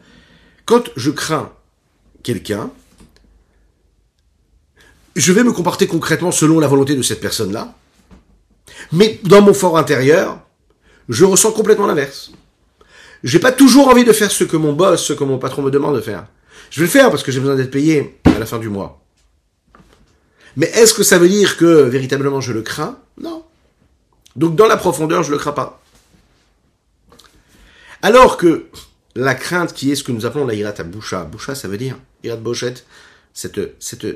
quand 0.64 0.90
je 0.96 1.10
crains 1.10 1.52
quelqu'un, 2.22 2.70
je 5.14 5.32
vais 5.32 5.44
me 5.44 5.52
comporter 5.52 5.86
concrètement 5.86 6.32
selon 6.32 6.60
la 6.60 6.66
volonté 6.66 6.94
de 6.94 7.02
cette 7.02 7.20
personne-là, 7.20 7.74
mais 8.92 9.20
dans 9.22 9.40
mon 9.40 9.54
fort 9.54 9.78
intérieur, 9.78 10.40
je 11.08 11.24
ressens 11.24 11.52
complètement 11.52 11.86
l'inverse. 11.86 12.32
J'ai 13.22 13.38
pas 13.38 13.52
toujours 13.52 13.88
envie 13.88 14.04
de 14.04 14.12
faire 14.12 14.30
ce 14.30 14.44
que 14.44 14.56
mon 14.56 14.72
boss, 14.72 15.04
ce 15.04 15.12
que 15.12 15.24
mon 15.24 15.38
patron 15.38 15.62
me 15.62 15.70
demande 15.70 15.96
de 15.96 16.00
faire. 16.00 16.26
Je 16.70 16.80
vais 16.80 16.86
le 16.86 16.90
faire 16.90 17.10
parce 17.10 17.22
que 17.22 17.32
j'ai 17.32 17.40
besoin 17.40 17.56
d'être 17.56 17.70
payé 17.70 18.18
à 18.24 18.38
la 18.38 18.46
fin 18.46 18.58
du 18.58 18.68
mois. 18.68 19.05
Mais 20.56 20.66
est-ce 20.66 20.94
que 20.94 21.02
ça 21.02 21.18
veut 21.18 21.28
dire 21.28 21.56
que 21.56 21.82
véritablement 21.82 22.40
je 22.40 22.52
le 22.52 22.62
crains? 22.62 22.98
Non. 23.18 23.44
Donc 24.36 24.56
dans 24.56 24.66
la 24.66 24.76
profondeur, 24.76 25.22
je 25.22 25.30
le 25.30 25.38
crains 25.38 25.52
pas. 25.52 25.82
Alors 28.02 28.36
que 28.36 28.66
la 29.14 29.34
crainte 29.34 29.72
qui 29.72 29.90
est 29.90 29.94
ce 29.94 30.04
que 30.04 30.12
nous 30.12 30.26
appelons 30.26 30.46
la 30.46 30.54
irat 30.54 30.72
boucha, 30.84 31.24
boucha 31.24 31.54
ça 31.54 31.68
veut 31.68 31.78
dire 31.78 31.98
irat 32.22 32.36
bochette, 32.36 32.86
cette, 33.32 33.60
cette, 33.82 34.06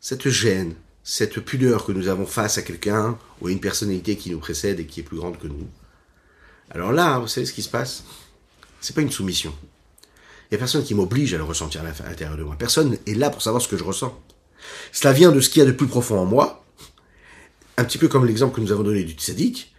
cette 0.00 0.28
gêne, 0.28 0.74
cette 1.04 1.40
pudeur 1.40 1.84
que 1.84 1.92
nous 1.92 2.08
avons 2.08 2.26
face 2.26 2.58
à 2.58 2.62
quelqu'un 2.62 3.18
ou 3.40 3.48
à 3.48 3.50
une 3.50 3.60
personnalité 3.60 4.16
qui 4.16 4.30
nous 4.30 4.38
précède 4.38 4.80
et 4.80 4.86
qui 4.86 5.00
est 5.00 5.04
plus 5.04 5.16
grande 5.16 5.38
que 5.38 5.46
nous. 5.46 5.68
Alors 6.70 6.92
là, 6.92 7.18
vous 7.18 7.28
savez 7.28 7.46
ce 7.46 7.52
qui 7.52 7.62
se 7.62 7.68
passe? 7.68 8.04
C'est 8.80 8.94
pas 8.94 9.02
une 9.02 9.10
soumission. 9.10 9.54
Il 10.50 10.54
n'y 10.54 10.56
a 10.56 10.58
personne 10.58 10.84
qui 10.84 10.94
m'oblige 10.94 11.34
à 11.34 11.38
le 11.38 11.44
ressentir 11.44 11.80
à 11.82 12.08
l'intérieur 12.08 12.36
de 12.36 12.42
moi. 12.42 12.56
Personne 12.58 12.98
est 13.06 13.14
là 13.14 13.30
pour 13.30 13.42
savoir 13.42 13.62
ce 13.62 13.68
que 13.68 13.76
je 13.76 13.84
ressens. 13.84 14.20
Cela 14.92 15.12
vient 15.12 15.32
de 15.32 15.40
ce 15.40 15.50
qu'il 15.50 15.60
y 15.60 15.62
a 15.62 15.66
de 15.66 15.72
plus 15.72 15.86
profond 15.86 16.18
en 16.18 16.24
moi. 16.24 16.64
Un 17.76 17.84
petit 17.84 17.98
peu 17.98 18.08
comme 18.08 18.26
l'exemple 18.26 18.54
que 18.56 18.60
nous 18.60 18.72
avons 18.72 18.82
donné 18.82 19.04
du 19.04 19.12
tzaddik. 19.12 19.74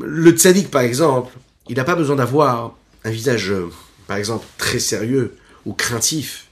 Le 0.00 0.30
tzaddik, 0.32 0.70
par 0.70 0.82
exemple, 0.82 1.32
il 1.68 1.76
n'a 1.76 1.84
pas 1.84 1.96
besoin 1.96 2.16
d'avoir 2.16 2.76
un 3.04 3.10
visage, 3.10 3.50
euh, 3.50 3.70
par 4.06 4.16
exemple, 4.16 4.46
très 4.58 4.78
sérieux 4.78 5.36
ou 5.64 5.72
craintif. 5.72 6.46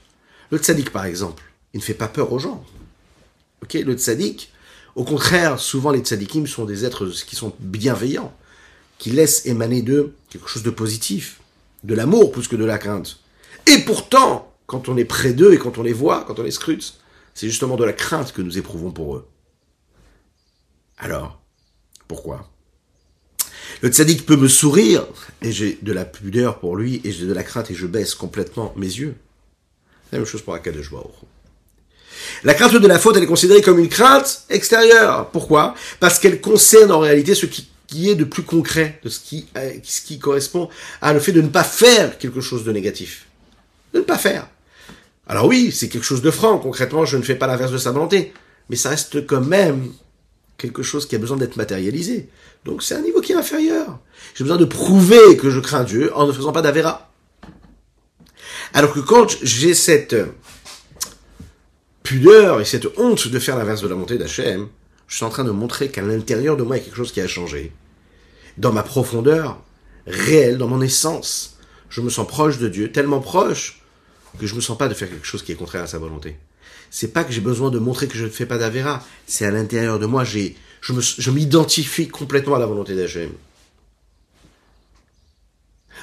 Le 0.51 0.57
tzaddik, 0.57 0.91
par 0.91 1.05
exemple, 1.05 1.43
il 1.73 1.79
ne 1.79 1.83
fait 1.83 1.93
pas 1.93 2.07
peur 2.07 2.31
aux 2.31 2.39
gens. 2.39 2.63
Ok, 3.61 3.73
le 3.73 3.93
tzaddik, 3.93 4.51
au 4.95 5.03
contraire, 5.03 5.59
souvent 5.59 5.91
les 5.91 5.99
tzaddikim 5.99 6.47
sont 6.47 6.65
des 6.65 6.85
êtres 6.85 7.07
qui 7.25 7.35
sont 7.35 7.53
bienveillants, 7.59 8.33
qui 8.97 9.11
laissent 9.11 9.45
émaner 9.45 9.81
d'eux 9.81 10.15
quelque 10.29 10.47
chose 10.47 10.63
de 10.63 10.69
positif, 10.69 11.41
de 11.83 11.93
l'amour 11.93 12.31
plus 12.31 12.47
que 12.47 12.55
de 12.55 12.65
la 12.65 12.77
crainte. 12.77 13.19
Et 13.67 13.79
pourtant, 13.79 14.53
quand 14.67 14.89
on 14.89 14.97
est 14.97 15.05
près 15.05 15.33
d'eux 15.33 15.53
et 15.53 15.57
quand 15.57 15.77
on 15.77 15.83
les 15.83 15.93
voit, 15.93 16.23
quand 16.25 16.39
on 16.39 16.43
les 16.43 16.51
scrute, 16.51 16.95
c'est 17.35 17.47
justement 17.47 17.75
de 17.75 17.83
la 17.83 17.93
crainte 17.93 18.31
que 18.31 18.41
nous 18.41 18.57
éprouvons 18.57 18.91
pour 18.91 19.17
eux. 19.17 19.27
Alors, 20.97 21.39
pourquoi? 22.07 22.49
Le 23.81 23.89
tzaddik 23.89 24.25
peut 24.25 24.37
me 24.37 24.47
sourire, 24.47 25.05
et 25.41 25.51
j'ai 25.51 25.77
de 25.81 25.93
la 25.93 26.05
pudeur 26.05 26.59
pour 26.59 26.75
lui, 26.75 27.01
et 27.03 27.11
j'ai 27.11 27.27
de 27.27 27.33
la 27.33 27.43
crainte, 27.43 27.69
et 27.69 27.75
je 27.75 27.85
baisse 27.85 28.15
complètement 28.15 28.73
mes 28.75 28.87
yeux. 28.87 29.15
La 30.11 30.17
même 30.17 30.25
chose 30.25 30.41
pour 30.41 30.55
Akadosh. 30.55 30.89
La 32.43 32.53
crainte 32.53 32.75
de 32.75 32.87
la 32.87 32.97
faute, 32.97 33.17
elle 33.17 33.23
est 33.23 33.27
considérée 33.27 33.61
comme 33.61 33.79
une 33.79 33.89
crainte 33.89 34.45
extérieure. 34.49 35.29
Pourquoi? 35.29 35.75
Parce 35.99 36.17
qu'elle 36.17 36.41
concerne 36.41 36.91
en 36.91 36.99
réalité 36.99 37.35
ce 37.35 37.45
qui, 37.45 38.09
est 38.09 38.15
de 38.15 38.23
plus 38.23 38.43
concret, 38.43 38.99
de 39.03 39.09
euh, 39.57 39.73
ce 39.83 40.01
qui 40.01 40.19
correspond 40.19 40.69
à 41.01 41.13
le 41.13 41.19
fait 41.19 41.31
de 41.31 41.41
ne 41.41 41.49
pas 41.49 41.63
faire 41.63 42.17
quelque 42.17 42.41
chose 42.41 42.63
de 42.63 42.71
négatif 42.71 43.27
de 43.95 43.99
ne 43.99 44.03
pas 44.03 44.17
faire. 44.17 44.47
Alors 45.27 45.47
oui, 45.47 45.71
c'est 45.71 45.89
quelque 45.89 46.03
chose 46.03 46.21
de 46.21 46.31
franc, 46.31 46.57
concrètement, 46.59 47.05
je 47.05 47.17
ne 47.17 47.23
fais 47.23 47.35
pas 47.35 47.47
l'inverse 47.47 47.71
de 47.71 47.77
sa 47.77 47.91
volonté, 47.91 48.33
mais 48.69 48.75
ça 48.75 48.89
reste 48.89 49.25
quand 49.25 49.41
même 49.41 49.91
quelque 50.57 50.83
chose 50.83 51.07
qui 51.07 51.15
a 51.15 51.19
besoin 51.19 51.37
d'être 51.37 51.57
matérialisé. 51.57 52.29
Donc 52.63 52.83
c'est 52.83 52.95
un 52.95 53.01
niveau 53.01 53.21
qui 53.21 53.33
est 53.33 53.35
inférieur. 53.35 53.99
J'ai 54.35 54.43
besoin 54.43 54.57
de 54.57 54.65
prouver 54.65 55.37
que 55.37 55.49
je 55.49 55.59
crains 55.59 55.83
Dieu 55.83 56.15
en 56.15 56.27
ne 56.27 56.31
faisant 56.31 56.51
pas 56.51 56.61
d'avéra. 56.61 57.11
Alors 58.73 58.93
que 58.93 58.99
quand 58.99 59.35
j'ai 59.41 59.73
cette 59.73 60.15
pudeur 62.03 62.61
et 62.61 62.65
cette 62.65 62.87
honte 62.97 63.27
de 63.27 63.39
faire 63.39 63.57
l'inverse 63.57 63.81
de 63.81 63.87
la 63.87 63.95
volonté 63.95 64.17
d'Hachem, 64.17 64.67
je 65.07 65.15
suis 65.15 65.25
en 65.25 65.29
train 65.29 65.43
de 65.43 65.51
montrer 65.51 65.89
qu'à 65.89 66.01
l'intérieur 66.01 66.57
de 66.57 66.63
moi, 66.63 66.77
il 66.77 66.79
y 66.79 66.81
a 66.81 66.85
quelque 66.85 66.97
chose 66.97 67.11
qui 67.11 67.21
a 67.21 67.27
changé. 67.27 67.71
Dans 68.57 68.71
ma 68.71 68.83
profondeur 68.83 69.61
réelle, 70.07 70.57
dans 70.57 70.67
mon 70.67 70.81
essence, 70.81 71.57
je 71.89 72.01
me 72.01 72.09
sens 72.09 72.27
proche 72.27 72.57
de 72.57 72.67
Dieu, 72.67 72.91
tellement 72.91 73.19
proche 73.19 73.84
que 74.37 74.47
je 74.47 74.55
me 74.55 74.61
sens 74.61 74.77
pas 74.77 74.87
de 74.87 74.93
faire 74.93 75.09
quelque 75.09 75.25
chose 75.25 75.43
qui 75.43 75.51
est 75.51 75.55
contraire 75.55 75.83
à 75.83 75.87
sa 75.87 75.97
volonté. 75.97 76.37
C'est 76.89 77.13
pas 77.13 77.23
que 77.23 77.31
j'ai 77.31 77.41
besoin 77.41 77.71
de 77.71 77.79
montrer 77.79 78.07
que 78.07 78.17
je 78.17 78.25
ne 78.25 78.29
fais 78.29 78.45
pas 78.45 78.57
d'avéra, 78.57 79.03
c'est 79.27 79.45
à 79.45 79.51
l'intérieur 79.51 79.99
de 79.99 80.05
moi, 80.05 80.23
je 80.23 81.31
m'identifie 81.31 82.07
complètement 82.07 82.55
à 82.55 82.59
la 82.59 82.65
volonté 82.65 82.95
d'Hachem. 82.95 83.31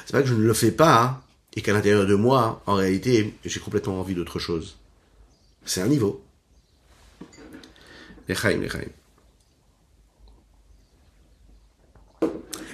C'est 0.05 0.11
pas 0.11 0.21
que 0.21 0.27
je 0.27 0.33
ne 0.33 0.43
le 0.43 0.53
fais 0.53 0.71
pas, 0.71 1.01
hein, 1.01 1.21
et 1.55 1.61
qu'à 1.61 1.73
l'intérieur 1.73 2.05
de 2.05 2.15
moi, 2.15 2.61
en 2.65 2.75
réalité, 2.75 3.33
j'ai 3.45 3.59
complètement 3.59 3.99
envie 3.99 4.15
d'autre 4.15 4.39
chose. 4.39 4.75
C'est 5.65 5.81
un 5.81 5.87
niveau. 5.87 6.21
Lechaim, 8.27 8.57
lechaim. 8.57 8.89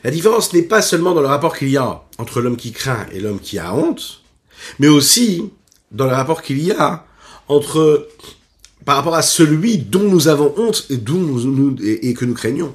La 0.04 0.12
différence 0.12 0.54
n'est 0.54 0.63
pas 0.63 0.82
seulement 0.82 1.13
dans 1.13 1.22
le 1.22 1.28
rapport 1.28 1.58
qu'il 1.58 1.69
y 1.69 1.78
a 1.78 2.04
entre 2.17 2.41
l'homme 2.41 2.58
qui 2.58 2.72
craint 2.72 3.06
et 3.12 3.19
l'homme 3.19 3.39
qui 3.39 3.60
a 3.60 3.74
honte, 3.74 4.24
mais 4.80 4.88
aussi 4.88 5.50
dans 5.91 6.06
le 6.06 6.13
rapport 6.13 6.41
qu'il 6.41 6.62
y 6.62 6.72
a 6.72 7.06
entre 7.48 8.08
par 8.86 8.95
rapport 8.95 9.15
à 9.15 9.22
celui 9.22 9.78
dont 9.78 10.04
nous 10.04 10.28
avons 10.28 10.54
honte 10.58 10.88
et, 10.89 12.13
que 12.13 12.26
nous 12.26 12.34
craignons. 12.34 12.74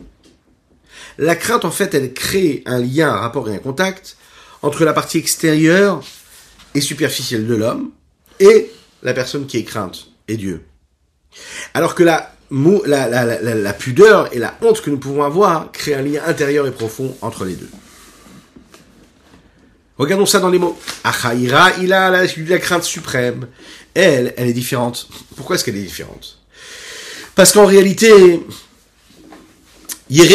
La 1.18 1.34
crainte, 1.34 1.64
en 1.64 1.70
fait, 1.70 1.94
elle 1.94 2.12
crée 2.12 2.62
un 2.66 2.78
lien, 2.78 3.08
un 3.08 3.16
rapport 3.16 3.48
et 3.48 3.54
un 3.54 3.58
contact 3.58 4.16
entre 4.62 4.84
la 4.84 4.92
partie 4.92 5.18
extérieure 5.18 6.02
et 6.74 6.80
superficielle 6.80 7.46
de 7.46 7.54
l'homme 7.54 7.90
et 8.40 8.70
la 9.02 9.12
personne 9.12 9.46
qui 9.46 9.58
est 9.58 9.64
crainte, 9.64 10.08
et 10.28 10.36
Dieu. 10.36 10.62
Alors 11.72 11.94
que 11.94 12.02
la, 12.02 12.32
la, 12.50 13.08
la, 13.08 13.54
la, 13.54 13.72
pudeur 13.72 14.32
et 14.32 14.38
la 14.38 14.56
honte 14.62 14.80
que 14.82 14.90
nous 14.90 14.98
pouvons 14.98 15.24
avoir 15.24 15.72
créent 15.72 15.94
un 15.94 16.02
lien 16.02 16.22
intérieur 16.26 16.66
et 16.66 16.72
profond 16.72 17.16
entre 17.22 17.44
les 17.44 17.54
deux. 17.54 17.70
Regardons 19.96 20.26
ça 20.26 20.40
dans 20.40 20.50
les 20.50 20.58
mots. 20.58 20.76
Achaïra, 21.04 21.70
il 21.80 21.92
a 21.92 22.10
la, 22.10 22.26
crainte 22.58 22.84
suprême. 22.84 23.46
Elle, 23.94 24.34
elle 24.36 24.48
est 24.48 24.52
différente. 24.52 25.08
Pourquoi 25.36 25.56
est-ce 25.56 25.64
qu'elle 25.64 25.76
est 25.76 25.82
différente? 25.82 26.38
Parce 27.34 27.52
qu'en 27.52 27.66
réalité, 27.66 28.40
elle 30.10 30.26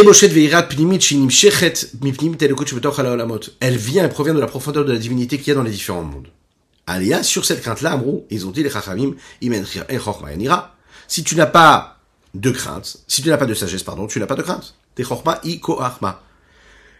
vient 3.78 4.06
et 4.06 4.10
provient 4.10 4.34
de 4.34 4.40
la 4.40 4.48
profondeur 4.48 4.86
de 4.86 4.92
la 4.92 4.98
divinité 4.98 5.38
qu'il 5.38 5.48
y 5.48 5.52
a 5.52 5.56
dans 5.56 5.64
les 5.64 5.72
différents 5.72 6.04
mondes. 6.04 6.28
Alia, 6.88 7.22
sur 7.22 7.46
cette 7.46 7.62
crainte-là, 7.62 8.02
ils 8.30 8.48
ont 8.48 8.52
dit 8.52 8.64
les 8.64 8.70
chachamim, 8.70 9.14
si 11.08 11.24
tu 11.24 11.36
n'as 11.36 11.46
pas 11.46 11.98
de 12.34 12.52
crainte, 12.52 12.98
si 13.08 13.22
tu 13.22 13.30
n'as 13.30 13.38
pas 13.38 13.46
de 13.46 13.54
sagesse, 13.54 13.84
pardon, 13.84 14.08
tu 14.08 14.20
n'as 14.20 14.26
pas 14.26 14.36
de 14.36 14.42
crainte. 14.42 14.76
T'es 14.96 15.04
i 15.44 15.60
koachma. 15.60 16.22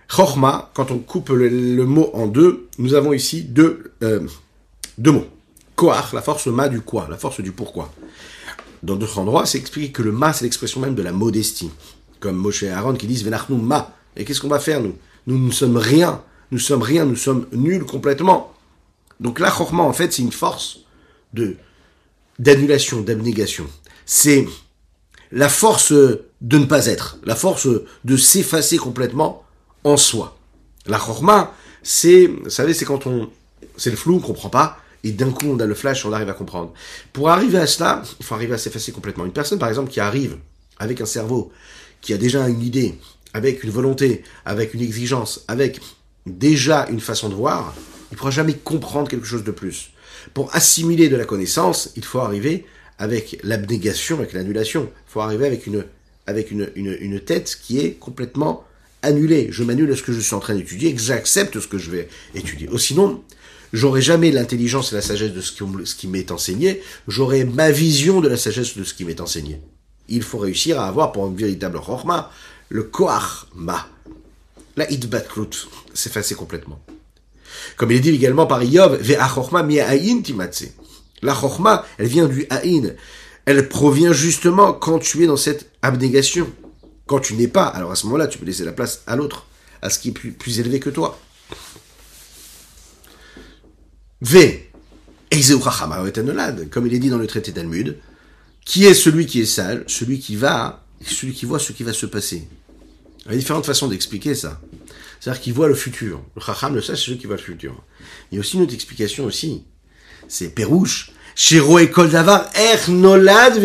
Chorma, 0.10 0.72
quand 0.74 0.90
on 0.90 0.98
coupe 0.98 1.30
le, 1.30 1.86
mot 1.86 2.10
en 2.14 2.26
deux, 2.26 2.68
nous 2.80 2.96
avons 2.96 3.14
ici 3.14 3.44
deux, 3.44 3.92
euh, 4.02 4.28
deux 4.98 5.12
mots. 5.12 5.28
koach, 5.76 6.14
la 6.14 6.24
force 6.24 6.48
ma 6.48 6.68
du 6.68 6.82
quoi, 6.82 7.08
la 7.10 7.18
force 7.18 7.42
du 7.42 7.52
pourquoi. 7.52 7.94
Dans 8.82 8.96
d'autres 8.96 9.20
endroits, 9.20 9.46
c'est 9.46 9.60
expliqué 9.60 9.92
que 9.92 10.02
le 10.02 10.12
ma, 10.12 10.34
c'est 10.34 10.46
l'expression 10.46 10.82
même 10.82 10.96
de 10.96 11.04
la 11.04 11.12
modestie. 11.12 11.70
Comme 12.20 12.38
Moshe 12.38 12.64
et 12.64 12.70
Aaron 12.70 12.96
qui 12.96 13.06
disent 13.06 13.24
Venachnu 13.24 13.56
ma. 13.56 13.94
Et 14.18 14.26
qu'est-ce 14.26 14.42
qu'on 14.42 14.48
va 14.48 14.60
faire, 14.60 14.82
nous? 14.82 14.96
Nous 15.28 15.38
ne 15.38 15.52
sommes 15.52 15.78
rien. 15.78 16.24
Nous 16.52 16.60
sommes 16.60 16.82
rien, 16.82 17.06
nous 17.06 17.16
sommes 17.16 17.46
nuls 17.52 17.86
complètement. 17.86 18.52
Donc 19.20 19.40
là, 19.40 19.52
chorma, 19.52 19.84
en 19.84 19.94
fait, 19.94 20.12
c'est 20.12 20.24
une 20.24 20.32
force 20.32 20.80
de 21.34 21.56
d'annulation, 22.40 23.02
d'abnégation. 23.02 23.68
C'est 24.06 24.48
la 25.32 25.50
force 25.50 25.92
de 25.92 26.58
ne 26.58 26.66
pas 26.66 26.88
être, 26.88 27.20
la 27.26 27.36
force 27.36 27.68
de 28.06 28.18
s'effacer 28.18 28.78
complètement 28.78 29.44
en 29.84 29.98
soi. 29.98 30.38
La 30.86 30.98
chorma, 30.98 31.54
c'est, 31.84 32.28
vous 32.28 32.50
savez, 32.50 32.74
c'est 32.74 32.86
quand 32.86 33.08
on, 33.08 33.30
c'est 33.78 33.90
le 33.90 33.96
flou, 33.96 34.16
on 34.16 34.20
comprend 34.20 34.50
pas, 34.50 34.78
et 35.04 35.12
d'un 35.12 35.32
coup 35.32 35.46
on 35.48 35.60
a 35.60 35.66
le 35.66 35.76
flash, 35.76 36.06
on 36.06 36.14
arrive 36.14 36.30
à 36.30 36.34
comprendre. 36.34 36.74
Pour 37.14 37.30
arriver 37.30 37.58
à 37.58 37.68
cela, 37.68 38.04
il 38.20 38.26
faut 38.26 38.36
arriver 38.36 38.54
à 38.54 38.58
s'effacer 38.58 38.92
complètement. 38.92 39.26
Une 39.26 39.32
personne, 39.32 39.60
par 39.60 39.70
exemple, 39.70 39.92
qui 39.92 40.00
arrive 40.00 40.38
avec 40.78 41.02
un 41.02 41.06
cerveau, 41.06 41.52
qui 42.02 42.14
a 42.14 42.18
déjà 42.18 42.48
une 42.48 42.62
idée, 42.62 42.96
avec 43.34 43.64
une 43.64 43.70
volonté, 43.70 44.24
avec 44.46 44.74
une 44.74 44.82
exigence, 44.82 45.44
avec 45.48 45.80
déjà 46.26 46.88
une 46.90 47.00
façon 47.00 47.30
de 47.30 47.36
voir, 47.36 47.74
il 48.12 48.18
pourra 48.18 48.32
jamais 48.32 48.54
comprendre 48.54 49.08
quelque 49.08 49.26
chose 49.26 49.44
de 49.44 49.52
plus. 49.52 49.92
Pour 50.34 50.54
assimiler 50.56 51.10
de 51.10 51.16
la 51.16 51.26
connaissance, 51.26 51.92
il 51.96 52.04
faut 52.04 52.20
arriver 52.20 52.66
avec 52.98 53.40
l'abnégation, 53.44 54.18
avec 54.18 54.34
l'annulation. 54.34 54.92
Il 55.08 55.12
faut 55.12 55.22
arriver 55.22 55.46
avec 55.46 55.68
une, 55.68 55.86
avec 56.28 56.52
une, 56.52 56.70
une 56.76 57.20
tête 57.20 57.58
qui 57.62 57.80
est 57.80 57.94
complètement 57.94 58.66
annulée. 59.02 59.48
Je 59.52 59.64
m'annule 59.64 59.92
à 59.92 59.96
ce 59.96 60.04
que 60.04 60.14
je 60.14 60.20
suis 60.20 60.36
en 60.36 60.40
train 60.40 60.56
d'étudier, 60.56 60.94
que 60.94 61.02
j'accepte 61.02 61.60
ce 61.60 61.68
que 61.68 61.78
je 61.78 61.92
vais 61.92 62.10
étudier. 62.36 62.70
Ou 62.70 62.78
sinon, 62.78 63.24
j'aurai 63.74 64.02
jamais 64.02 64.32
l'intelligence 64.32 64.92
et 64.92 64.96
la 64.96 65.02
sagesse 65.02 65.34
de 65.34 65.42
ce 65.42 65.96
qui, 65.96 66.08
m'est 66.08 66.32
enseigné, 66.32 66.82
j'aurai 67.08 67.46
ma 67.46 67.72
vision 67.72 68.22
de 68.22 68.28
la 68.28 68.38
sagesse 68.38 68.78
de 68.78 68.84
ce 68.84 68.94
qui 68.94 69.06
m'est 69.06 69.22
enseigné. 69.22 69.62
Il 70.08 70.24
faut 70.24 70.40
réussir 70.40 70.80
à 70.80 70.88
avoir 70.88 71.12
pour 71.12 71.26
un 71.26 71.34
véritable 71.34 71.80
chorma 71.80 72.32
le 72.70 72.84
koach 72.84 73.48
ma, 73.56 73.88
la 74.76 74.92
idbatklut, 74.92 75.68
s'effacer 75.94 76.36
complètement. 76.36 76.80
Comme 77.78 77.92
il 77.92 77.98
est 77.98 78.02
dit 78.02 78.10
également 78.10 78.46
par 78.46 78.64
Yov, 78.64 79.02
ve'achorma 79.02 79.64
mi'ayin 79.64 80.22
timatse. 80.22 80.66
La 81.22 81.34
chorma, 81.34 81.86
elle 81.98 82.08
vient 82.08 82.28
du 82.28 82.46
haïn. 82.50 82.94
Elle 83.46 83.68
provient 83.68 84.14
justement 84.14 84.74
quand 84.74 85.00
tu 85.00 85.24
es 85.24 85.28
dans 85.28 85.38
cette 85.38 85.72
abnégation. 85.82 86.48
Quand 87.10 87.20
tu 87.20 87.34
n'es 87.34 87.48
pas, 87.48 87.66
alors 87.66 87.92
à 87.92 87.96
ce 87.96 88.06
moment-là, 88.06 88.28
tu 88.28 88.38
peux 88.38 88.46
laisser 88.46 88.64
la 88.64 88.72
place 88.72 89.02
à 89.08 89.16
l'autre, 89.16 89.48
à 89.82 89.90
ce 89.90 89.98
qui 89.98 90.10
est 90.10 90.12
plus, 90.12 90.60
élevé 90.60 90.80
que 90.80 90.92
toi. 90.92 91.20
V. 94.22 94.70
Comme 96.70 96.86
il 96.86 96.94
est 96.94 97.00
dit 97.00 97.10
dans 97.10 97.18
le 97.18 97.26
traité 97.26 97.52
Talmud, 97.52 97.98
qui 98.64 98.86
est 98.86 98.94
celui 98.94 99.26
qui 99.26 99.42
est 99.42 99.48
sage, 99.48 99.82
celui 99.88 100.20
qui 100.20 100.36
va, 100.36 100.86
celui 101.04 101.34
qui 101.34 101.48
voit 101.48 101.58
ce 101.58 101.72
qui 101.72 101.82
va 101.82 101.94
se 101.94 102.06
passer. 102.06 102.48
Il 103.26 103.32
y 103.32 103.34
a 103.34 103.38
différentes 103.40 103.66
façons 103.66 103.88
d'expliquer 103.88 104.36
ça. 104.36 104.62
C'est-à-dire 105.20 105.42
qu'il 105.42 105.54
voit 105.54 105.68
le 105.68 105.74
futur. 105.74 106.22
Le 106.36 106.42
chacham, 106.42 106.76
le 106.76 106.82
sage, 106.84 107.00
c'est 107.00 107.06
celui 107.06 107.18
qui 107.18 107.26
voit 107.26 107.38
le 107.38 107.42
futur. 107.42 107.82
Il 108.32 108.36
y 108.36 108.38
a 108.38 108.42
aussi 108.42 108.58
une 108.58 108.62
autre 108.62 108.76
explication 108.76 109.26
aussi. 109.26 109.64
C'est 110.28 110.50
Pérouche. 110.50 111.10
Shiro 111.34 111.80
et 111.80 111.90
Kol 111.90 112.12
Davar, 112.12 112.52
Er 112.56 112.92
Nolad. 112.92 113.58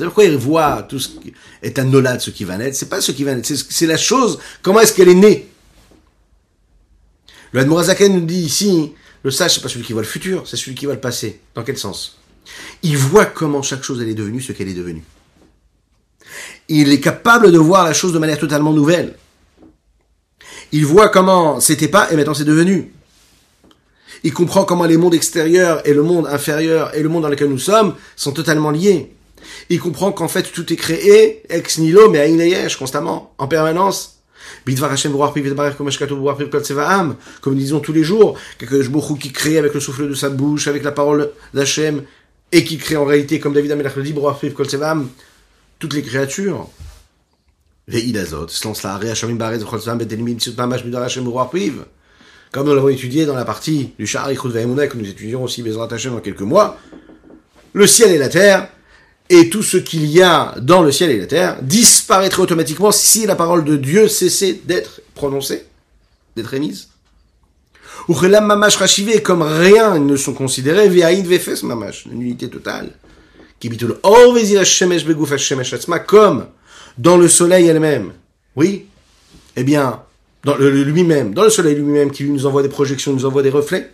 C'est 0.00 0.06
pourquoi 0.06 0.24
il 0.24 0.38
voit 0.38 0.86
tout 0.88 0.98
ce 0.98 1.08
qui 1.08 1.34
est 1.62 1.78
un 1.78 1.84
nolad, 1.84 2.22
ce 2.22 2.30
qui 2.30 2.44
va 2.44 2.56
naître? 2.56 2.74
C'est 2.74 2.88
pas 2.88 3.02
ce 3.02 3.12
qui 3.12 3.22
va 3.22 3.34
naître, 3.34 3.52
c'est 3.54 3.86
la 3.86 3.98
chose, 3.98 4.38
comment 4.62 4.80
est-ce 4.80 4.94
qu'elle 4.94 5.10
est 5.10 5.14
née? 5.14 5.46
Le 7.52 7.60
Admorazaken 7.60 8.14
nous 8.14 8.24
dit 8.24 8.40
ici, 8.40 8.94
le 9.22 9.30
sage, 9.30 9.56
c'est 9.56 9.60
pas 9.60 9.68
celui 9.68 9.84
qui 9.84 9.92
voit 9.92 10.00
le 10.00 10.08
futur, 10.08 10.48
c'est 10.48 10.56
celui 10.56 10.74
qui 10.74 10.86
voit 10.86 10.94
le 10.94 11.00
passé. 11.00 11.42
Dans 11.54 11.64
quel 11.64 11.76
sens? 11.76 12.18
Il 12.82 12.96
voit 12.96 13.26
comment 13.26 13.60
chaque 13.60 13.82
chose 13.82 14.00
elle 14.00 14.08
est 14.08 14.14
devenue 14.14 14.40
ce 14.40 14.52
qu'elle 14.52 14.68
est 14.68 14.74
devenue. 14.74 15.04
Il 16.68 16.90
est 16.90 17.00
capable 17.00 17.52
de 17.52 17.58
voir 17.58 17.84
la 17.84 17.92
chose 17.92 18.14
de 18.14 18.18
manière 18.18 18.38
totalement 18.38 18.72
nouvelle. 18.72 19.16
Il 20.72 20.86
voit 20.86 21.10
comment 21.10 21.60
c'était 21.60 21.88
pas 21.88 22.10
et 22.10 22.16
maintenant 22.16 22.32
c'est 22.32 22.44
devenu. 22.44 22.90
Il 24.24 24.32
comprend 24.32 24.64
comment 24.64 24.86
les 24.86 24.96
mondes 24.96 25.12
extérieurs 25.12 25.86
et 25.86 25.92
le 25.92 26.02
monde 26.02 26.26
inférieur 26.26 26.94
et 26.94 27.02
le 27.02 27.10
monde 27.10 27.24
dans 27.24 27.28
lequel 27.28 27.50
nous 27.50 27.58
sommes 27.58 27.96
sont 28.16 28.32
totalement 28.32 28.70
liés. 28.70 29.12
Il 29.70 29.78
comprend 29.80 30.10
qu'en 30.10 30.26
fait 30.26 30.52
tout 30.52 30.70
est 30.72 30.76
créé 30.76 31.42
ex 31.48 31.78
nihilo 31.78 32.10
mais 32.10 32.18
à 32.18 32.26
constamment, 32.76 33.32
en 33.38 33.46
permanence. 33.46 34.16
Comme 34.64 34.74
nous 37.54 37.60
disons 37.60 37.80
tous 37.80 37.92
les 37.92 38.02
jours, 38.02 38.36
quelque 38.58 38.82
qui 39.14 39.30
crée 39.30 39.58
avec 39.58 39.72
le 39.72 39.80
souffle 39.80 40.08
de 40.08 40.14
sa 40.14 40.28
bouche, 40.28 40.66
avec 40.66 40.82
la 40.82 40.90
parole 40.90 41.30
d'Hachem, 41.54 42.02
et 42.50 42.64
qui 42.64 42.78
crée 42.78 42.96
en 42.96 43.04
réalité, 43.04 43.38
comme 43.38 43.54
David 43.54 43.70
Amelach 43.70 43.94
le 43.94 44.02
dit, 44.02 44.12
toutes 45.78 45.94
les 45.94 46.02
créatures. 46.02 46.68
Comme 52.52 52.66
nous 52.66 52.74
l'avons 52.74 52.88
étudié 52.88 53.26
dans 53.26 53.36
la 53.36 53.44
partie 53.44 53.92
du 53.98 54.06
Sha'ar 54.06 54.28
que 54.34 54.96
nous 54.96 55.08
étudions 55.08 55.44
aussi 55.44 55.62
Bezrat 55.62 55.88
Hashem 55.92 56.14
dans 56.14 56.20
quelques 56.20 56.40
mois, 56.40 56.76
le 57.72 57.86
ciel 57.86 58.10
et 58.10 58.18
la 58.18 58.28
terre, 58.28 58.68
et 59.30 59.48
tout 59.48 59.62
ce 59.62 59.76
qu'il 59.76 60.06
y 60.06 60.20
a 60.20 60.56
dans 60.60 60.82
le 60.82 60.90
ciel 60.90 61.10
et 61.10 61.18
la 61.18 61.26
terre, 61.26 61.62
disparaîtrait 61.62 62.42
automatiquement 62.42 62.90
si 62.90 63.26
la 63.26 63.36
parole 63.36 63.64
de 63.64 63.76
Dieu 63.76 64.08
cessait 64.08 64.60
d'être 64.64 65.00
prononcée, 65.14 65.64
d'être 66.36 66.52
émise. 66.52 66.88
Ou 68.08 68.14
mamash 68.14 68.76
rachivé, 68.76 69.22
comme 69.22 69.42
rien 69.42 69.98
ne 70.00 70.16
sont 70.16 70.32
considérés, 70.32 70.88
ve'aïd 70.88 71.26
ve'fes 71.26 71.62
mamash, 71.62 72.06
une 72.06 72.22
unité 72.22 72.48
totale. 72.50 72.90
Comme 76.06 76.46
dans 76.98 77.16
le 77.16 77.28
soleil 77.28 77.68
elle-même. 77.68 78.12
Oui? 78.56 78.86
Eh 79.54 79.62
bien, 79.62 80.02
dans 80.42 80.56
lui-même, 80.56 81.34
dans 81.34 81.44
le 81.44 81.50
soleil 81.50 81.76
lui-même 81.76 82.10
qui 82.10 82.24
nous 82.24 82.46
envoie 82.46 82.62
des 82.62 82.68
projections, 82.68 83.12
nous 83.12 83.26
envoie 83.26 83.42
des 83.42 83.50
reflets. 83.50 83.92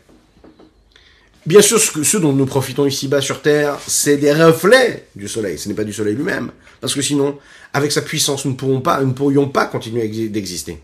Bien 1.47 1.63
sûr, 1.63 1.79
ce, 1.81 2.17
dont 2.17 2.33
nous 2.33 2.45
profitons 2.45 2.87
ici-bas 2.87 3.21
sur 3.21 3.41
Terre, 3.41 3.79
c'est 3.87 4.17
des 4.17 4.33
reflets 4.33 5.07
du 5.15 5.29
soleil. 5.29 5.59
Ce 5.59 5.69
n'est 5.69 5.77
pas 5.77 5.85
du 5.85 5.93
soleil 5.93 6.17
lui-même. 6.17 6.51
Parce 6.81 6.93
que 6.93 7.03
sinon, 7.03 7.39
avec 7.73 7.93
sa 7.93 8.03
puissance, 8.03 8.45
nous 8.45 8.53
ne 8.53 8.57
pourrons 8.57 8.81
pas, 8.81 9.01
nous 9.01 9.09
ne 9.09 9.13
pourrions 9.13 9.49
pas 9.49 9.67
continuer 9.67 10.09
d'exister. 10.29 10.83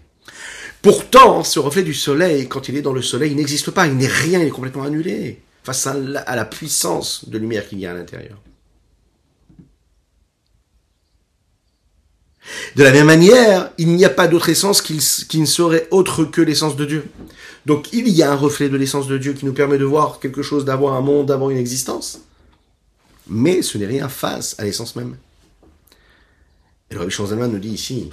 Pourtant, 0.81 1.43
ce 1.43 1.59
reflet 1.59 1.83
du 1.83 1.95
soleil, 1.95 2.47
quand 2.47 2.69
il 2.69 2.77
est 2.77 2.83
dans 2.83 2.93
le 2.93 3.03
soleil, 3.03 3.33
il 3.33 3.37
n'existe 3.37 3.73
pas. 3.73 3.89
Il 3.89 3.97
n'est 3.97 4.07
rien, 4.07 4.39
il 4.39 4.47
est 4.47 4.51
complètement 4.51 4.85
annulé 4.85 5.41
face 5.65 5.87
à 5.87 6.37
la 6.37 6.45
puissance 6.45 7.29
de 7.29 7.39
lumière 7.39 7.69
qu'il 7.69 7.81
y 7.81 7.87
a 7.87 7.91
à 7.91 7.95
l'intérieur. 7.95 8.39
De 12.77 12.83
la 12.83 12.93
même 12.93 13.07
manière, 13.07 13.71
il 13.79 13.89
n'y 13.89 14.05
a 14.05 14.11
pas 14.11 14.29
d'autre 14.29 14.49
essence 14.49 14.83
qui, 14.83 14.95
ne 15.41 15.47
serait 15.47 15.87
autre 15.91 16.25
que 16.25 16.41
l'essence 16.41 16.77
de 16.77 16.85
Dieu. 16.85 17.05
Donc 17.67 17.93
il 17.93 18.09
y 18.09 18.23
a 18.23 18.33
un 18.33 18.37
reflet 18.37 18.69
de 18.69 18.77
l'essence 18.77 19.07
de 19.07 19.19
Dieu 19.19 19.33
qui 19.35 19.47
nous 19.47 19.53
permet 19.53 19.79
de 19.79 19.85
voir 19.85 20.19
quelque 20.19 20.43
chose, 20.43 20.65
d'avoir 20.65 20.95
un 20.95 21.01
monde, 21.01 21.27
d'avoir 21.27 21.51
une 21.51 21.59
existence. 21.59 22.21
Mais 23.29 23.63
ce 23.63 23.79
n'est 23.79 23.87
rien 23.87 24.09
face 24.09 24.57
à 24.59 24.65
l'essence 24.65 24.97
même. 24.97 25.17
Et 26.91 26.95
le 26.95 27.01
Rabbi 27.01 27.15
nous 27.53 27.59
dit 27.59 27.71
ici, 27.71 28.11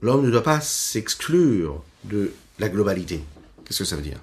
L'homme 0.00 0.24
ne 0.24 0.30
doit 0.30 0.42
pas 0.42 0.60
s'exclure 0.60 1.82
de 2.04 2.32
la 2.58 2.68
globalité. 2.68 3.22
Qu'est-ce 3.64 3.78
que 3.80 3.84
ça 3.84 3.96
veut 3.96 4.02
dire 4.02 4.18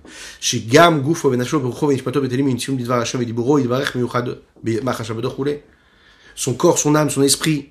son 6.35 6.53
corps, 6.53 6.77
son 6.77 6.95
âme, 6.95 7.09
son 7.09 7.23
esprit, 7.23 7.69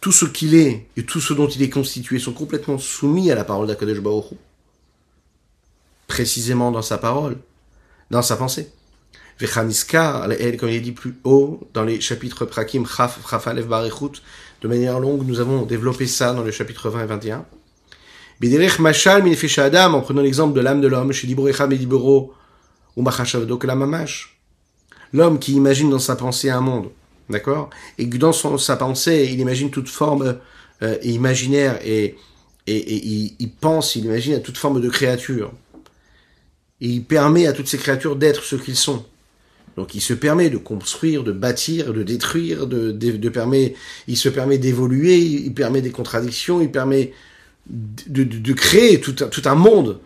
tout 0.00 0.12
ce 0.12 0.24
qu'il 0.24 0.54
est 0.54 0.86
et 0.96 1.04
tout 1.04 1.20
ce 1.20 1.34
dont 1.34 1.48
il 1.48 1.62
est 1.62 1.70
constitué 1.70 2.18
sont 2.18 2.32
complètement 2.32 2.78
soumis 2.78 3.30
à 3.30 3.34
la 3.34 3.44
parole 3.44 3.66
d'Akadosh 3.66 4.00
Baruch 4.00 4.32
précisément 6.06 6.70
dans 6.70 6.82
sa 6.82 6.98
parole, 6.98 7.36
dans 8.10 8.22
sa 8.22 8.36
pensée. 8.36 8.70
Vechaniska, 9.38 10.26
comme 10.58 10.70
il 10.70 10.76
est 10.76 10.80
dit 10.80 10.92
plus 10.92 11.14
haut 11.24 11.68
dans 11.74 11.84
les 11.84 12.00
chapitres 12.00 12.46
Prakim, 12.46 12.86
Chaf, 12.86 13.18
Chafalev 13.28 13.66
Barechut, 13.66 14.22
de 14.62 14.68
manière 14.68 14.98
longue, 14.98 15.26
nous 15.26 15.40
avons 15.40 15.66
développé 15.66 16.06
ça 16.06 16.32
dans 16.32 16.42
le 16.42 16.50
chapitre 16.50 16.88
20 16.88 17.02
et 17.02 17.06
21. 17.06 17.44
Biderech 18.40 18.78
Mashal 18.78 19.24
Adam, 19.58 19.94
en 19.94 20.00
prenant 20.00 20.22
l'exemple 20.22 20.54
de 20.54 20.60
l'âme 20.60 20.80
de 20.80 20.88
l'homme, 20.88 21.12
chez 21.12 21.26
Librecha 21.26 21.66
Medibero, 21.66 22.32
ou 22.96 23.02
Machashavdo 23.02 23.58
Mamash. 23.58 24.38
L'homme 25.12 25.38
qui 25.38 25.52
imagine 25.52 25.90
dans 25.90 25.98
sa 25.98 26.16
pensée 26.16 26.48
un 26.48 26.60
monde, 26.60 26.88
D'accord? 27.28 27.70
Et 27.98 28.06
dans 28.06 28.32
sa 28.32 28.76
pensée, 28.76 29.28
il 29.32 29.40
imagine 29.40 29.70
toute 29.70 29.88
forme 29.88 30.38
euh, 30.82 30.98
imaginaire 31.02 31.78
et, 31.84 32.16
il, 32.66 33.50
pense, 33.60 33.96
il 33.96 34.04
imagine 34.04 34.34
à 34.34 34.40
toute 34.40 34.58
forme 34.58 34.80
de 34.80 34.88
créature. 34.88 35.52
Et 36.80 36.88
il 36.88 37.04
permet 37.04 37.46
à 37.46 37.52
toutes 37.52 37.68
ces 37.68 37.78
créatures 37.78 38.16
d'être 38.16 38.42
ce 38.42 38.56
qu'ils 38.56 38.76
sont. 38.76 39.04
Donc 39.76 39.94
il 39.94 40.00
se 40.00 40.14
permet 40.14 40.50
de 40.50 40.56
construire, 40.56 41.22
de 41.22 41.32
bâtir, 41.32 41.92
de 41.92 42.02
détruire, 42.02 42.66
de, 42.66 43.28
permet, 43.28 43.74
il 44.08 44.16
se 44.16 44.28
permet 44.28 44.58
d'évoluer, 44.58 45.18
il 45.18 45.54
permet 45.54 45.82
des 45.82 45.90
contradictions, 45.90 46.60
il 46.60 46.70
permet 46.70 47.12
de, 47.68 48.52
créer 48.52 49.00
tout 49.00 49.42
un 49.44 49.54
monde 49.54 50.00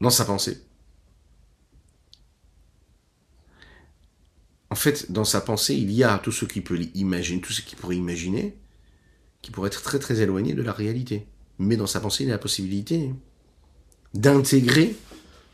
dans 0.00 0.10
sa 0.10 0.24
pensée. 0.24 0.58
En 4.70 4.76
fait, 4.76 5.10
dans 5.10 5.24
sa 5.24 5.40
pensée, 5.40 5.74
il 5.74 5.90
y 5.90 6.04
a 6.04 6.18
tout 6.18 6.32
ce 6.32 6.44
qu'il 6.44 6.62
peut 6.62 6.78
imaginer, 6.94 7.40
tout 7.40 7.52
ce 7.52 7.60
qu'il 7.60 7.76
pourrait 7.76 7.96
imaginer, 7.96 8.54
qui 9.42 9.50
pourrait 9.50 9.68
être 9.68 9.82
très 9.82 9.98
très 9.98 10.20
éloigné 10.20 10.54
de 10.54 10.62
la 10.62 10.72
réalité. 10.72 11.26
Mais 11.58 11.76
dans 11.76 11.86
sa 11.86 12.00
pensée, 12.00 12.24
il 12.24 12.30
a 12.30 12.34
la 12.34 12.38
possibilité 12.38 13.10
d'intégrer 14.14 14.94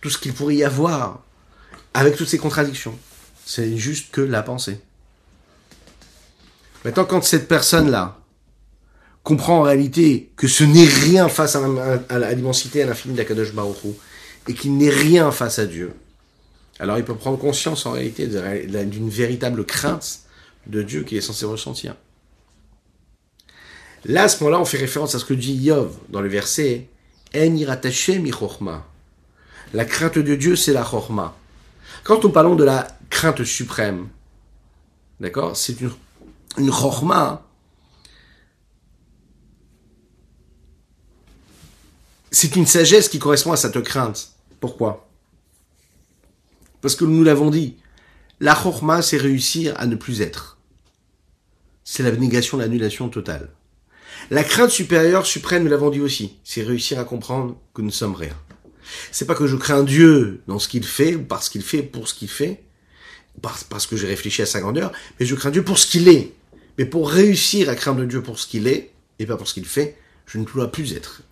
tout 0.01 0.11
ce 0.11 0.19
qu'il 0.19 0.33
pourrait 0.33 0.57
y 0.57 0.64
avoir 0.64 1.25
avec 1.95 2.17
toutes 2.17 2.29
ces 2.29 2.39
contradictions. 2.39 2.97
C'est 3.45 3.77
juste 3.77 4.11
que 4.11 4.21
la 4.21 4.43
pensée. 4.43 4.81
Maintenant, 6.85 7.05
quand 7.05 7.25
cette 7.25 7.49
personne-là 7.49 8.21
comprend 9.23 9.59
en 9.59 9.62
réalité 9.62 10.31
que 10.37 10.47
ce 10.47 10.62
n'est 10.62 10.87
rien 10.87 11.29
face 11.29 11.57
à, 11.57 12.33
l'immensité, 12.33 12.83
à 12.83 12.87
l'infini 12.87 13.14
d'Akadosh 13.14 13.53
Baruch 13.53 13.79
et 14.47 14.55
qu'il 14.55 14.77
n'est 14.77 14.91
rien 14.91 15.33
face 15.33 15.59
à 15.59 15.67
Dieu, 15.67 15.93
alors 16.79 16.99
il 16.99 17.05
peut 17.05 17.14
prendre 17.14 17.39
conscience 17.39 17.87
en 17.87 17.93
réalité 17.93 18.27
d'une 18.27 19.09
véritable 19.09 19.64
crainte 19.64 20.20
de 20.66 20.83
Dieu 20.83 21.05
qui 21.05 21.16
est 21.16 21.20
censé 21.20 21.47
ressentir. 21.47 21.95
Là, 24.05 24.24
à 24.24 24.29
ce 24.29 24.43
moment-là, 24.45 24.61
on 24.61 24.64
fait 24.64 24.79
référence 24.79 25.14
à 25.14 25.18
ce 25.18 25.24
que 25.24 25.35
dit 25.35 25.55
Yov 25.55 25.97
dans 26.11 26.20
le 26.20 26.29
verset 26.29 26.89
La 27.35 27.47
crainte 29.85 30.18
de 30.18 30.35
Dieu, 30.35 30.57
c'est 30.57 30.72
la 30.72 30.85
chorma. 30.85 31.37
Quand 32.05 32.22
nous 32.22 32.31
parlons 32.31 32.55
de 32.55 32.64
la 32.64 32.87
crainte 33.11 33.43
suprême, 33.43 34.09
d'accord, 35.18 35.57
c'est 35.57 35.81
une, 35.81 35.91
une 36.59 36.70
chorma 36.70 37.47
c'est 42.37 42.55
une 42.55 42.66
sagesse 42.66 43.09
qui 43.09 43.18
correspond 43.18 43.53
à 43.53 43.57
cette 43.57 43.83
crainte. 43.83 44.29
Pourquoi? 44.61 45.06
Parce 46.87 46.95
que 46.95 47.05
nous 47.05 47.24
l'avons 47.24 47.51
dit, 47.51 47.74
la 48.39 48.55
chorma, 48.55 49.03
c'est 49.03 49.16
réussir 49.16 49.74
à 49.76 49.89
ne 49.89 49.97
plus 49.97 50.20
être. 50.20 50.59
C'est 51.82 52.05
l'abnégation, 52.05 52.59
l'annulation 52.59 53.09
totale. 53.09 53.51
La 54.30 54.45
crainte 54.45 54.70
supérieure, 54.70 55.26
suprême, 55.26 55.64
nous 55.64 55.68
l'avons 55.68 55.91
dit 55.91 56.01
aussi, 56.01 56.37
c'est 56.45 56.62
réussir 56.62 57.01
à 57.01 57.05
comprendre 57.05 57.57
que 57.74 57.82
nous 57.82 57.91
sommes 57.91 58.14
rien. 58.14 58.37
C'est 59.11 59.24
pas 59.24 59.34
que 59.34 59.49
je 59.49 59.57
crains 59.57 59.82
Dieu 59.82 60.43
dans 60.47 60.61
ce 60.61 60.68
qu'il 60.68 60.84
fait, 60.84 61.16
ou 61.16 61.24
parce 61.24 61.49
qu'il 61.49 61.62
fait, 61.62 61.82
pour 61.82 62.07
ce 62.07 62.14
qu'il 62.14 62.28
fait, 62.28 62.62
parce 63.43 63.89
que 63.89 63.97
j'ai 63.97 64.07
réfléchi 64.07 64.43
à 64.43 64.47
sa 64.47 64.61
grandeur, 64.61 64.93
mais 65.18 65.26
je 65.26 65.34
crains 65.34 65.51
Dieu 65.51 65.64
pour 65.64 65.80
ce 65.80 65.89
qu'il 65.89 66.07
est. 66.07 66.34
Mais 66.78 66.84
pour 66.84 67.11
réussir 67.11 67.68
à 67.68 67.74
craindre 67.74 68.05
Dieu 68.05 68.22
pour 68.22 68.39
ce 68.39 68.47
qu'il 68.47 68.68
est, 68.68 68.93
et 69.18 69.26
pas 69.26 69.37
pour 69.37 69.49
ce 69.49 69.55
qu'il 69.55 69.66
fait, 69.66 69.99
je 70.24 70.39
ne 70.39 70.45
dois 70.45 70.70
plus 70.70 70.93
être. 70.93 71.22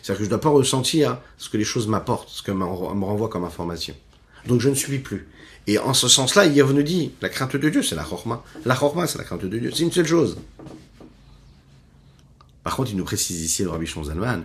C'est-à-dire 0.00 0.16
que 0.16 0.24
je 0.24 0.28
ne 0.28 0.30
dois 0.30 0.40
pas 0.40 0.48
ressentir 0.48 1.20
ce 1.36 1.50
que 1.50 1.58
les 1.58 1.64
choses 1.64 1.88
m'apportent, 1.88 2.30
ce 2.30 2.42
que 2.42 2.52
me 2.52 2.64
renvoie 2.64 3.28
comme 3.28 3.44
information. 3.44 3.94
Donc 4.48 4.60
je 4.60 4.68
ne 4.68 4.74
suis 4.74 4.98
plus. 4.98 5.28
Et 5.68 5.78
en 5.78 5.94
ce 5.94 6.08
sens-là, 6.08 6.46
il 6.46 6.60
nous 6.64 6.82
dit, 6.82 7.12
la 7.20 7.28
crainte 7.28 7.54
de 7.54 7.68
Dieu, 7.68 7.82
c'est 7.82 7.94
la 7.94 8.02
chorma. 8.02 8.42
La 8.64 8.74
chorma, 8.74 9.06
c'est 9.06 9.18
la 9.18 9.24
crainte 9.24 9.44
de 9.44 9.58
Dieu. 9.58 9.70
C'est 9.72 9.82
une 9.82 9.92
seule 9.92 10.06
chose. 10.06 10.38
Par 12.64 12.74
contre, 12.74 12.90
il 12.90 12.96
nous 12.96 13.04
précise 13.04 13.42
ici 13.42 13.62
le 13.62 13.70
Rabbi 13.70 13.86
Shonzalman, 13.86 14.44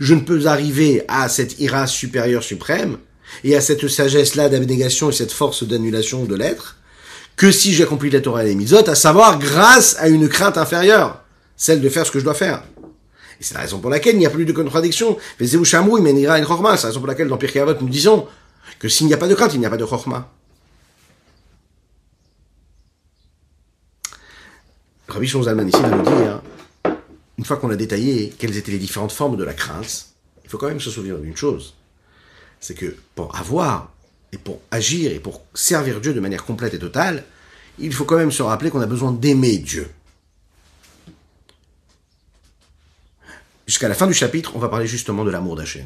je 0.00 0.14
ne 0.14 0.20
peux 0.20 0.46
arriver 0.46 1.04
à 1.08 1.28
cette 1.28 1.60
ira 1.60 1.86
supérieure 1.86 2.42
suprême 2.42 2.98
et 3.44 3.56
à 3.56 3.60
cette 3.60 3.88
sagesse-là 3.88 4.48
d'abnégation 4.48 5.10
et 5.10 5.12
cette 5.12 5.32
force 5.32 5.64
d'annulation 5.64 6.24
de 6.24 6.34
l'être 6.34 6.76
que 7.36 7.52
si 7.52 7.72
j'accomplis 7.72 8.10
la 8.10 8.20
Torah 8.20 8.44
et 8.44 8.48
les 8.48 8.54
mitzvot, 8.56 8.88
à 8.88 8.94
savoir 8.96 9.38
grâce 9.38 9.96
à 9.98 10.08
une 10.08 10.28
crainte 10.28 10.58
inférieure, 10.58 11.22
celle 11.56 11.80
de 11.80 11.88
faire 11.88 12.04
ce 12.06 12.10
que 12.10 12.18
je 12.18 12.24
dois 12.24 12.34
faire. 12.34 12.62
Et 13.40 13.44
c'est 13.44 13.54
la 13.54 13.60
raison 13.60 13.78
pour 13.78 13.90
laquelle 13.90 14.14
il 14.14 14.18
n'y 14.18 14.26
a 14.26 14.30
plus 14.30 14.44
de 14.44 14.52
contradiction. 14.52 15.16
C'est 15.38 15.52
la 15.52 16.32
raison 16.32 17.00
pour 17.00 17.06
laquelle 17.06 17.28
dans 17.28 17.36
Pirkei 17.36 17.60
Avot 17.60 17.74
nous 17.80 17.88
disons 17.88 18.26
que 18.78 18.88
s'il 18.88 19.06
n'y 19.06 19.14
a 19.14 19.16
pas 19.16 19.28
de 19.28 19.34
crainte, 19.34 19.54
il 19.54 19.60
n'y 19.60 19.66
a 19.66 19.70
pas 19.70 19.76
de 19.76 19.84
chorma. 19.84 20.30
Rabbi 25.08 25.26
Shonzalman 25.26 25.68
ici 25.68 25.80
va 25.80 25.88
nous 25.88 26.02
dire, 26.02 26.42
une 27.38 27.44
fois 27.44 27.56
qu'on 27.56 27.70
a 27.70 27.76
détaillé 27.76 28.34
quelles 28.38 28.56
étaient 28.56 28.72
les 28.72 28.78
différentes 28.78 29.12
formes 29.12 29.36
de 29.36 29.44
la 29.44 29.54
crainte, 29.54 30.08
il 30.44 30.50
faut 30.50 30.58
quand 30.58 30.68
même 30.68 30.80
se 30.80 30.90
souvenir 30.90 31.18
d'une 31.18 31.36
chose. 31.36 31.74
C'est 32.60 32.74
que 32.74 32.96
pour 33.14 33.34
avoir 33.36 33.90
et 34.32 34.38
pour 34.38 34.60
agir 34.70 35.12
et 35.12 35.20
pour 35.20 35.42
servir 35.54 36.00
Dieu 36.00 36.12
de 36.12 36.20
manière 36.20 36.44
complète 36.44 36.74
et 36.74 36.78
totale, 36.78 37.24
il 37.78 37.94
faut 37.94 38.04
quand 38.04 38.16
même 38.16 38.32
se 38.32 38.42
rappeler 38.42 38.70
qu'on 38.70 38.80
a 38.80 38.86
besoin 38.86 39.12
d'aimer 39.12 39.58
Dieu. 39.58 39.88
Jusqu'à 43.68 43.86
la 43.86 43.94
fin 43.94 44.06
du 44.06 44.14
chapitre, 44.14 44.52
on 44.54 44.58
va 44.58 44.70
parler 44.70 44.86
justement 44.86 45.26
de 45.26 45.30
l'amour 45.30 45.54
d'Hachem. 45.54 45.84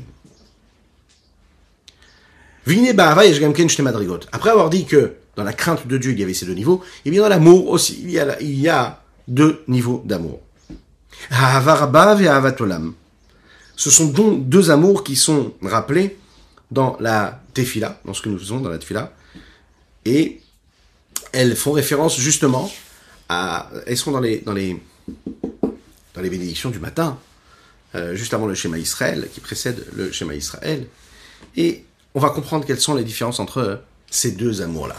Après 4.30 4.51
avoir 4.51 4.70
dit 4.70 4.87
que 4.87 5.14
dans 5.35 5.43
la 5.43 5.53
crainte 5.53 5.89
de 5.89 5.99
Dieu, 5.99 6.12
il 6.12 6.20
y 6.20 6.22
avait 6.22 6.33
ces 6.33 6.47
deux 6.47 6.55
niveaux, 6.55 6.80
et 7.05 7.11
bien 7.11 7.22
dans 7.22 7.28
l'amour 7.28 7.70
aussi, 7.70 7.99
il 8.05 8.11
y 8.12 8.20
a, 8.20 8.41
il 8.41 8.61
y 8.61 8.68
a 8.68 9.03
deux 9.26 9.64
niveaux 9.66 10.01
d'amour. 10.05 10.41
Ce 13.74 13.91
sont 13.91 14.07
donc 14.07 14.49
deux 14.49 14.70
amours 14.70 15.03
qui 15.03 15.16
sont 15.16 15.55
rappelés 15.61 16.16
dans 16.70 16.97
la 17.01 17.43
tefila, 17.53 18.01
dans 18.05 18.14
ce 18.14 18.22
que 18.22 18.28
nous 18.28 18.39
faisons 18.39 18.61
dans 18.61 18.70
la 18.70 18.78
tefila, 18.78 19.12
et 20.05 20.41
elles 21.33 21.57
font 21.57 21.72
référence 21.72 22.16
justement 22.16 22.70
à, 23.28 23.68
elles 23.87 23.97
sont 23.97 24.12
dans 24.12 24.20
les 24.20 24.39
dans 24.39 24.53
les 24.53 24.80
dans 26.14 26.20
les 26.20 26.30
bénédictions 26.30 26.70
du 26.70 26.78
matin, 26.78 27.18
euh, 27.95 28.14
juste 28.14 28.34
avant 28.34 28.47
le 28.47 28.55
schéma 28.55 28.78
Israël, 28.78 29.28
qui 29.32 29.40
précède 29.40 29.84
le 29.95 30.12
schéma 30.12 30.34
Israël, 30.34 30.86
et 31.57 31.84
on 32.14 32.20
va 32.20 32.30
comprendre 32.30 32.64
quelles 32.66 32.80
sont 32.80 32.95
les 32.95 33.05
différences 33.05 33.40
entre 33.40 33.82
ces 34.11 34.32
deux 34.32 34.62
amours-là. 34.62 34.97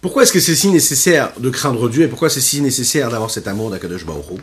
Pourquoi 0.00 0.22
est-ce 0.22 0.32
que 0.32 0.40
c'est 0.40 0.54
si 0.54 0.68
nécessaire 0.68 1.32
de 1.38 1.50
craindre 1.50 1.88
Dieu 1.88 2.04
et 2.04 2.08
pourquoi 2.08 2.30
c'est 2.30 2.40
si 2.40 2.60
nécessaire 2.60 3.10
d'avoir 3.10 3.30
cet 3.30 3.48
amour 3.48 3.70
d'Akadosh 3.70 4.06
Baruch 4.06 4.40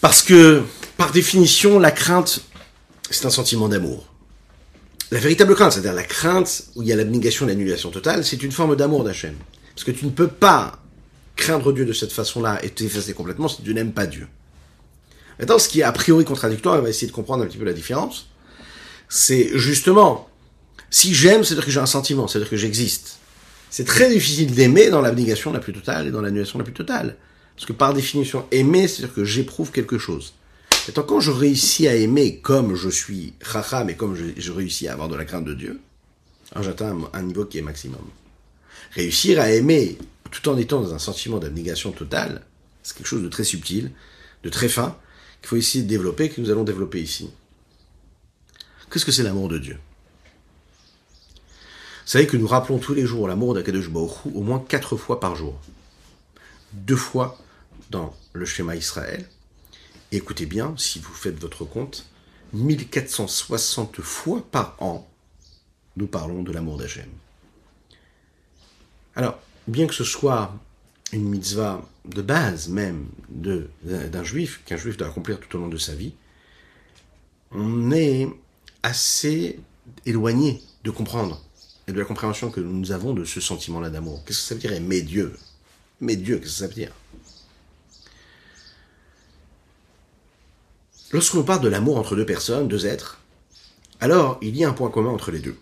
Parce 0.00 0.22
que, 0.22 0.62
par 0.96 1.12
définition, 1.12 1.78
la 1.78 1.90
crainte, 1.90 2.40
c'est 3.10 3.26
un 3.26 3.30
sentiment 3.30 3.68
d'amour. 3.68 4.09
La 5.10 5.18
véritable 5.18 5.56
crainte, 5.56 5.72
c'est-à-dire 5.72 5.92
la 5.92 6.04
crainte 6.04 6.62
où 6.76 6.82
il 6.82 6.88
y 6.88 6.92
a 6.92 6.96
l'abnégation 6.96 7.44
l'annulation 7.44 7.90
totale, 7.90 8.24
c'est 8.24 8.42
une 8.42 8.52
forme 8.52 8.76
d'amour 8.76 9.02
d'Hachem. 9.02 9.34
Parce 9.74 9.84
que 9.84 9.90
tu 9.90 10.04
ne 10.04 10.10
peux 10.10 10.28
pas 10.28 10.80
craindre 11.34 11.72
Dieu 11.72 11.84
de 11.84 11.92
cette 11.92 12.12
façon-là 12.12 12.64
et 12.64 12.70
t'effacer 12.70 13.12
complètement 13.12 13.48
si 13.48 13.62
tu 13.62 13.74
n'aimes 13.74 13.92
pas 13.92 14.06
Dieu. 14.06 14.28
Maintenant, 15.40 15.58
ce 15.58 15.68
qui 15.68 15.80
est 15.80 15.84
a 15.84 15.90
priori 15.90 16.24
contradictoire, 16.24 16.78
on 16.78 16.82
va 16.82 16.90
essayer 16.90 17.08
de 17.08 17.12
comprendre 17.12 17.42
un 17.42 17.46
petit 17.46 17.58
peu 17.58 17.64
la 17.64 17.72
différence, 17.72 18.28
c'est 19.08 19.50
justement 19.54 20.28
si 20.90 21.14
j'aime, 21.14 21.42
c'est-à-dire 21.42 21.64
que 21.64 21.70
j'ai 21.70 21.80
un 21.80 21.86
sentiment, 21.86 22.28
c'est-à-dire 22.28 22.50
que 22.50 22.56
j'existe. 22.56 23.18
C'est 23.70 23.86
très 23.86 24.10
difficile 24.10 24.52
d'aimer 24.52 24.90
dans 24.90 25.00
l'abnégation 25.00 25.52
la 25.52 25.60
plus 25.60 25.72
totale 25.72 26.08
et 26.08 26.10
dans 26.10 26.20
l'annulation 26.20 26.58
la 26.58 26.64
plus 26.64 26.74
totale. 26.74 27.16
Parce 27.56 27.66
que 27.66 27.72
par 27.72 27.94
définition, 27.94 28.46
aimer, 28.50 28.86
c'est-à-dire 28.86 29.14
que 29.14 29.24
j'éprouve 29.24 29.72
quelque 29.72 29.98
chose. 29.98 30.34
Tant 30.88 31.02
quand 31.02 31.20
je 31.20 31.30
réussis 31.30 31.86
à 31.86 31.94
aimer 31.94 32.38
comme 32.40 32.74
je 32.74 32.88
suis 32.88 33.34
racham 33.42 33.90
et 33.90 33.96
comme 33.96 34.16
je, 34.16 34.50
réussis 34.52 34.88
à 34.88 34.94
avoir 34.94 35.08
de 35.08 35.14
la 35.14 35.24
crainte 35.24 35.44
de 35.44 35.54
Dieu, 35.54 35.80
j'atteins 36.58 36.96
un, 37.12 37.22
niveau 37.22 37.44
qui 37.44 37.58
est 37.58 37.62
maximum. 37.62 38.02
Réussir 38.92 39.40
à 39.40 39.50
aimer 39.50 39.98
tout 40.30 40.48
en 40.48 40.56
étant 40.56 40.80
dans 40.80 40.94
un 40.94 40.98
sentiment 40.98 41.38
d'abnégation 41.38 41.92
totale, 41.92 42.44
c'est 42.82 42.96
quelque 42.96 43.06
chose 43.06 43.22
de 43.22 43.28
très 43.28 43.44
subtil, 43.44 43.92
de 44.42 44.48
très 44.48 44.68
fin, 44.68 44.96
qu'il 45.40 45.48
faut 45.48 45.56
essayer 45.56 45.84
de 45.84 45.88
développer, 45.88 46.30
que 46.30 46.40
nous 46.40 46.50
allons 46.50 46.64
développer 46.64 47.00
ici. 47.00 47.30
Qu'est-ce 48.90 49.04
que 49.04 49.12
c'est 49.12 49.22
l'amour 49.22 49.48
de 49.48 49.58
Dieu? 49.58 49.78
Vous 51.44 52.14
savez 52.14 52.26
que 52.26 52.36
nous 52.36 52.48
rappelons 52.48 52.78
tous 52.78 52.94
les 52.94 53.06
jours 53.06 53.28
l'amour 53.28 53.54
d'Akadosh 53.54 53.90
Baruch 53.90 54.26
au 54.34 54.40
moins 54.40 54.64
quatre 54.66 54.96
fois 54.96 55.20
par 55.20 55.36
jour. 55.36 55.60
Deux 56.72 56.96
fois 56.96 57.38
dans 57.90 58.16
le 58.32 58.46
schéma 58.46 58.74
Israël. 58.74 59.28
Écoutez 60.12 60.46
bien, 60.46 60.74
si 60.76 60.98
vous 60.98 61.12
faites 61.12 61.38
votre 61.38 61.64
compte, 61.64 62.06
1460 62.52 64.00
fois 64.00 64.44
par 64.50 64.76
an, 64.80 65.08
nous 65.96 66.06
parlons 66.06 66.42
de 66.42 66.52
l'amour 66.52 66.78
d'Hachem. 66.78 67.08
Alors, 69.14 69.38
bien 69.66 69.86
que 69.86 69.94
ce 69.94 70.04
soit 70.04 70.54
une 71.12 71.28
mitzvah 71.28 71.82
de 72.04 72.22
base 72.22 72.68
même 72.68 73.06
d'un 73.28 74.24
juif, 74.24 74.60
qu'un 74.64 74.76
juif 74.76 74.96
doit 74.96 75.08
accomplir 75.08 75.40
tout 75.40 75.56
au 75.56 75.60
long 75.60 75.68
de 75.68 75.76
sa 75.76 75.94
vie, 75.94 76.12
on 77.52 77.90
est 77.90 78.28
assez 78.82 79.58
éloigné 80.06 80.62
de 80.84 80.90
comprendre 80.90 81.42
et 81.86 81.92
de 81.92 81.98
la 81.98 82.04
compréhension 82.04 82.50
que 82.50 82.60
nous 82.60 82.92
avons 82.92 83.12
de 83.12 83.24
ce 83.24 83.40
sentiment-là 83.40 83.90
d'amour. 83.90 84.22
Qu'est-ce 84.24 84.38
que 84.38 84.44
ça 84.44 84.54
veut 84.54 84.60
dire 84.60 84.72
aimer 84.72 85.02
Dieu? 85.02 85.36
Aimer 86.00 86.16
Dieu, 86.16 86.38
qu'est-ce 86.38 86.52
que 86.52 86.58
ça 86.58 86.66
veut 86.68 86.74
dire? 86.74 86.92
Lorsqu'on 91.12 91.42
parle 91.42 91.60
de 91.60 91.68
l'amour 91.68 91.96
entre 91.96 92.14
deux 92.14 92.26
personnes, 92.26 92.68
deux 92.68 92.86
êtres, 92.86 93.20
alors 93.98 94.38
il 94.42 94.56
y 94.56 94.64
a 94.64 94.68
un 94.68 94.72
point 94.72 94.90
commun 94.90 95.10
entre 95.10 95.30
les 95.30 95.40
deux. 95.40 95.56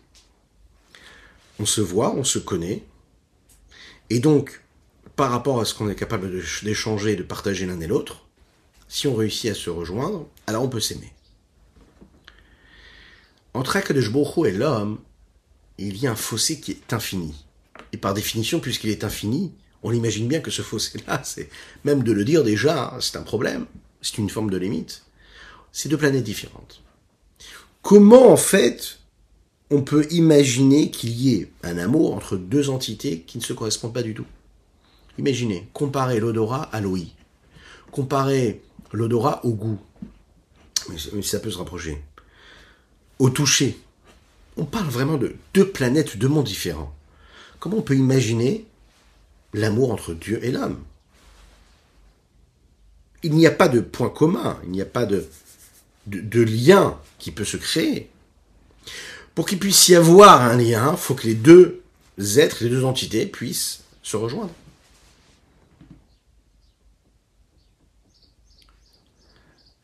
on 1.59 1.67
se 1.67 1.81
voit, 1.81 2.15
on 2.15 2.25
se 2.25 2.39
connaît, 2.39 2.85
et 4.11 4.21
donc, 4.21 4.63
par 5.17 5.31
rapport 5.31 5.61
à 5.61 5.65
ce 5.65 5.75
qu'on 5.75 5.89
est 5.89 5.95
capable 5.95 6.31
d'échanger, 6.63 7.17
de 7.17 7.23
partager 7.23 7.67
l'un 7.67 7.81
et 7.81 7.87
l'autre, 7.87 8.27
si 8.89 9.07
on 9.07 9.15
réussit 9.15 9.51
à 9.51 9.55
se 9.55 9.71
rejoindre, 9.71 10.27
alors 10.47 10.63
on 10.63 10.69
peut 10.69 10.81
s'aimer. 10.81 11.13
Entre 13.55 13.77
Akadosh 13.77 14.11
et 14.47 14.53
l'homme, 14.53 15.01
il 15.79 15.97
y 15.97 16.07
a 16.07 16.13
un 16.13 16.17
fossé 16.17 16.61
qui 16.61 16.73
est 16.73 16.93
infini. 16.93 17.35
Et 17.93 17.97
par 17.97 18.15
définition, 18.15 18.61
puisqu'il 18.61 18.91
est 18.91 19.05
infini, 19.05 19.53
on 19.83 19.93
imagine 19.93 20.29
bien 20.29 20.41
que 20.41 20.51
ce 20.51 20.63
fossé-là, 20.63 21.23
c'est 21.25 21.49
même 21.85 22.03
de 22.03 22.13
le 22.13 22.25
dire 22.25 22.45
déjà, 22.45 22.97
c'est 23.01 23.17
un 23.17 23.23
problème, 23.23 23.67
c'est 24.03 24.19
une 24.19 24.31
forme 24.31 24.51
de 24.51 24.57
limite. 24.59 25.05
C'est 25.79 25.89
deux 25.89 25.97
planètes 25.97 26.25
différentes. 26.25 26.83
Comment 27.83 28.33
en 28.33 28.37
fait 28.37 28.99
on 29.71 29.83
peut 29.83 30.09
imaginer 30.11 30.91
qu'il 30.91 31.11
y 31.11 31.37
ait 31.37 31.53
un 31.63 31.79
amour 31.79 32.17
entre 32.17 32.37
deux 32.37 32.69
entités 32.69 33.21
qui 33.21 33.39
ne 33.39 33.45
se 33.45 33.53
correspondent 33.53 33.95
pas 33.95 34.03
du 34.03 34.13
tout? 34.13 34.27
Imaginez, 35.19 35.69
comparez 35.73 36.19
l'odorat 36.19 36.63
à 36.73 36.81
l'ouïe, 36.81 37.15
comparez 37.93 38.61
l'odorat 38.91 39.47
au 39.47 39.53
goût, 39.53 39.79
mais 41.13 41.23
ça 41.23 41.39
peut 41.39 41.53
se 41.53 41.59
rapprocher, 41.59 42.03
au 43.21 43.31
toucher. 43.31 43.79
On 44.57 44.65
parle 44.65 44.89
vraiment 44.89 45.17
de 45.17 45.37
deux 45.55 45.69
planètes, 45.69 46.17
deux 46.17 46.27
mondes 46.27 46.47
différents. 46.47 46.93
Comment 47.61 47.77
on 47.77 47.83
peut 47.83 47.95
imaginer 47.95 48.67
l'amour 49.55 49.93
entre 49.93 50.13
Dieu 50.13 50.45
et 50.45 50.51
l'homme? 50.51 50.83
Il 53.23 53.35
n'y 53.35 53.47
a 53.47 53.53
pas 53.53 53.69
de 53.69 53.79
point 53.79 54.11
commun, 54.11 54.59
il 54.65 54.73
n'y 54.73 54.83
a 54.83 54.87
pas 54.87 55.07
de, 55.07 55.29
de, 56.09 56.43
lien 56.43 56.99
qui 57.19 57.31
peut 57.31 57.45
se 57.45 57.57
créer. 57.57 58.09
Pour 59.35 59.47
qu'il 59.47 59.59
puisse 59.59 59.89
y 59.89 59.95
avoir 59.95 60.43
un 60.43 60.57
lien, 60.57 60.93
il 60.93 60.99
faut 60.99 61.15
que 61.15 61.27
les 61.27 61.35
deux 61.35 61.83
êtres, 62.37 62.59
les 62.61 62.71
deux 62.71 62.85
entités 62.85 63.27
puissent 63.27 63.85
se 64.03 64.17
rejoindre. 64.17 64.53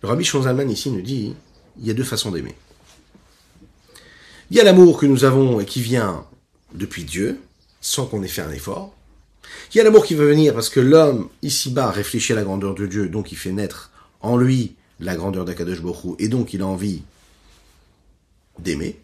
Le 0.03 0.09
Rabbi 0.09 0.25
Shonzalman 0.25 0.71
ici 0.71 0.91
nous 0.91 1.03
dit 1.03 1.35
il 1.79 1.87
y 1.87 1.91
a 1.91 1.95
deux 1.95 2.05
façons 2.05 2.31
d'aimer. 2.31 2.55
Il 4.51 4.57
y 4.57 4.61
a 4.61 4.65
l'amour 4.65 4.99
que 4.99 5.07
nous 5.07 5.25
avons 5.25 5.61
et 5.61 5.65
qui 5.65 5.81
vient 5.81 6.27
depuis 6.75 7.05
Dieu, 7.05 7.41
sans 7.81 8.07
qu'on 8.07 8.23
ait 8.23 8.29
fait 8.29 8.43
un 8.43 8.51
effort. 8.51 8.95
Il 9.73 9.79
y 9.79 9.81
a 9.81 9.85
l'amour 9.85 10.05
qui 10.05 10.15
veut 10.15 10.29
venir 10.29 10.53
parce 10.53 10.69
que 10.69 10.81
l'homme, 10.81 11.29
ici-bas, 11.43 11.91
réfléchit 11.91 12.33
à 12.33 12.37
la 12.37 12.43
grandeur 12.43 12.75
de 12.75 12.87
Dieu, 12.87 13.09
donc 13.09 13.33
il 13.33 13.37
fait 13.37 13.53
naître 13.53 13.91
en 14.21 14.37
lui 14.37 14.77
la 15.01 15.17
grandeur 15.17 15.45
d'Akadosh 15.45 15.81
Borou, 15.81 16.17
et 16.19 16.29
donc 16.29 16.53
il 16.55 16.63
a 16.63 16.67
envie 16.67 17.03
d'aimer. 18.59 18.97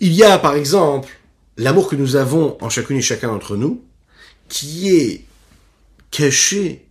Il 0.00 0.12
y 0.12 0.22
a, 0.22 0.38
par 0.38 0.54
exemple, 0.54 1.08
l'amour 1.56 1.88
que 1.88 1.96
nous 1.96 2.16
avons 2.16 2.56
en 2.60 2.68
chacune 2.68 2.98
et 2.98 3.02
chacun 3.02 3.28
d'entre 3.28 3.56
nous, 3.56 3.82
qui 4.48 4.90
est 4.96 5.24
caché 6.10 6.86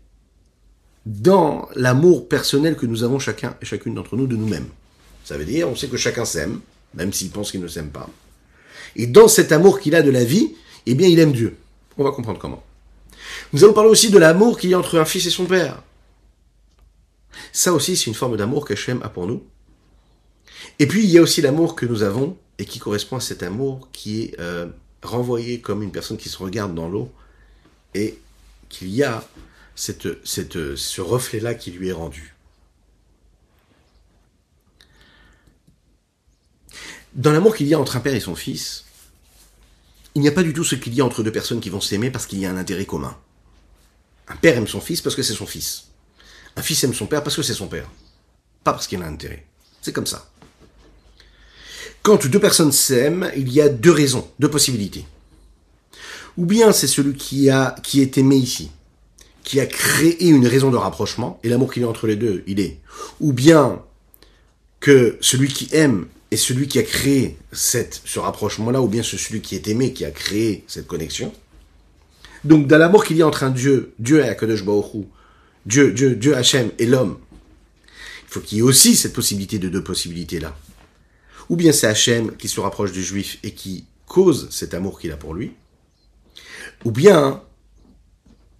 dans 1.05 1.69
l'amour 1.75 2.27
personnel 2.27 2.75
que 2.75 2.85
nous 2.85 3.03
avons 3.03 3.17
chacun 3.17 3.55
et 3.61 3.65
chacune 3.65 3.93
d'entre 3.93 4.17
nous 4.17 4.27
de 4.27 4.35
nous-mêmes. 4.35 4.67
Ça 5.23 5.37
veut 5.37 5.45
dire, 5.45 5.69
on 5.69 5.75
sait 5.75 5.87
que 5.87 5.97
chacun 5.97 6.25
s'aime, 6.25 6.59
même 6.93 7.13
s'il 7.13 7.29
pense 7.31 7.51
qu'il 7.51 7.61
ne 7.61 7.67
s'aime 7.67 7.89
pas. 7.89 8.09
Et 8.95 9.07
dans 9.07 9.27
cet 9.27 9.51
amour 9.51 9.79
qu'il 9.79 9.95
a 9.95 10.01
de 10.01 10.11
la 10.11 10.25
vie, 10.25 10.55
eh 10.85 10.95
bien, 10.95 11.07
il 11.07 11.19
aime 11.19 11.31
Dieu. 11.31 11.57
On 11.97 12.03
va 12.03 12.11
comprendre 12.11 12.39
comment. 12.39 12.63
Nous 13.53 13.63
allons 13.63 13.73
parler 13.73 13.89
aussi 13.89 14.09
de 14.09 14.17
l'amour 14.17 14.59
qu'il 14.59 14.69
y 14.69 14.73
a 14.73 14.79
entre 14.79 14.99
un 14.99 15.05
fils 15.05 15.25
et 15.25 15.29
son 15.29 15.45
père. 15.45 15.81
Ça 17.51 17.73
aussi, 17.73 17.95
c'est 17.95 18.05
une 18.05 18.13
forme 18.13 18.37
d'amour 18.37 18.65
qu'Hachem 18.65 19.01
a 19.03 19.09
pour 19.09 19.27
nous. 19.27 19.43
Et 20.79 20.87
puis, 20.87 21.03
il 21.03 21.09
y 21.09 21.17
a 21.17 21.21
aussi 21.21 21.41
l'amour 21.41 21.75
que 21.75 21.85
nous 21.85 22.03
avons 22.03 22.37
et 22.57 22.65
qui 22.65 22.79
correspond 22.79 23.17
à 23.17 23.21
cet 23.21 23.43
amour 23.43 23.89
qui 23.91 24.23
est 24.23 24.39
euh, 24.39 24.67
renvoyé 25.03 25.61
comme 25.61 25.83
une 25.83 25.91
personne 25.91 26.17
qui 26.17 26.29
se 26.29 26.37
regarde 26.37 26.73
dans 26.73 26.89
l'eau 26.89 27.11
et 27.93 28.19
qu'il 28.69 28.89
y 28.89 29.03
a 29.03 29.27
cette, 29.75 30.07
ce 30.23 31.01
reflet-là 31.01 31.53
qui 31.53 31.71
lui 31.71 31.89
est 31.89 31.93
rendu. 31.93 32.35
Dans 37.13 37.31
l'amour 37.31 37.55
qu'il 37.55 37.67
y 37.67 37.73
a 37.73 37.79
entre 37.79 37.95
un 37.95 37.99
père 37.99 38.13
et 38.13 38.19
son 38.19 38.35
fils, 38.35 38.85
il 40.13 40.21
n'y 40.21 40.27
a 40.27 40.31
pas 40.31 40.43
du 40.43 40.53
tout 40.53 40.63
ce 40.63 40.75
qu'il 40.75 40.93
y 40.93 41.01
a 41.01 41.05
entre 41.05 41.23
deux 41.23 41.31
personnes 41.31 41.59
qui 41.59 41.69
vont 41.69 41.81
s'aimer 41.81 42.11
parce 42.11 42.25
qu'il 42.25 42.39
y 42.39 42.45
a 42.45 42.51
un 42.51 42.57
intérêt 42.57 42.85
commun. 42.85 43.17
Un 44.27 44.35
père 44.35 44.57
aime 44.57 44.67
son 44.67 44.81
fils 44.81 45.01
parce 45.01 45.15
que 45.15 45.23
c'est 45.23 45.33
son 45.33 45.45
fils. 45.45 45.87
Un 46.57 46.61
fils 46.63 46.83
aime 46.83 46.93
son 46.93 47.05
père 47.05 47.23
parce 47.23 47.35
que 47.35 47.43
c'est 47.43 47.53
son 47.53 47.67
père. 47.67 47.87
Pas 48.63 48.73
parce 48.73 48.87
qu'il 48.87 49.01
a 49.01 49.05
intérêt. 49.05 49.45
C'est 49.81 49.93
comme 49.93 50.07
ça. 50.07 50.27
Quand 52.01 52.25
deux 52.25 52.39
personnes 52.39 52.71
s'aiment, 52.71 53.31
il 53.35 53.51
y 53.53 53.61
a 53.61 53.69
deux 53.69 53.91
raisons, 53.91 54.27
deux 54.39 54.49
possibilités. 54.49 55.05
Ou 56.35 56.45
bien 56.45 56.71
c'est 56.71 56.87
celui 56.87 57.13
qui 57.13 57.49
a, 57.49 57.75
qui 57.83 58.01
est 58.01 58.17
aimé 58.17 58.37
ici, 58.37 58.71
qui 59.43 59.59
a 59.59 59.65
créé 59.65 60.27
une 60.27 60.47
raison 60.47 60.71
de 60.71 60.77
rapprochement, 60.77 61.39
et 61.43 61.49
l'amour 61.49 61.71
qu'il 61.71 61.83
y 61.83 61.85
a 61.85 61.89
entre 61.89 62.07
les 62.07 62.15
deux, 62.15 62.43
il 62.47 62.59
est. 62.59 62.79
Ou 63.19 63.33
bien 63.33 63.81
que 64.79 65.17
celui 65.21 65.49
qui 65.49 65.69
aime 65.73 66.07
est 66.31 66.37
celui 66.37 66.67
qui 66.67 66.79
a 66.79 66.83
créé 66.83 67.37
cette, 67.51 68.01
ce 68.03 68.19
rapprochement-là, 68.19 68.81
ou 68.81 68.87
bien 68.87 69.03
c'est 69.03 69.17
celui 69.17 69.41
qui 69.41 69.55
est 69.55 69.67
aimé 69.67 69.93
qui 69.93 70.05
a 70.05 70.11
créé 70.11 70.63
cette 70.67 70.87
connexion. 70.87 71.31
Donc, 72.43 72.67
dans 72.67 72.77
l'amour 72.77 73.03
qu'il 73.03 73.17
y 73.17 73.21
a 73.21 73.27
entre 73.27 73.43
un 73.43 73.49
Dieu, 73.49 73.93
Dieu 73.99 74.19
et 74.23 74.29
Akadosh 74.29 74.63
Baruch 74.63 75.05
Dieu, 75.67 75.91
Dieu, 75.91 76.15
Dieu 76.15 76.35
Hachem 76.35 76.71
et 76.79 76.87
l'homme, 76.87 77.19
il 77.85 78.33
faut 78.33 78.39
qu'il 78.39 78.57
y 78.57 78.61
ait 78.61 78.63
aussi 78.63 78.95
cette 78.95 79.13
possibilité 79.13 79.59
de 79.59 79.69
deux 79.69 79.83
possibilités-là. 79.83 80.57
Ou 81.49 81.55
bien 81.55 81.71
c'est 81.71 81.87
Hachem 81.87 82.35
qui 82.35 82.47
se 82.47 82.59
rapproche 82.59 82.91
du 82.91 83.03
juif 83.03 83.37
et 83.43 83.51
qui 83.51 83.85
cause 84.07 84.49
cet 84.49 84.73
amour 84.73 84.99
qu'il 84.99 85.11
a 85.11 85.17
pour 85.17 85.35
lui, 85.35 85.53
ou 86.85 86.91
bien 86.91 87.43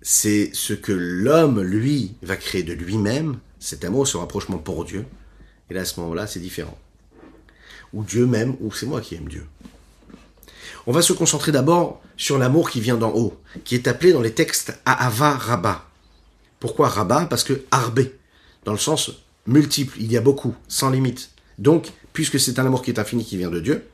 c'est 0.02 0.52
ce 0.54 0.74
que 0.74 0.92
l'homme, 0.92 1.62
lui, 1.62 2.14
va 2.22 2.36
créer 2.36 2.64
de 2.64 2.74
lui-même, 2.74 3.40
cet 3.60 3.84
amour, 3.84 4.08
ce 4.08 4.18
rapprochement 4.18 4.60
pour 4.60 4.86
Dieu. 4.86 5.06
Et 5.70 5.74
là, 5.74 5.82
à 5.82 5.86
ce 5.86 6.00
moment-là, 6.00 6.28
c'est 6.28 6.40
différent 6.40 6.78
ou 7.94 8.04
Dieu 8.04 8.26
même, 8.26 8.56
ou 8.62 8.72
c'est 8.72 8.86
moi 8.86 9.02
qui 9.02 9.16
aime 9.16 9.28
Dieu. 9.28 9.46
On 10.86 10.92
va 10.92 11.02
se 11.02 11.14
concentrer 11.14 11.52
d'abord 11.52 12.02
sur 12.16 12.38
l'amour 12.38 12.70
qui 12.70 12.80
vient 12.80 12.98
d'en 12.98 13.12
haut, 13.14 13.40
qui 13.64 13.76
est 13.76 13.88
appelé 13.88 14.14
dans 14.14 14.22
les 14.22 14.34
textes 14.34 14.78
Ahava 14.86 15.36
Rabba. 15.36 15.86
Pourquoi 16.60 16.90
Rabba 16.90 17.26
Parce 17.30 17.44
que 17.44 17.62
Arbé, 17.72 18.14
dans 18.66 18.72
le 18.72 18.78
sens 18.78 19.12
multiple, 19.46 19.98
il 20.00 20.12
y 20.12 20.18
a 20.18 20.22
beaucoup, 20.22 20.56
sans 20.68 20.90
limite. 20.90 21.32
Donc, 21.58 21.92
puisque 22.14 22.40
c'est 22.40 22.60
un 22.60 22.66
amour 22.66 22.82
qui 22.82 22.92
est 22.92 23.00
infini, 23.00 23.24
qui 23.24 23.38
vient 23.38 23.50
de 23.50 23.60
Dieu, 23.60 23.88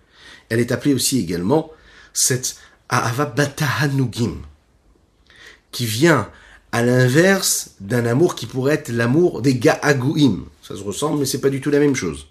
elle 0.50 0.60
est 0.60 0.72
appelée 0.72 0.94
aussi 0.94 1.20
également 1.20 1.72
cette 2.14 2.58
Ahava 2.90 3.26
Batahanugim, 3.26 4.42
qui 5.72 5.86
vient 5.86 6.30
à 6.72 6.82
l'inverse 6.82 7.76
d'un 7.80 8.06
amour 8.06 8.36
qui 8.36 8.46
pourrait 8.46 8.74
être 8.74 8.90
l'amour 8.90 9.42
des 9.42 9.56
Ga'aguim. 9.56 10.46
Ça 10.62 10.76
se 10.76 10.82
ressemble, 10.82 11.20
mais 11.20 11.26
c'est 11.26 11.42
pas 11.42 11.50
du 11.50 11.62
tout 11.62 11.70
la 11.70 11.80
même 11.80 11.96
chose. 11.96 12.28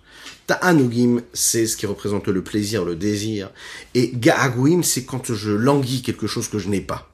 Ta'anugim, 0.48 1.22
c'est 1.32 1.66
ce 1.66 1.76
qui 1.76 1.86
représente 1.86 2.26
le 2.26 2.42
plaisir, 2.42 2.84
le 2.84 2.96
désir. 2.96 3.50
Et 3.94 4.10
Ga'aguim, 4.12 4.82
c'est 4.82 5.04
quand 5.04 5.32
je 5.32 5.52
languis 5.52 6.02
quelque 6.02 6.26
chose 6.26 6.48
que 6.48 6.58
je 6.58 6.68
n'ai 6.68 6.80
pas. 6.80 7.11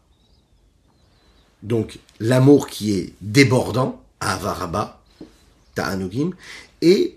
Donc, 1.63 1.99
l'amour 2.21 2.69
qui 2.69 2.93
est 2.93 3.13
débordant, 3.21 4.03
Avaraba, 4.21 5.03
Ta'anugim, 5.75 6.31
et 6.83 7.17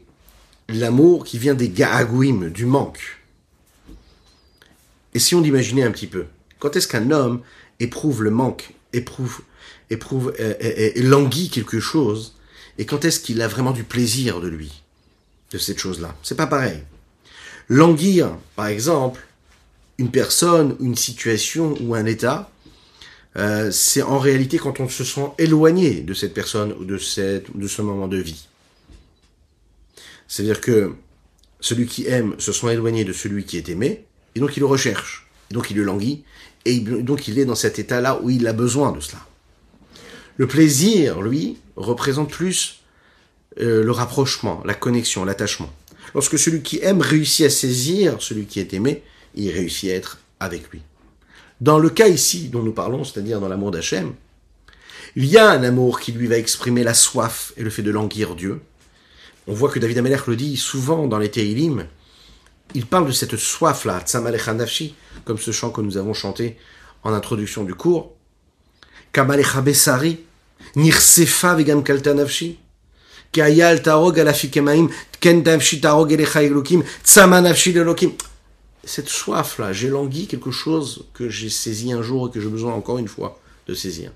l'amour 0.70 1.26
qui 1.26 1.38
vient 1.38 1.54
des 1.54 1.70
Ga'aguim, 1.70 2.50
du 2.50 2.66
manque. 2.66 3.20
Essayons 5.14 5.42
d'imaginer 5.42 5.84
un 5.84 5.92
petit 5.92 6.08
peu. 6.08 6.26
Quand 6.60 6.76
est-ce 6.76 6.88
qu'un 6.88 7.12
homme 7.12 7.42
éprouve 7.80 8.24
le 8.24 8.32
manque, 8.32 8.74
éprouve, 8.94 9.42
éprouve, 9.90 10.34
euh, 10.40 10.54
euh, 10.64 10.92
euh, 10.98 11.02
languit 11.04 11.50
quelque 11.50 11.80
chose, 11.80 12.36
et 12.78 12.86
quand 12.86 13.06
est-ce 13.06 13.20
qu'il 13.20 13.42
a 13.42 13.48
vraiment 13.48 13.72
du 13.72 13.84
plaisir 13.84 14.40
de 14.40 14.48
lui 14.48 14.84
de 15.52 15.58
cette 15.58 15.80
chose-là? 15.80 16.16
C'est 16.24 16.36
pas 16.38 16.48
pareil. 16.48 16.84
Languir, 17.68 18.38
par 18.56 18.68
exemple, 18.68 19.26
une 19.98 20.12
personne, 20.12 20.76
une 20.80 20.96
situation 20.96 21.76
ou 21.82 21.94
un 21.94 22.06
état, 22.06 22.50
euh, 23.38 23.72
c'est 23.72 24.02
en 24.02 24.20
réalité 24.20 24.58
quand 24.58 24.80
on 24.80 24.90
se 24.90 25.04
sent 25.04 25.28
éloigné 25.38 26.02
de 26.02 26.14
cette 26.14 26.34
personne 26.34 26.74
ou 26.74 26.86
de, 26.86 26.98
cette, 26.98 27.56
de 27.56 27.68
ce 27.68 27.82
moment 27.82 28.08
de 28.08 28.18
vie. 28.18 28.48
C'est-à-dire 30.28 30.62
que 30.62 30.94
celui 31.60 31.86
qui 31.86 32.08
aime 32.08 32.36
se 32.40 32.52
sent 32.52 32.74
éloigné 32.74 33.06
de 33.06 33.14
celui 33.14 33.46
qui 33.46 33.58
est 33.58 33.70
aimé, 33.70 34.06
et 34.36 34.40
donc 34.40 34.58
il 34.58 34.60
le 34.62 34.66
recherche, 34.66 35.28
et 35.50 35.54
donc 35.54 35.72
il 35.72 35.78
le 35.78 35.84
languit, 35.84 36.24
et 36.66 36.80
donc 36.80 37.28
il 37.28 37.40
est 37.40 37.46
dans 37.46 37.56
cet 37.56 37.80
état-là 37.80 38.20
où 38.22 38.30
il 38.30 38.48
a 38.48 38.54
besoin 38.54 38.92
de 38.92 39.00
cela. 39.00 39.20
Le 40.38 40.48
plaisir, 40.48 41.22
lui, 41.22 41.58
représente 41.76 42.32
plus 42.32 42.82
euh, 43.60 43.84
le 43.84 43.92
rapprochement, 43.92 44.62
la 44.66 44.74
connexion, 44.74 45.26
l'attachement. 45.26 45.72
Lorsque 46.14 46.38
celui 46.38 46.62
qui 46.62 46.80
aime 46.82 47.02
réussit 47.02 47.46
à 47.46 47.50
saisir 47.50 48.22
celui 48.22 48.46
qui 48.46 48.60
est 48.60 48.74
aimé, 48.74 49.04
il 49.36 49.52
réussit 49.52 49.90
à 49.90 49.94
être 49.94 50.20
avec 50.40 50.70
lui. 50.70 50.82
Dans 51.62 51.78
le 51.78 51.92
cas 51.92 52.08
ici 52.08 52.50
dont 52.50 52.64
nous 52.64 52.74
parlons, 52.74 53.04
c'est-à-dire 53.04 53.40
dans 53.40 53.48
l'amour 53.48 53.70
d'Hachem, 53.70 54.14
il 55.16 55.26
y 55.26 55.38
a 55.38 55.52
un 55.52 55.64
amour 55.64 56.00
qui 56.00 56.12
lui 56.12 56.26
va 56.26 56.38
exprimer 56.38 56.84
la 56.84 56.96
soif 56.96 57.54
et 57.56 57.62
le 57.62 57.70
fait 57.70 57.84
de 57.84 57.92
languir 57.92 58.36
Dieu. 58.36 58.62
On 59.48 59.54
voit 59.54 59.70
que 59.70 59.78
David 59.78 60.00
Amelech 60.00 60.26
le 60.26 60.36
dit 60.36 60.58
souvent 60.58 61.08
dans 61.08 61.20
les 61.20 61.30
Teilim, 61.30 61.86
il 62.74 62.86
parle 62.88 63.08
de 63.08 63.12
cette 63.12 63.36
soif-là, 63.36 64.02
Tsamalecha 64.02 64.54
Nafshi, 64.54 64.96
comme 65.24 65.38
ce 65.38 65.52
chant 65.52 65.70
que 65.70 65.82
nous 65.82 65.98
avons 65.98 66.16
chanté 66.16 66.58
en 67.04 67.14
introduction 67.14 67.64
du 67.64 67.76
cours. 67.76 68.14
Kamalecha 69.12 69.62
Besari, 69.62 70.20
Nirsefa 70.76 71.54
Vegam 71.56 71.84
Kalta 71.84 72.14
Nafshi. 72.16 72.58
Kayal 73.32 73.82
Tarog 73.82 74.20
Alafikemaim, 74.20 74.90
Ken 75.20 75.44
Tarog 75.44 76.12
Elecha 76.12 76.42
Elokim, 76.42 76.84
Tsama 77.04 77.42
Nafshi 77.42 77.72
Elokim. 77.74 78.14
Cette 78.84 79.10
soif-là, 79.10 79.74
j'ai 79.74 79.90
langui 79.90 80.28
quelque 80.28 80.52
chose 80.52 81.06
que 81.14 81.30
j'ai 81.30 81.50
saisi 81.50 81.92
un 81.94 82.02
jour 82.02 82.28
et 82.28 82.32
que 82.32 82.42
j'ai 82.42 82.50
besoin 82.50 82.74
encore 82.74 82.98
une 82.98 83.08
fois 83.08 83.40
de 83.68 83.74
saisir. 83.76 84.12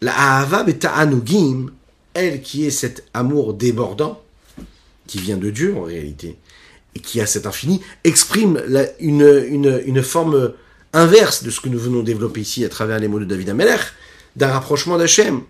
La 0.00 0.16
Ahava 0.16 0.62
Beta'anugim, 0.62 1.70
elle 2.14 2.40
qui 2.40 2.64
est 2.64 2.70
cet 2.70 3.04
amour 3.12 3.54
débordant, 3.54 4.22
qui 5.06 5.18
vient 5.18 5.36
de 5.36 5.50
Dieu 5.50 5.76
en 5.76 5.82
réalité, 5.82 6.36
et 6.94 7.00
qui 7.00 7.20
a 7.20 7.26
cet 7.26 7.46
infini, 7.46 7.80
exprime 8.04 8.62
une, 9.00 9.44
une, 9.48 9.82
une, 9.84 10.02
forme 10.02 10.52
inverse 10.92 11.42
de 11.42 11.50
ce 11.50 11.60
que 11.60 11.68
nous 11.68 11.78
venons 11.78 12.02
développer 12.02 12.40
ici 12.40 12.64
à 12.64 12.68
travers 12.68 12.98
les 12.98 13.08
mots 13.08 13.20
de 13.20 13.24
David 13.24 13.50
Amelech, 13.50 13.80
d'un 14.36 14.48
rapprochement 14.48 14.96
d'Hachem. 14.96 15.42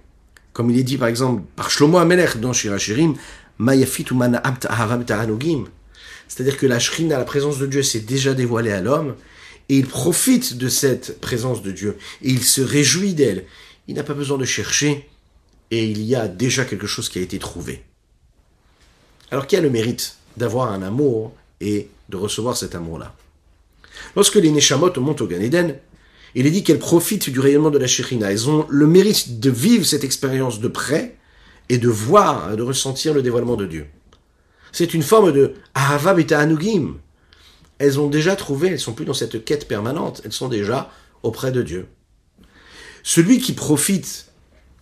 Comme 0.53 0.71
il 0.71 0.79
est 0.79 0.83
dit 0.83 0.97
par 0.97 1.09
exemple 1.09 1.43
par 1.55 1.71
Shlomo 1.71 1.99
Amelech 1.99 2.39
dans 2.39 2.53
Shirachirim, 2.53 3.15
Mayafit 3.59 4.07
C'est-à-dire 6.29 6.57
que 6.57 6.67
la 6.67 6.79
Shrina, 6.79 7.19
la 7.19 7.25
présence 7.25 7.59
de 7.59 7.67
Dieu, 7.67 7.83
s'est 7.83 8.01
déjà 8.01 8.35
dévoilée 8.35 8.73
à 8.73 8.81
l'homme, 8.81 9.17
et 9.69 9.77
il 9.77 9.87
profite 9.87 10.57
de 10.57 10.69
cette 10.69 11.21
présence 11.21 11.63
de 11.63 11.73
Dieu, 11.73 11.97
et 12.23 12.31
il 12.31 12.43
se 12.43 12.61
réjouit 12.61 13.15
d'elle. 13.15 13.45
Il 13.87 13.95
n'a 13.95 14.05
pas 14.05 14.15
besoin 14.15 14.39
de 14.39 14.45
chercher, 14.45 15.09
et 15.71 15.85
il 15.85 16.03
y 16.03 16.15
a 16.15 16.29
déjà 16.29 16.65
quelque 16.65 16.87
chose 16.87 17.09
qui 17.09 17.19
a 17.19 17.23
été 17.23 17.39
trouvé. 17.39 17.83
Alors 19.31 19.47
qui 19.47 19.57
a 19.57 19.61
le 19.61 19.71
mérite 19.71 20.17
d'avoir 20.37 20.73
un 20.73 20.83
amour 20.83 21.35
et 21.61 21.89
de 22.09 22.17
recevoir 22.17 22.57
cet 22.57 22.75
amour-là? 22.75 23.15
Lorsque 24.17 24.37
les 24.37 24.51
Neshamot 24.51 24.93
montent 25.01 25.21
au 25.21 25.27
Gan 25.27 25.41
Eden, 25.41 25.77
il 26.35 26.47
est 26.47 26.51
dit 26.51 26.63
qu'elles 26.63 26.79
profitent 26.79 27.31
du 27.31 27.41
rayonnement 27.41 27.71
de 27.71 27.79
la 27.79 27.87
Shekhina. 27.87 28.31
Elles 28.31 28.49
ont 28.49 28.67
le 28.69 28.87
mérite 28.87 29.41
de 29.41 29.51
vivre 29.51 29.85
cette 29.85 30.05
expérience 30.05 30.61
de 30.61 30.69
près 30.69 31.17
et 31.69 31.79
de 31.79 31.89
voir, 31.89 32.57
de 32.57 32.63
ressentir 32.63 33.13
le 33.13 33.23
dévoilement 33.23 33.57
de 33.57 33.67
Dieu. 33.67 33.87
C'est 34.73 34.95
une 34.95 35.03
forme 35.03 35.33
de 35.33 35.55
Ahava 35.75 36.17
Anugim. 36.33 36.97
Elles 37.79 38.01
ont 38.01 38.09
déjà 38.09 38.37
trouvé, 38.37 38.69
elles 38.69 38.81
sont 38.81 38.93
plus 38.93 39.05
dans 39.05 39.15
cette 39.15 39.45
quête 39.45 39.69
permanente, 39.69 40.21
elles 40.25 40.33
sont 40.33 40.49
déjà 40.49 40.91
auprès 41.23 41.53
de 41.53 41.63
Dieu. 41.63 41.87
Celui 43.03 43.39
qui 43.39 43.53
profite 43.53 44.27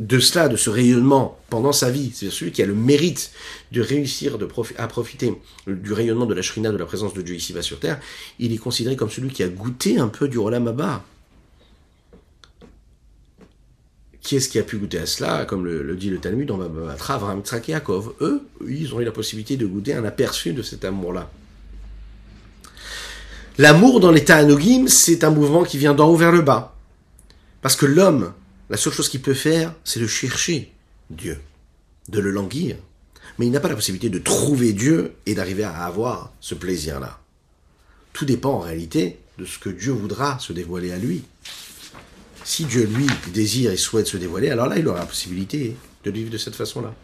de 0.00 0.18
cela, 0.18 0.48
de 0.48 0.56
ce 0.56 0.68
rayonnement 0.68 1.38
pendant 1.48 1.72
sa 1.72 1.90
vie, 1.90 2.10
c'est 2.14 2.30
celui 2.30 2.52
qui 2.52 2.62
a 2.62 2.66
le 2.66 2.74
mérite 2.74 3.30
de 3.72 3.80
réussir 3.80 4.36
à 4.78 4.88
profiter 4.88 5.34
du 5.66 5.92
rayonnement 5.92 6.26
de 6.26 6.34
la 6.34 6.42
shrina, 6.42 6.70
de 6.70 6.76
la 6.76 6.84
présence 6.84 7.14
de 7.14 7.22
Dieu 7.22 7.34
ici-bas 7.34 7.62
sur 7.62 7.80
terre, 7.80 8.00
il 8.38 8.52
est 8.52 8.58
considéré 8.58 8.96
comme 8.96 9.10
celui 9.10 9.30
qui 9.30 9.42
a 9.42 9.48
goûté 9.48 9.98
un 9.98 10.08
peu 10.08 10.28
du 10.28 10.38
Rolam 10.38 10.68
Abba. 10.68 11.04
Qui 14.26 14.34
est-ce 14.34 14.48
qui 14.48 14.58
a 14.58 14.64
pu 14.64 14.78
goûter 14.78 14.98
à 14.98 15.06
cela 15.06 15.44
Comme 15.44 15.64
le, 15.64 15.94
dit 15.94 16.10
le 16.10 16.18
Talmud, 16.18 16.50
on 16.50 16.56
va 16.56 16.66
battre 16.66 17.12
et 17.68 17.70
Yaakov. 17.70 18.14
Eux, 18.20 18.42
ils 18.66 18.92
ont 18.92 19.00
eu 19.00 19.04
la 19.04 19.12
possibilité 19.12 19.56
de 19.56 19.66
goûter 19.66 19.94
un 19.94 20.04
aperçu 20.04 20.52
de 20.52 20.62
cet 20.62 20.84
amour-là. 20.84 21.30
L'amour 23.56 24.00
dans 24.00 24.10
l'état 24.10 24.38
anogim, 24.38 24.88
c'est 24.88 25.22
un 25.22 25.30
mouvement 25.30 25.62
qui 25.62 25.78
vient 25.78 25.94
d'en 25.94 26.08
haut 26.08 26.16
vers 26.16 26.32
le 26.32 26.42
bas. 26.42 26.74
Parce 27.62 27.76
que 27.76 27.86
l'homme, 27.86 28.32
la 28.68 28.76
seule 28.76 28.92
chose 28.92 29.08
qu'il 29.08 29.22
peut 29.22 29.32
faire, 29.32 29.72
c'est 29.84 30.00
de 30.00 30.08
chercher 30.08 30.72
Dieu, 31.08 31.38
de 32.08 32.18
le 32.18 32.32
languir. 32.32 32.74
Mais 33.38 33.46
il 33.46 33.52
n'a 33.52 33.60
pas 33.60 33.68
la 33.68 33.76
possibilité 33.76 34.10
de 34.10 34.18
trouver 34.18 34.72
Dieu 34.72 35.14
et 35.26 35.36
d'arriver 35.36 35.62
à 35.62 35.84
avoir 35.84 36.32
ce 36.40 36.56
plaisir-là. 36.56 37.20
Tout 38.12 38.24
dépend 38.24 38.54
en 38.54 38.60
réalité 38.60 39.20
de 39.38 39.44
ce 39.44 39.60
que 39.60 39.68
Dieu 39.68 39.92
voudra 39.92 40.40
se 40.40 40.52
dévoiler 40.52 40.90
à 40.90 40.98
lui. 40.98 41.22
Si 42.46 42.64
Dieu, 42.64 42.84
lui, 42.84 43.08
désire 43.34 43.72
et 43.72 43.76
souhaite 43.76 44.06
se 44.06 44.16
dévoiler, 44.16 44.50
alors 44.50 44.68
là, 44.68 44.78
il 44.78 44.86
aura 44.86 45.00
la 45.00 45.06
possibilité 45.06 45.76
de 46.04 46.10
vivre 46.12 46.30
de 46.30 46.38
cette 46.38 46.54
façon-là. 46.54 46.94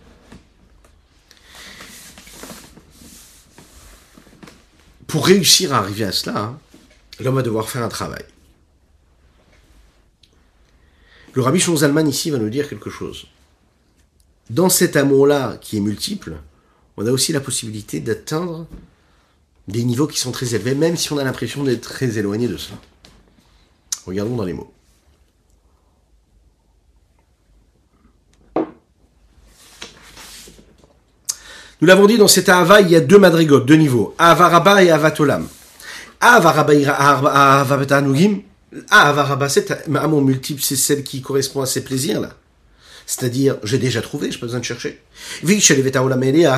Pour 5.09 5.27
réussir 5.27 5.75
à 5.75 5.79
arriver 5.79 6.05
à 6.05 6.13
cela, 6.13 6.39
hein, 6.39 6.59
l'homme 7.19 7.35
va 7.35 7.43
devoir 7.43 7.69
faire 7.69 7.83
un 7.83 7.89
travail. 7.89 8.25
Le 11.33 11.43
Rabbi 11.43 11.59
Zalman 11.59 12.07
ici 12.07 12.31
va 12.31 12.39
nous 12.39 12.49
dire 12.49 12.69
quelque 12.69 12.89
chose. 12.89 13.27
Dans 14.49 14.69
cet 14.69 14.95
amour-là 14.95 15.57
qui 15.61 15.77
est 15.77 15.81
multiple, 15.81 16.37
on 16.97 17.05
a 17.05 17.11
aussi 17.11 17.33
la 17.33 17.41
possibilité 17.41 17.99
d'atteindre 17.99 18.69
des 19.67 19.83
niveaux 19.83 20.07
qui 20.07 20.21
sont 20.21 20.31
très 20.31 20.55
élevés, 20.55 20.77
même 20.77 20.97
si 20.97 21.13
on 21.13 21.19
a 21.19 21.25
l'impression 21.25 21.65
d'être 21.65 21.81
très 21.81 22.17
éloigné 22.17 22.47
de 22.47 22.57
cela. 22.57 22.79
Regardons 24.07 24.37
dans 24.37 24.45
les 24.45 24.53
mots. 24.53 24.73
Nous 31.83 31.89
l'avons 31.89 32.07
dit, 32.07 32.17
dans 32.17 32.29
cet 32.29 32.49
Ahava, 32.49 32.81
il 32.81 32.91
y 32.91 32.95
a 32.95 33.01
deux 33.01 33.19
madrigotes, 33.19 33.67
deux 33.67 33.75
niveaux. 33.75 34.15
Avaraba 34.17 34.85
et 34.85 34.93
Avatolam. 34.93 35.49
Avaraba 36.21 36.73
ah, 36.87 37.67
Avaraba, 39.09 39.49
cet 39.49 39.89
amour 39.93 40.23
multiple, 40.23 40.63
c'est 40.63 40.77
celle 40.77 41.03
qui 41.03 41.23
correspond 41.23 41.61
à 41.61 41.67
ces 41.67 41.83
plaisirs-là. 41.83 42.37
C'est-à-dire, 43.05 43.57
j'ai 43.65 43.79
déjà 43.79 44.01
trouvé, 44.01 44.31
je 44.31 44.37
n'ai 44.37 44.41
pas 44.41 44.47
besoin 44.47 44.61
de 44.61 44.65
chercher. 44.65 45.03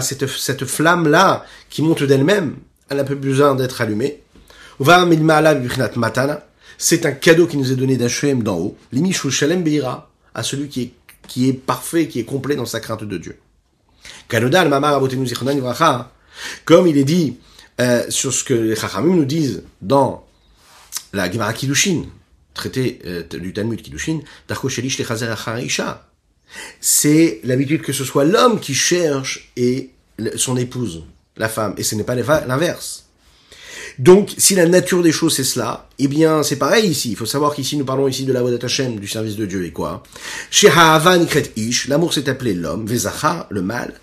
Cette, 0.03 0.27
cette 0.27 0.65
flamme-là, 0.67 1.47
qui 1.71 1.81
monte 1.81 2.03
d'elle-même, 2.03 2.57
elle 2.91 2.99
n'a 2.99 3.05
pas 3.05 3.15
besoin 3.15 3.55
d'être 3.55 3.81
allumée. 3.81 4.21
C'est 6.77 7.07
un 7.07 7.13
cadeau 7.13 7.47
qui 7.47 7.57
nous 7.57 7.73
est 7.73 7.77
donné 7.77 7.97
d'Hachem 7.97 8.43
d'en 8.43 8.59
haut. 8.59 8.77
Shalem 9.31 9.63
Beira, 9.63 10.11
à 10.35 10.43
celui 10.43 10.69
qui 10.69 10.83
est, 10.83 10.93
qui 11.29 11.49
est 11.49 11.55
parfait, 11.55 12.09
qui 12.09 12.21
est 12.21 12.25
complet 12.25 12.57
dans 12.57 12.67
sa 12.67 12.81
crainte 12.81 13.05
de 13.05 13.17
Dieu. 13.17 13.39
Comme 16.65 16.87
il 16.87 16.99
est 16.99 17.05
dit 17.05 17.37
euh, 17.81 18.05
sur 18.09 18.33
ce 18.33 18.45
que 18.45 18.55
les 18.55 18.77
Chachamim 18.77 19.15
nous 19.15 19.25
disent 19.25 19.63
dans 19.83 20.27
la 21.13 21.31
Gemara 21.31 21.53
Kiddushin, 21.53 22.05
traité 22.55 23.01
euh, 23.07 23.23
du 23.23 23.53
Talmud 23.53 23.81
Kiddushin, 23.81 24.21
c'est 26.81 27.41
l'habitude 27.45 27.83
que 27.83 27.93
ce 27.93 28.05
soit 28.05 28.25
l'homme 28.25 28.61
qui 28.61 28.75
cherche 28.75 29.53
et 29.57 29.91
son 30.37 30.57
épouse, 30.57 31.05
la 31.37 31.49
femme, 31.49 31.75
et 31.77 31.83
ce 31.83 31.95
n'est 31.95 32.05
pas 32.05 32.15
l'inverse. 32.15 33.04
Donc, 33.99 34.35
si 34.39 34.55
la 34.55 34.67
nature 34.67 35.03
des 35.03 35.13
choses 35.13 35.37
c'est 35.37 35.45
cela, 35.45 35.89
eh 35.99 36.09
bien, 36.09 36.43
c'est 36.43 36.57
pareil 36.57 36.89
ici. 36.89 37.11
Il 37.11 37.17
faut 37.17 37.27
savoir 37.27 37.55
qu'ici, 37.55 37.77
nous 37.77 37.85
parlons 37.85 38.09
ici 38.09 38.25
de 38.25 38.33
la 38.33 38.43
voie 38.43 38.51
Hashem, 38.61 38.99
du 38.99 39.09
service 39.09 39.37
de 39.37 39.47
Dieu, 39.47 39.65
et 39.65 39.71
quoi 39.71 40.03
Chez 40.51 40.71
Ish, 41.57 41.89
l'amour 41.89 42.13
s'est 42.13 42.29
appelé 42.29 42.55
l'homme, 42.55 42.87
Vezacha, 42.87 43.47
le 43.51 43.63
mal, 43.63 43.95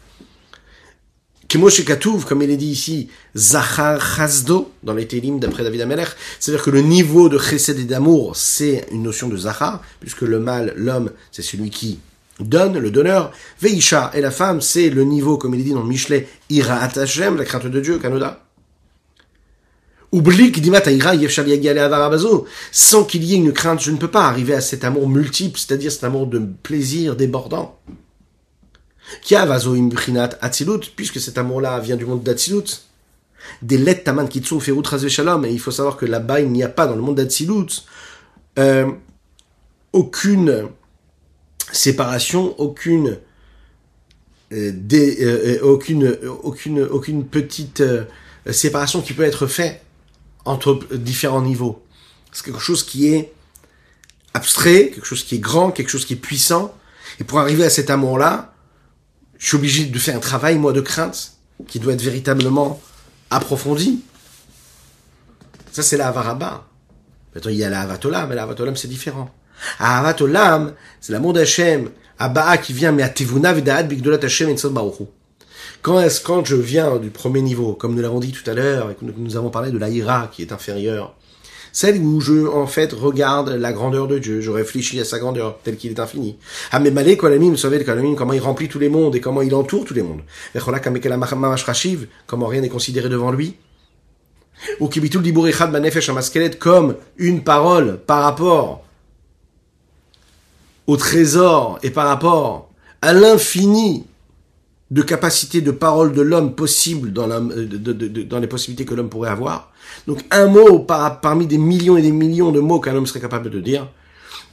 comme 2.28 2.42
il 2.42 2.50
est 2.50 2.58
dit 2.58 2.68
ici, 2.68 3.10
Zachar 3.36 4.00
Chazdo, 4.00 4.72
dans 4.84 4.94
les 4.94 5.06
Télim 5.06 5.40
d'après 5.40 5.64
David 5.64 5.82
Amelech, 5.82 6.10
c'est-à-dire 6.40 6.64
que 6.64 6.70
le 6.70 6.82
niveau 6.82 7.28
de 7.28 7.38
chesed 7.38 7.78
et 7.78 7.84
d'amour, 7.84 8.38
c'est 8.38 8.86
une 8.92 9.04
notion 9.04 9.28
de 9.28 9.36
Zachar, 9.36 9.82
puisque 10.00 10.22
le 10.22 10.40
mâle, 10.40 10.74
l'homme, 10.78 11.12
c'est 11.32 11.42
celui 11.42 11.70
qui 11.70 12.00
donne, 12.40 12.78
le 12.78 12.90
donneur. 12.90 13.32
Veisha, 13.62 14.12
et 14.14 14.22
la 14.22 14.32
femme, 14.32 14.62
c'est 14.62 14.90
le 14.90 15.04
niveau, 15.04 15.38
comme 15.38 15.54
il 15.54 15.62
est 15.62 15.66
dit 15.66 15.74
dans 15.74 15.84
Michelet, 15.84 16.28
Ira 16.50 16.76
Hashem, 16.76 17.36
la 17.36 17.44
crainte 17.44 17.68
de 17.68 17.82
Dieu, 17.82 17.98
Kanoda. 17.98 18.40
Oublie 20.12 20.52
sans 22.72 23.04
qu'il 23.06 23.24
y 23.24 23.34
ait 23.34 23.38
une 23.38 23.54
crainte, 23.54 23.82
je 23.82 23.92
ne 23.92 23.98
peux 23.98 24.10
pas 24.10 24.26
arriver 24.26 24.54
à 24.54 24.62
cet 24.62 24.84
amour 24.84 25.08
multiple, 25.08 25.58
c'est-à-dire 25.58 25.92
cet 25.92 26.04
amour 26.04 26.28
de 26.28 26.40
plaisir 26.64 27.16
débordant. 27.16 27.80
Puisque 30.96 31.20
cet 31.20 31.38
amour-là 31.38 31.80
vient 31.80 31.96
du 31.96 32.06
monde 32.06 32.24
d'Atsilut. 32.24 32.82
Des 33.62 33.78
lettres 33.78 34.04
taman 34.04 34.28
kitsu 34.28 34.60
ferut 34.60 34.84
shalom, 35.10 35.46
et 35.46 35.52
il 35.52 35.60
faut 35.60 35.72
savoir 35.72 35.98
que 35.98 36.06
là-bas, 36.06 36.42
il 36.42 36.52
n'y 36.52 36.64
a 36.64 36.70
pas 36.70 36.88
dans 36.88 36.96
le 36.96 37.02
monde 37.02 37.16
d'Atsilut 37.16 37.84
euh, 38.60 38.92
aucune 39.94 40.68
séparation, 41.72 42.60
aucune 42.60 43.18
euh, 44.52 44.72
euh, 44.94 45.60
aucune 45.62 46.18
aucune 46.44 46.82
aucune 46.84 47.26
petite 47.26 47.82
séparation 48.50 49.02
qui 49.02 49.14
peut 49.14 49.24
être 49.24 49.48
faite 49.48 49.82
entre 50.46 50.80
différents 50.94 51.42
niveaux. 51.42 51.84
C'est 52.32 52.46
quelque 52.46 52.60
chose 52.60 52.84
qui 52.84 53.08
est 53.08 53.34
abstrait, 54.34 54.92
quelque 54.94 55.06
chose 55.06 55.24
qui 55.24 55.36
est 55.36 55.40
grand, 55.40 55.72
quelque 55.72 55.90
chose 55.90 56.06
qui 56.06 56.14
est 56.14 56.18
puissant. 56.18 56.74
Et 57.20 57.24
pour 57.24 57.40
arriver 57.40 57.64
à 57.64 57.70
cet 57.70 57.90
amour-là, 57.90 58.54
je 59.38 59.48
suis 59.48 59.58
obligé 59.58 59.86
de 59.86 60.00
faire 60.00 60.16
un 60.16 60.20
travail, 60.20 60.58
moi, 60.58 60.72
de 60.72 60.82
crainte, 60.82 61.34
qui 61.68 61.80
doit 61.80 61.94
être 61.94 62.02
véritablement 62.02 62.82
approfondi. 63.30 64.02
Ça, 65.72 65.84
c'est 65.84 65.98
la 65.98 66.08
Avaraba. 66.08 66.68
Maintenant, 67.34 67.52
il 67.52 67.58
y 67.58 67.64
a 67.64 67.70
la 67.70 67.82
Avatolam, 67.82 68.30
mais 68.30 68.36
la 68.36 68.44
Avatolam, 68.44 68.76
c'est 68.76 68.88
différent. 68.88 69.34
À 69.80 70.00
Avatolam, 70.00 70.74
c'est 71.00 71.14
l'amour 71.14 71.34
d'Hachem, 71.34 71.90
Abba 72.20 72.58
qui 72.58 72.74
vient, 72.74 72.92
mais 72.92 73.04
à 73.04 73.10
Tevuna 73.10 73.54
Vidaad 73.54 73.88
Bigdolat 73.88 74.24
Hashem 74.24 74.50
et 74.50 74.56
Baruchu. 74.70 75.06
Quand 75.82 76.00
est-ce 76.00 76.22
quand 76.22 76.46
je 76.46 76.56
viens 76.56 76.98
du 76.98 77.10
premier 77.10 77.42
niveau, 77.42 77.74
comme 77.74 77.96
nous 77.96 78.02
l'avons 78.02 78.20
dit 78.20 78.32
tout 78.32 78.48
à 78.50 78.54
l'heure, 78.54 78.92
et 78.92 78.96
que 78.96 79.04
nous 79.04 79.36
avons 79.36 79.50
parlé 79.50 79.72
de 79.72 79.80
l'Aïra 79.80 80.30
qui 80.32 80.44
est 80.44 80.52
inférieure, 80.52 81.16
celle 81.74 82.00
où 82.02 82.20
je, 82.20 82.48
en 82.48 82.68
fait, 82.68 82.92
regarde 82.94 83.50
la 83.50 83.72
grandeur 83.74 84.08
de 84.08 84.20
Dieu, 84.20 84.42
je 84.42 84.52
réfléchis 84.52 85.00
à 85.00 85.06
sa 85.06 85.20
grandeur, 85.20 85.58
tel 85.64 85.78
qu'il 85.78 85.92
est 85.92 86.00
infini. 86.00 86.38
Ah, 86.72 86.80
mais 86.80 86.92
Malé, 86.92 87.18
Kolamim, 87.18 87.56
savez, 87.56 87.84
Kolamim, 87.84 88.16
comment 88.16 88.34
il 88.34 88.42
remplit 88.42 88.68
tous 88.68 88.80
les 88.80 88.90
mondes 88.90 89.16
et 89.16 89.22
comment 89.22 89.42
il 89.42 89.56
entoure 89.56 89.86
tous 89.86 89.94
les 89.94 90.04
mondes. 90.04 90.22
Comment 92.28 92.48
rien 92.48 92.62
n'est 92.62 92.70
considéré 92.70 93.10
devant 93.10 93.32
lui. 93.32 93.56
Ou 94.80 94.88
Kibitul 94.88 95.24
Dibourichad 95.24 95.72
Manefesh 95.72 96.10
Amaskelet, 96.10 96.52
comme 96.52 96.96
une 97.18 97.44
parole 97.44 98.00
par 98.06 98.22
rapport 98.24 98.84
au 100.86 100.98
trésor 100.98 101.80
et 101.82 101.90
par 101.90 102.08
rapport 102.08 102.70
à 103.02 103.14
l'infini 103.14 104.06
de 104.92 105.02
capacité 105.02 105.62
de 105.62 105.72
parole 105.72 106.12
de 106.14 106.22
l'homme 106.22 106.54
possible 106.54 107.14
dans, 107.14 107.28
dans 107.28 108.40
les 108.40 108.48
possibilités 108.48 108.86
que 108.86 108.94
l'homme 108.94 109.10
pourrait 109.10 109.30
avoir. 109.30 109.72
Donc 110.06 110.20
un 110.32 110.48
mot 110.48 110.80
par, 110.80 111.22
parmi 111.22 111.48
des 111.48 111.58
millions 111.58 111.96
et 111.98 112.02
des 112.02 112.12
millions 112.12 112.52
de 112.52 112.60
mots 112.60 112.80
qu'un 112.82 112.96
homme 112.96 113.08
serait 113.08 113.22
capable 113.22 113.50
de 113.50 113.60
dire, 113.62 113.90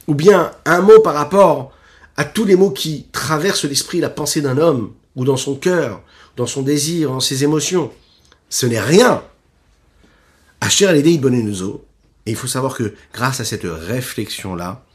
ou 0.07 0.15
bien 0.15 0.51
un 0.65 0.81
mot 0.81 1.01
par 1.01 1.13
rapport 1.13 1.73
à 2.15 2.23
tous 2.23 2.45
les 2.45 2.55
mots 2.55 2.71
qui 2.71 3.07
traversent 3.11 3.65
l'esprit, 3.65 3.99
la 3.99 4.09
pensée 4.09 4.41
d'un 4.41 4.57
homme, 4.57 4.93
ou 5.15 5.25
dans 5.25 5.37
son 5.37 5.55
cœur, 5.55 6.01
dans 6.37 6.47
son 6.47 6.61
désir, 6.61 7.09
dans 7.09 7.19
ses 7.19 7.43
émotions. 7.43 7.91
Ce 8.49 8.65
n'est 8.65 8.79
rien. 8.79 9.21
Asher 10.61 10.91
l'idée 10.93 11.17
Bonenuzo. 11.17 11.85
Et 12.25 12.31
il 12.31 12.37
faut 12.37 12.47
savoir 12.47 12.75
que 12.75 12.93
grâce 13.13 13.39
à 13.39 13.45
cette 13.45 13.65
réflexion-là, 13.65 14.85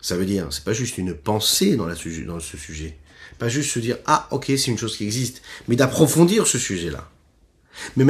ça 0.00 0.16
veut 0.16 0.26
dire, 0.26 0.46
c'est 0.50 0.64
pas 0.64 0.72
juste 0.72 0.98
une 0.98 1.14
pensée 1.14 1.76
dans, 1.76 1.86
la, 1.86 1.94
dans 2.26 2.40
ce 2.40 2.56
sujet, 2.56 2.96
pas 3.38 3.48
juste 3.48 3.72
se 3.72 3.78
dire, 3.78 3.98
ah, 4.06 4.28
ok, 4.30 4.46
c'est 4.46 4.68
une 4.68 4.78
chose 4.78 4.96
qui 4.96 5.04
existe, 5.04 5.42
mais 5.68 5.76
d'approfondir 5.76 6.46
ce 6.46 6.58
sujet-là. 6.58 7.08
Mais 7.96 8.04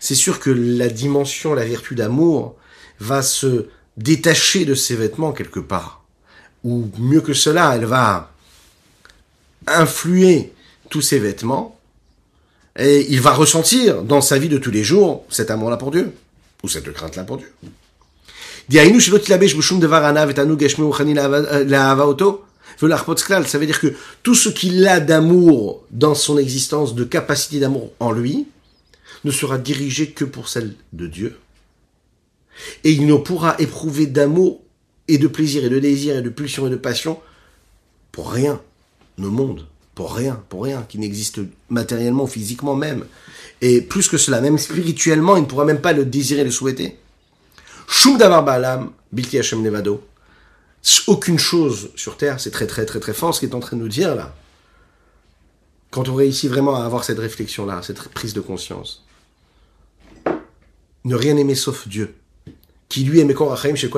c'est 0.00 0.14
sûr 0.14 0.40
que 0.40 0.50
la 0.50 0.88
dimension, 0.88 1.54
la 1.54 1.64
vertu 1.64 1.94
d'amour 1.94 2.56
va 3.00 3.22
se 3.22 3.66
détacher 3.96 4.64
de 4.64 4.74
ses 4.74 4.96
vêtements 4.96 5.32
quelque 5.32 5.60
part. 5.60 6.04
Ou 6.64 6.88
mieux 6.98 7.20
que 7.20 7.34
cela, 7.34 7.74
elle 7.74 7.84
va 7.84 8.32
influer 9.66 10.52
tous 10.90 11.02
ses 11.02 11.18
vêtements 11.18 11.78
et 12.78 13.06
il 13.10 13.20
va 13.20 13.32
ressentir 13.32 14.02
dans 14.02 14.20
sa 14.20 14.38
vie 14.38 14.48
de 14.48 14.58
tous 14.58 14.70
les 14.70 14.84
jours 14.84 15.24
cet 15.28 15.50
amour-là 15.50 15.76
pour 15.76 15.90
Dieu, 15.90 16.12
ou 16.62 16.68
cette 16.68 16.90
crainte-là 16.92 17.24
pour 17.24 17.38
Dieu. 17.38 17.52
Ça 22.78 23.58
veut 23.58 23.66
dire 23.66 23.80
que 23.80 23.94
tout 24.22 24.34
ce 24.34 24.48
qu'il 24.48 24.86
a 24.86 25.00
d'amour 25.00 25.84
dans 25.90 26.14
son 26.14 26.38
existence, 26.38 26.94
de 26.94 27.04
capacité 27.04 27.60
d'amour 27.60 27.92
en 28.00 28.12
lui, 28.12 28.46
ne 29.24 29.30
sera 29.30 29.58
dirigé 29.58 30.10
que 30.10 30.24
pour 30.24 30.48
celle 30.48 30.74
de 30.92 31.06
Dieu. 31.06 31.38
Et 32.84 32.92
il 32.92 33.06
ne 33.06 33.14
pourra 33.14 33.56
éprouver 33.58 34.06
d'amour 34.06 34.60
et 35.08 35.18
de 35.18 35.26
plaisir 35.26 35.64
et 35.64 35.68
de 35.68 35.78
désir 35.78 36.16
et 36.16 36.22
de 36.22 36.28
pulsion 36.28 36.66
et 36.66 36.70
de 36.70 36.76
passion 36.76 37.18
pour 38.10 38.30
rien 38.30 38.60
le 39.18 39.28
monde, 39.28 39.66
pour 39.94 40.14
rien, 40.14 40.42
pour 40.48 40.64
rien, 40.64 40.84
qui 40.88 40.98
n'existe 40.98 41.40
matériellement, 41.70 42.26
physiquement 42.26 42.74
même. 42.74 43.04
Et 43.60 43.80
plus 43.80 44.08
que 44.08 44.18
cela, 44.18 44.40
même 44.40 44.58
spirituellement, 44.58 45.36
il 45.36 45.42
ne 45.42 45.46
pourra 45.46 45.64
même 45.64 45.80
pas 45.80 45.92
le 45.92 46.04
désirer, 46.04 46.44
le 46.44 46.50
souhaiter. 46.50 46.98
Shum 47.88 48.18
davar 48.18 48.44
ba'alam, 48.44 48.90
bilti 49.12 49.38
levado 49.62 50.02
aucune 51.06 51.38
chose 51.38 51.90
sur 51.94 52.16
Terre, 52.16 52.40
c'est 52.40 52.50
très 52.50 52.66
très 52.66 52.84
très 52.86 53.00
très 53.00 53.12
fort 53.12 53.34
ce 53.34 53.40
qu'il 53.40 53.50
est 53.50 53.54
en 53.54 53.60
train 53.60 53.76
de 53.76 53.82
nous 53.82 53.88
dire 53.88 54.14
là. 54.14 54.34
Quand 55.90 56.08
on 56.08 56.14
réussit 56.14 56.50
vraiment 56.50 56.76
à 56.76 56.84
avoir 56.84 57.04
cette 57.04 57.18
réflexion-là, 57.18 57.82
cette 57.82 58.08
prise 58.08 58.32
de 58.32 58.40
conscience. 58.40 59.04
Ne 61.04 61.14
rien 61.14 61.36
aimer 61.36 61.54
sauf 61.54 61.86
Dieu. 61.86 62.14
Qui 62.88 63.04
lui 63.04 63.20
est 63.20 63.24
Mekor 63.24 63.58
chez 63.58 63.90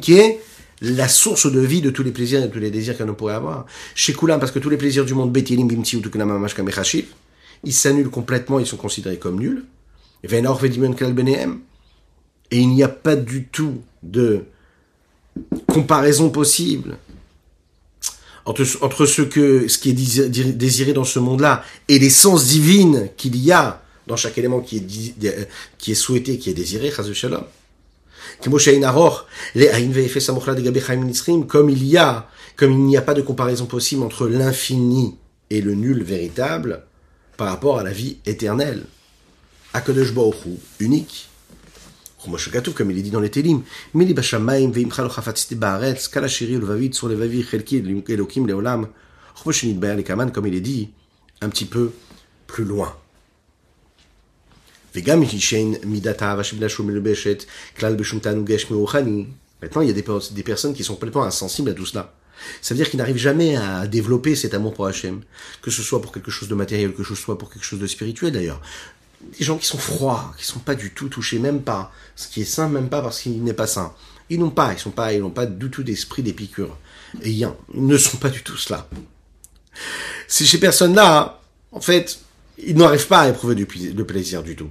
qui 0.00 0.14
est 0.14 0.40
la 0.82 1.08
source 1.08 1.50
de 1.50 1.60
vie 1.60 1.80
de 1.80 1.90
tous 1.90 2.02
les 2.02 2.10
plaisirs 2.10 2.42
et 2.42 2.48
de 2.48 2.52
tous 2.52 2.58
les 2.58 2.70
désirs 2.70 2.96
qu'on 2.96 3.14
pourrait 3.14 3.34
avoir. 3.34 3.66
Chez 3.94 4.14
parce 4.14 4.50
que 4.50 4.58
tous 4.58 4.70
les 4.70 4.76
plaisirs 4.76 5.04
du 5.04 5.14
monde, 5.14 5.32
Bimti 5.32 5.56
ou 5.96 6.02
ils 7.62 7.72
s'annulent 7.74 8.10
complètement, 8.10 8.58
ils 8.58 8.66
sont 8.66 8.78
considérés 8.78 9.18
comme 9.18 9.38
nuls. 9.38 9.64
Et 10.22 10.28
il 12.50 12.68
n'y 12.68 12.82
a 12.82 12.88
pas 12.88 13.16
du 13.16 13.46
tout 13.46 13.82
de 14.02 14.44
comparaison 15.66 16.30
possible 16.30 16.96
entre, 18.44 18.64
ce, 18.64 19.22
que, 19.22 19.68
ce 19.68 19.78
qui 19.78 19.90
est 19.90 20.52
désiré 20.52 20.92
dans 20.92 21.04
ce 21.04 21.18
monde-là 21.18 21.64
et 21.88 21.98
l'essence 21.98 22.46
divine 22.46 23.08
qu'il 23.16 23.36
y 23.36 23.50
a 23.52 23.82
dans 24.06 24.16
chaque 24.16 24.38
élément 24.38 24.60
qui 24.60 24.78
est, 24.78 25.48
qui 25.78 25.92
est 25.92 25.94
souhaité, 25.94 26.38
qui 26.38 26.50
est 26.50 26.54
désiré. 26.54 26.92
Comme 28.40 28.58
il 31.70 31.86
y 31.86 31.96
a, 31.96 32.28
comme 32.56 32.72
il 32.72 32.84
n'y 32.84 32.96
a 32.96 33.02
pas 33.02 33.14
de 33.14 33.22
comparaison 33.22 33.66
possible 33.66 34.02
entre 34.02 34.26
l'infini 34.26 35.14
et 35.50 35.60
le 35.60 35.74
nul 35.74 36.02
véritable 36.02 36.82
par 37.36 37.48
rapport 37.48 37.78
à 37.78 37.84
la 37.84 37.92
vie 37.92 38.16
éternelle. 38.26 38.84
Akadosh 39.72 40.12
unique, 40.80 41.29
Moshe 42.28 42.50
Katouf, 42.50 42.74
comme 42.74 42.90
il 42.90 42.98
est 42.98 43.02
dit 43.02 43.10
dans 43.10 43.20
les 43.20 43.30
Télim, 43.30 43.62
Mili 43.94 44.14
Bashamaim, 44.14 44.70
Veimcha 44.70 45.02
Lochafatzite 45.02 45.58
Baaretz, 45.58 46.08
Kalashiri, 46.08 46.56
Levavit, 46.56 46.92
Sur 46.92 47.08
Levavi, 47.08 47.42
Chelki, 47.42 47.82
Elokim, 48.08 48.46
Leolam, 48.46 48.88
Chmoshenit 49.42 49.74
Baer, 49.74 49.96
Lekaman, 49.96 50.30
comme 50.30 50.46
il 50.46 50.54
est 50.54 50.60
dit 50.60 50.90
un 51.40 51.48
petit 51.48 51.64
peu 51.64 51.92
plus 52.46 52.64
loin. 52.64 52.94
Vegam 54.94 55.22
Hishen, 55.22 55.78
Midata, 55.84 56.34
Vashiblashu, 56.34 56.82
Melubeshet, 56.82 57.38
Klal 57.76 57.96
Beshum 57.96 58.20
Tanugesh, 58.20 58.68
Meuchani. 58.70 59.28
Maintenant, 59.62 59.82
il 59.82 59.88
y 59.88 59.90
a 59.90 59.94
des, 59.94 60.04
des 60.32 60.42
personnes 60.42 60.74
qui 60.74 60.84
sont 60.84 60.94
complètement 60.94 61.22
insensibles 61.22 61.70
à 61.70 61.74
tout 61.74 61.86
cela. 61.86 62.12
Ça 62.62 62.74
veut 62.74 62.78
dire 62.78 62.88
qu'ils 62.88 62.98
n'arrivent 62.98 63.16
jamais 63.16 63.56
à 63.56 63.86
développer 63.86 64.34
cet 64.34 64.54
amour 64.54 64.74
pour 64.74 64.86
Hachem, 64.86 65.22
que 65.62 65.70
ce 65.70 65.82
soit 65.82 66.00
pour 66.00 66.12
quelque 66.12 66.30
chose 66.30 66.48
de 66.48 66.54
matériel, 66.54 66.92
que 66.94 67.04
ce 67.04 67.14
soit 67.14 67.38
pour 67.38 67.50
quelque 67.50 67.64
chose 67.64 67.78
de 67.78 67.86
spirituel 67.86 68.32
d'ailleurs 68.32 68.60
des 69.20 69.44
gens 69.44 69.58
qui 69.58 69.66
sont 69.66 69.78
froids, 69.78 70.34
qui 70.38 70.44
sont 70.44 70.60
pas 70.60 70.74
du 70.74 70.90
tout 70.90 71.08
touchés, 71.08 71.38
même 71.38 71.62
pas 71.62 71.92
ce 72.16 72.28
qui 72.28 72.42
est 72.42 72.44
sain, 72.44 72.68
même 72.68 72.88
pas 72.88 73.02
parce 73.02 73.20
qu'il 73.20 73.42
n'est 73.42 73.52
pas 73.52 73.66
sain. 73.66 73.92
Ils 74.28 74.38
n'ont 74.38 74.50
pas, 74.50 74.72
ils 74.72 74.78
sont 74.78 74.90
pas, 74.90 75.12
ils 75.12 75.20
n'ont 75.20 75.30
pas 75.30 75.46
du 75.46 75.70
tout 75.70 75.82
d'esprit 75.82 76.22
d'épicure. 76.22 76.76
Et 77.22 77.30
ils 77.30 77.48
ne 77.74 77.96
sont 77.96 78.16
pas 78.16 78.28
du 78.28 78.42
tout 78.42 78.56
cela. 78.56 78.88
C'est 80.28 80.46
ces 80.46 80.60
personnes-là, 80.60 81.40
en 81.72 81.80
fait, 81.80 82.20
ils 82.58 82.76
n'arrivent 82.76 83.06
pas 83.06 83.20
à 83.20 83.28
éprouver 83.28 83.54
du, 83.54 83.66
plaisir 83.66 84.42
du 84.42 84.56
tout. 84.56 84.70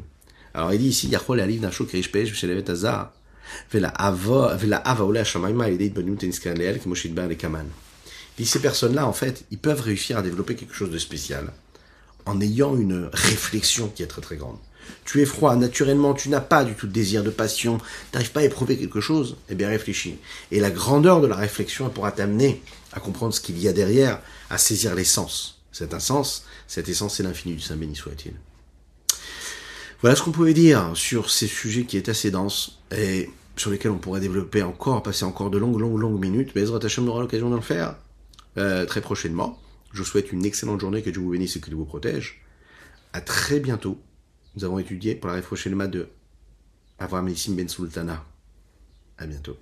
Alors 0.54 0.74
il 0.74 0.80
dit 0.80 0.88
ici, 0.88 1.08
Yachol 1.08 1.41
aliv 1.41 1.62
nasho 1.62 1.86
kirishpesh 1.86 2.32
v'shelevet 2.32 2.70
azar, 2.70 3.12
v'la 3.72 3.89
ava 3.89 5.04
ola 5.04 5.24
shamayma 5.24 5.70
ideit 5.70 5.89
benut 5.89 6.24
eniskal 6.24 6.80
qui 6.80 6.88
moshid 6.88 7.14
bar 7.14 7.28
kaman. 7.38 7.68
Il 8.38 8.43
dit 8.43 8.50
ces 8.50 8.60
personnes-là, 8.60 9.06
en 9.06 9.14
fait, 9.14 9.45
ils 9.52 9.58
peuvent 9.58 9.82
réussir 9.82 10.18
à 10.18 10.22
développer 10.22 10.56
quelque 10.56 10.74
chose 10.74 10.91
de 10.91 10.97
spécial 10.97 11.52
en 12.30 12.40
ayant 12.42 12.78
une 12.78 13.10
réflexion 13.12 13.90
qui 13.90 14.04
est 14.04 14.08
très 14.08 14.22
très 14.22 14.38
grande. 14.38 14.58
Tu 15.06 15.22
es 15.22 15.26
froid, 15.26 15.56
naturellement, 15.56 16.14
tu 16.14 16.30
n'as 16.30 16.42
pas 16.42 16.64
du 16.64 16.74
tout 16.74 16.88
de 16.88 16.92
désir, 16.92 17.24
de 17.24 17.30
passion, 17.30 17.78
tu 17.78 17.84
n'arrives 18.14 18.32
pas 18.32 18.42
à 18.42 18.44
éprouver 18.44 18.78
quelque 18.78 19.02
chose, 19.02 19.38
eh 19.50 19.56
bien 19.56 19.68
réfléchis. 19.68 20.18
Et 20.52 20.60
la 20.60 20.70
grandeur 20.70 21.22
de 21.22 21.28
la 21.28 21.36
réflexion 21.36 21.90
pourra 21.90 22.12
t'amener 22.12 22.62
à 22.94 23.00
comprendre 23.00 23.34
ce 23.34 23.42
qu'il 23.42 23.60
y 23.60 23.68
a 23.68 23.74
derrière, 23.74 24.22
à 24.50 24.58
saisir 24.58 24.96
l'essence. 24.96 25.62
C'est 25.72 25.94
un 25.94 26.00
sens, 26.00 26.46
cette 26.68 26.90
essence 26.90 27.16
c'est 27.16 27.24
l'infini 27.24 27.56
du 27.56 27.62
Saint 27.62 27.76
béni 27.76 27.96
soit-il. 27.96 28.34
Voilà 30.02 30.16
ce 30.16 30.22
qu'on 30.22 30.32
pouvait 30.32 30.54
dire 30.54 30.92
sur 30.94 31.30
ces 31.30 31.48
sujets 31.48 31.84
qui 31.84 31.98
est 31.98 32.10
assez 32.10 32.32
denses 32.32 32.80
et 32.96 33.30
sur 33.58 33.72
lesquels 33.72 33.92
on 33.92 33.98
pourrait 33.98 34.22
développer 34.22 34.64
encore, 34.64 35.04
passer 35.04 35.26
encore 35.26 35.50
de 35.50 35.58
longues, 35.58 35.80
longues, 35.80 36.00
longues 36.00 36.22
minutes. 36.22 36.52
Mais 36.56 36.62
Ezra 36.62 36.80
Hashem 36.82 37.08
aura 37.10 37.22
l'occasion 37.22 37.50
de 37.50 37.56
le 37.56 37.62
faire 37.62 37.96
euh, 38.58 38.86
très 38.86 39.02
prochainement. 39.02 39.60
Je 39.92 40.00
vous 40.00 40.06
souhaite 40.06 40.32
une 40.32 40.46
excellente 40.46 40.82
journée, 40.82 41.02
que 41.02 41.10
Dieu 41.10 41.22
vous 41.22 41.32
bénisse 41.32 41.56
et 41.56 41.60
que 41.60 41.68
Dieu 41.68 41.76
vous 41.76 41.86
protège. 41.86 42.42
À 43.14 43.22
très 43.22 43.60
bientôt. 43.60 44.00
Nous 44.56 44.64
avons 44.64 44.80
étudié 44.80 45.16
pour 45.16 45.30
la 45.30 45.42
prochaine 45.42 45.78
de 45.90 46.10
Avraham 47.00 47.28
Nissim 47.28 47.56
Ben 47.56 47.68
Sultana. 47.68 48.26
À 49.18 49.26
bientôt. 49.26 49.58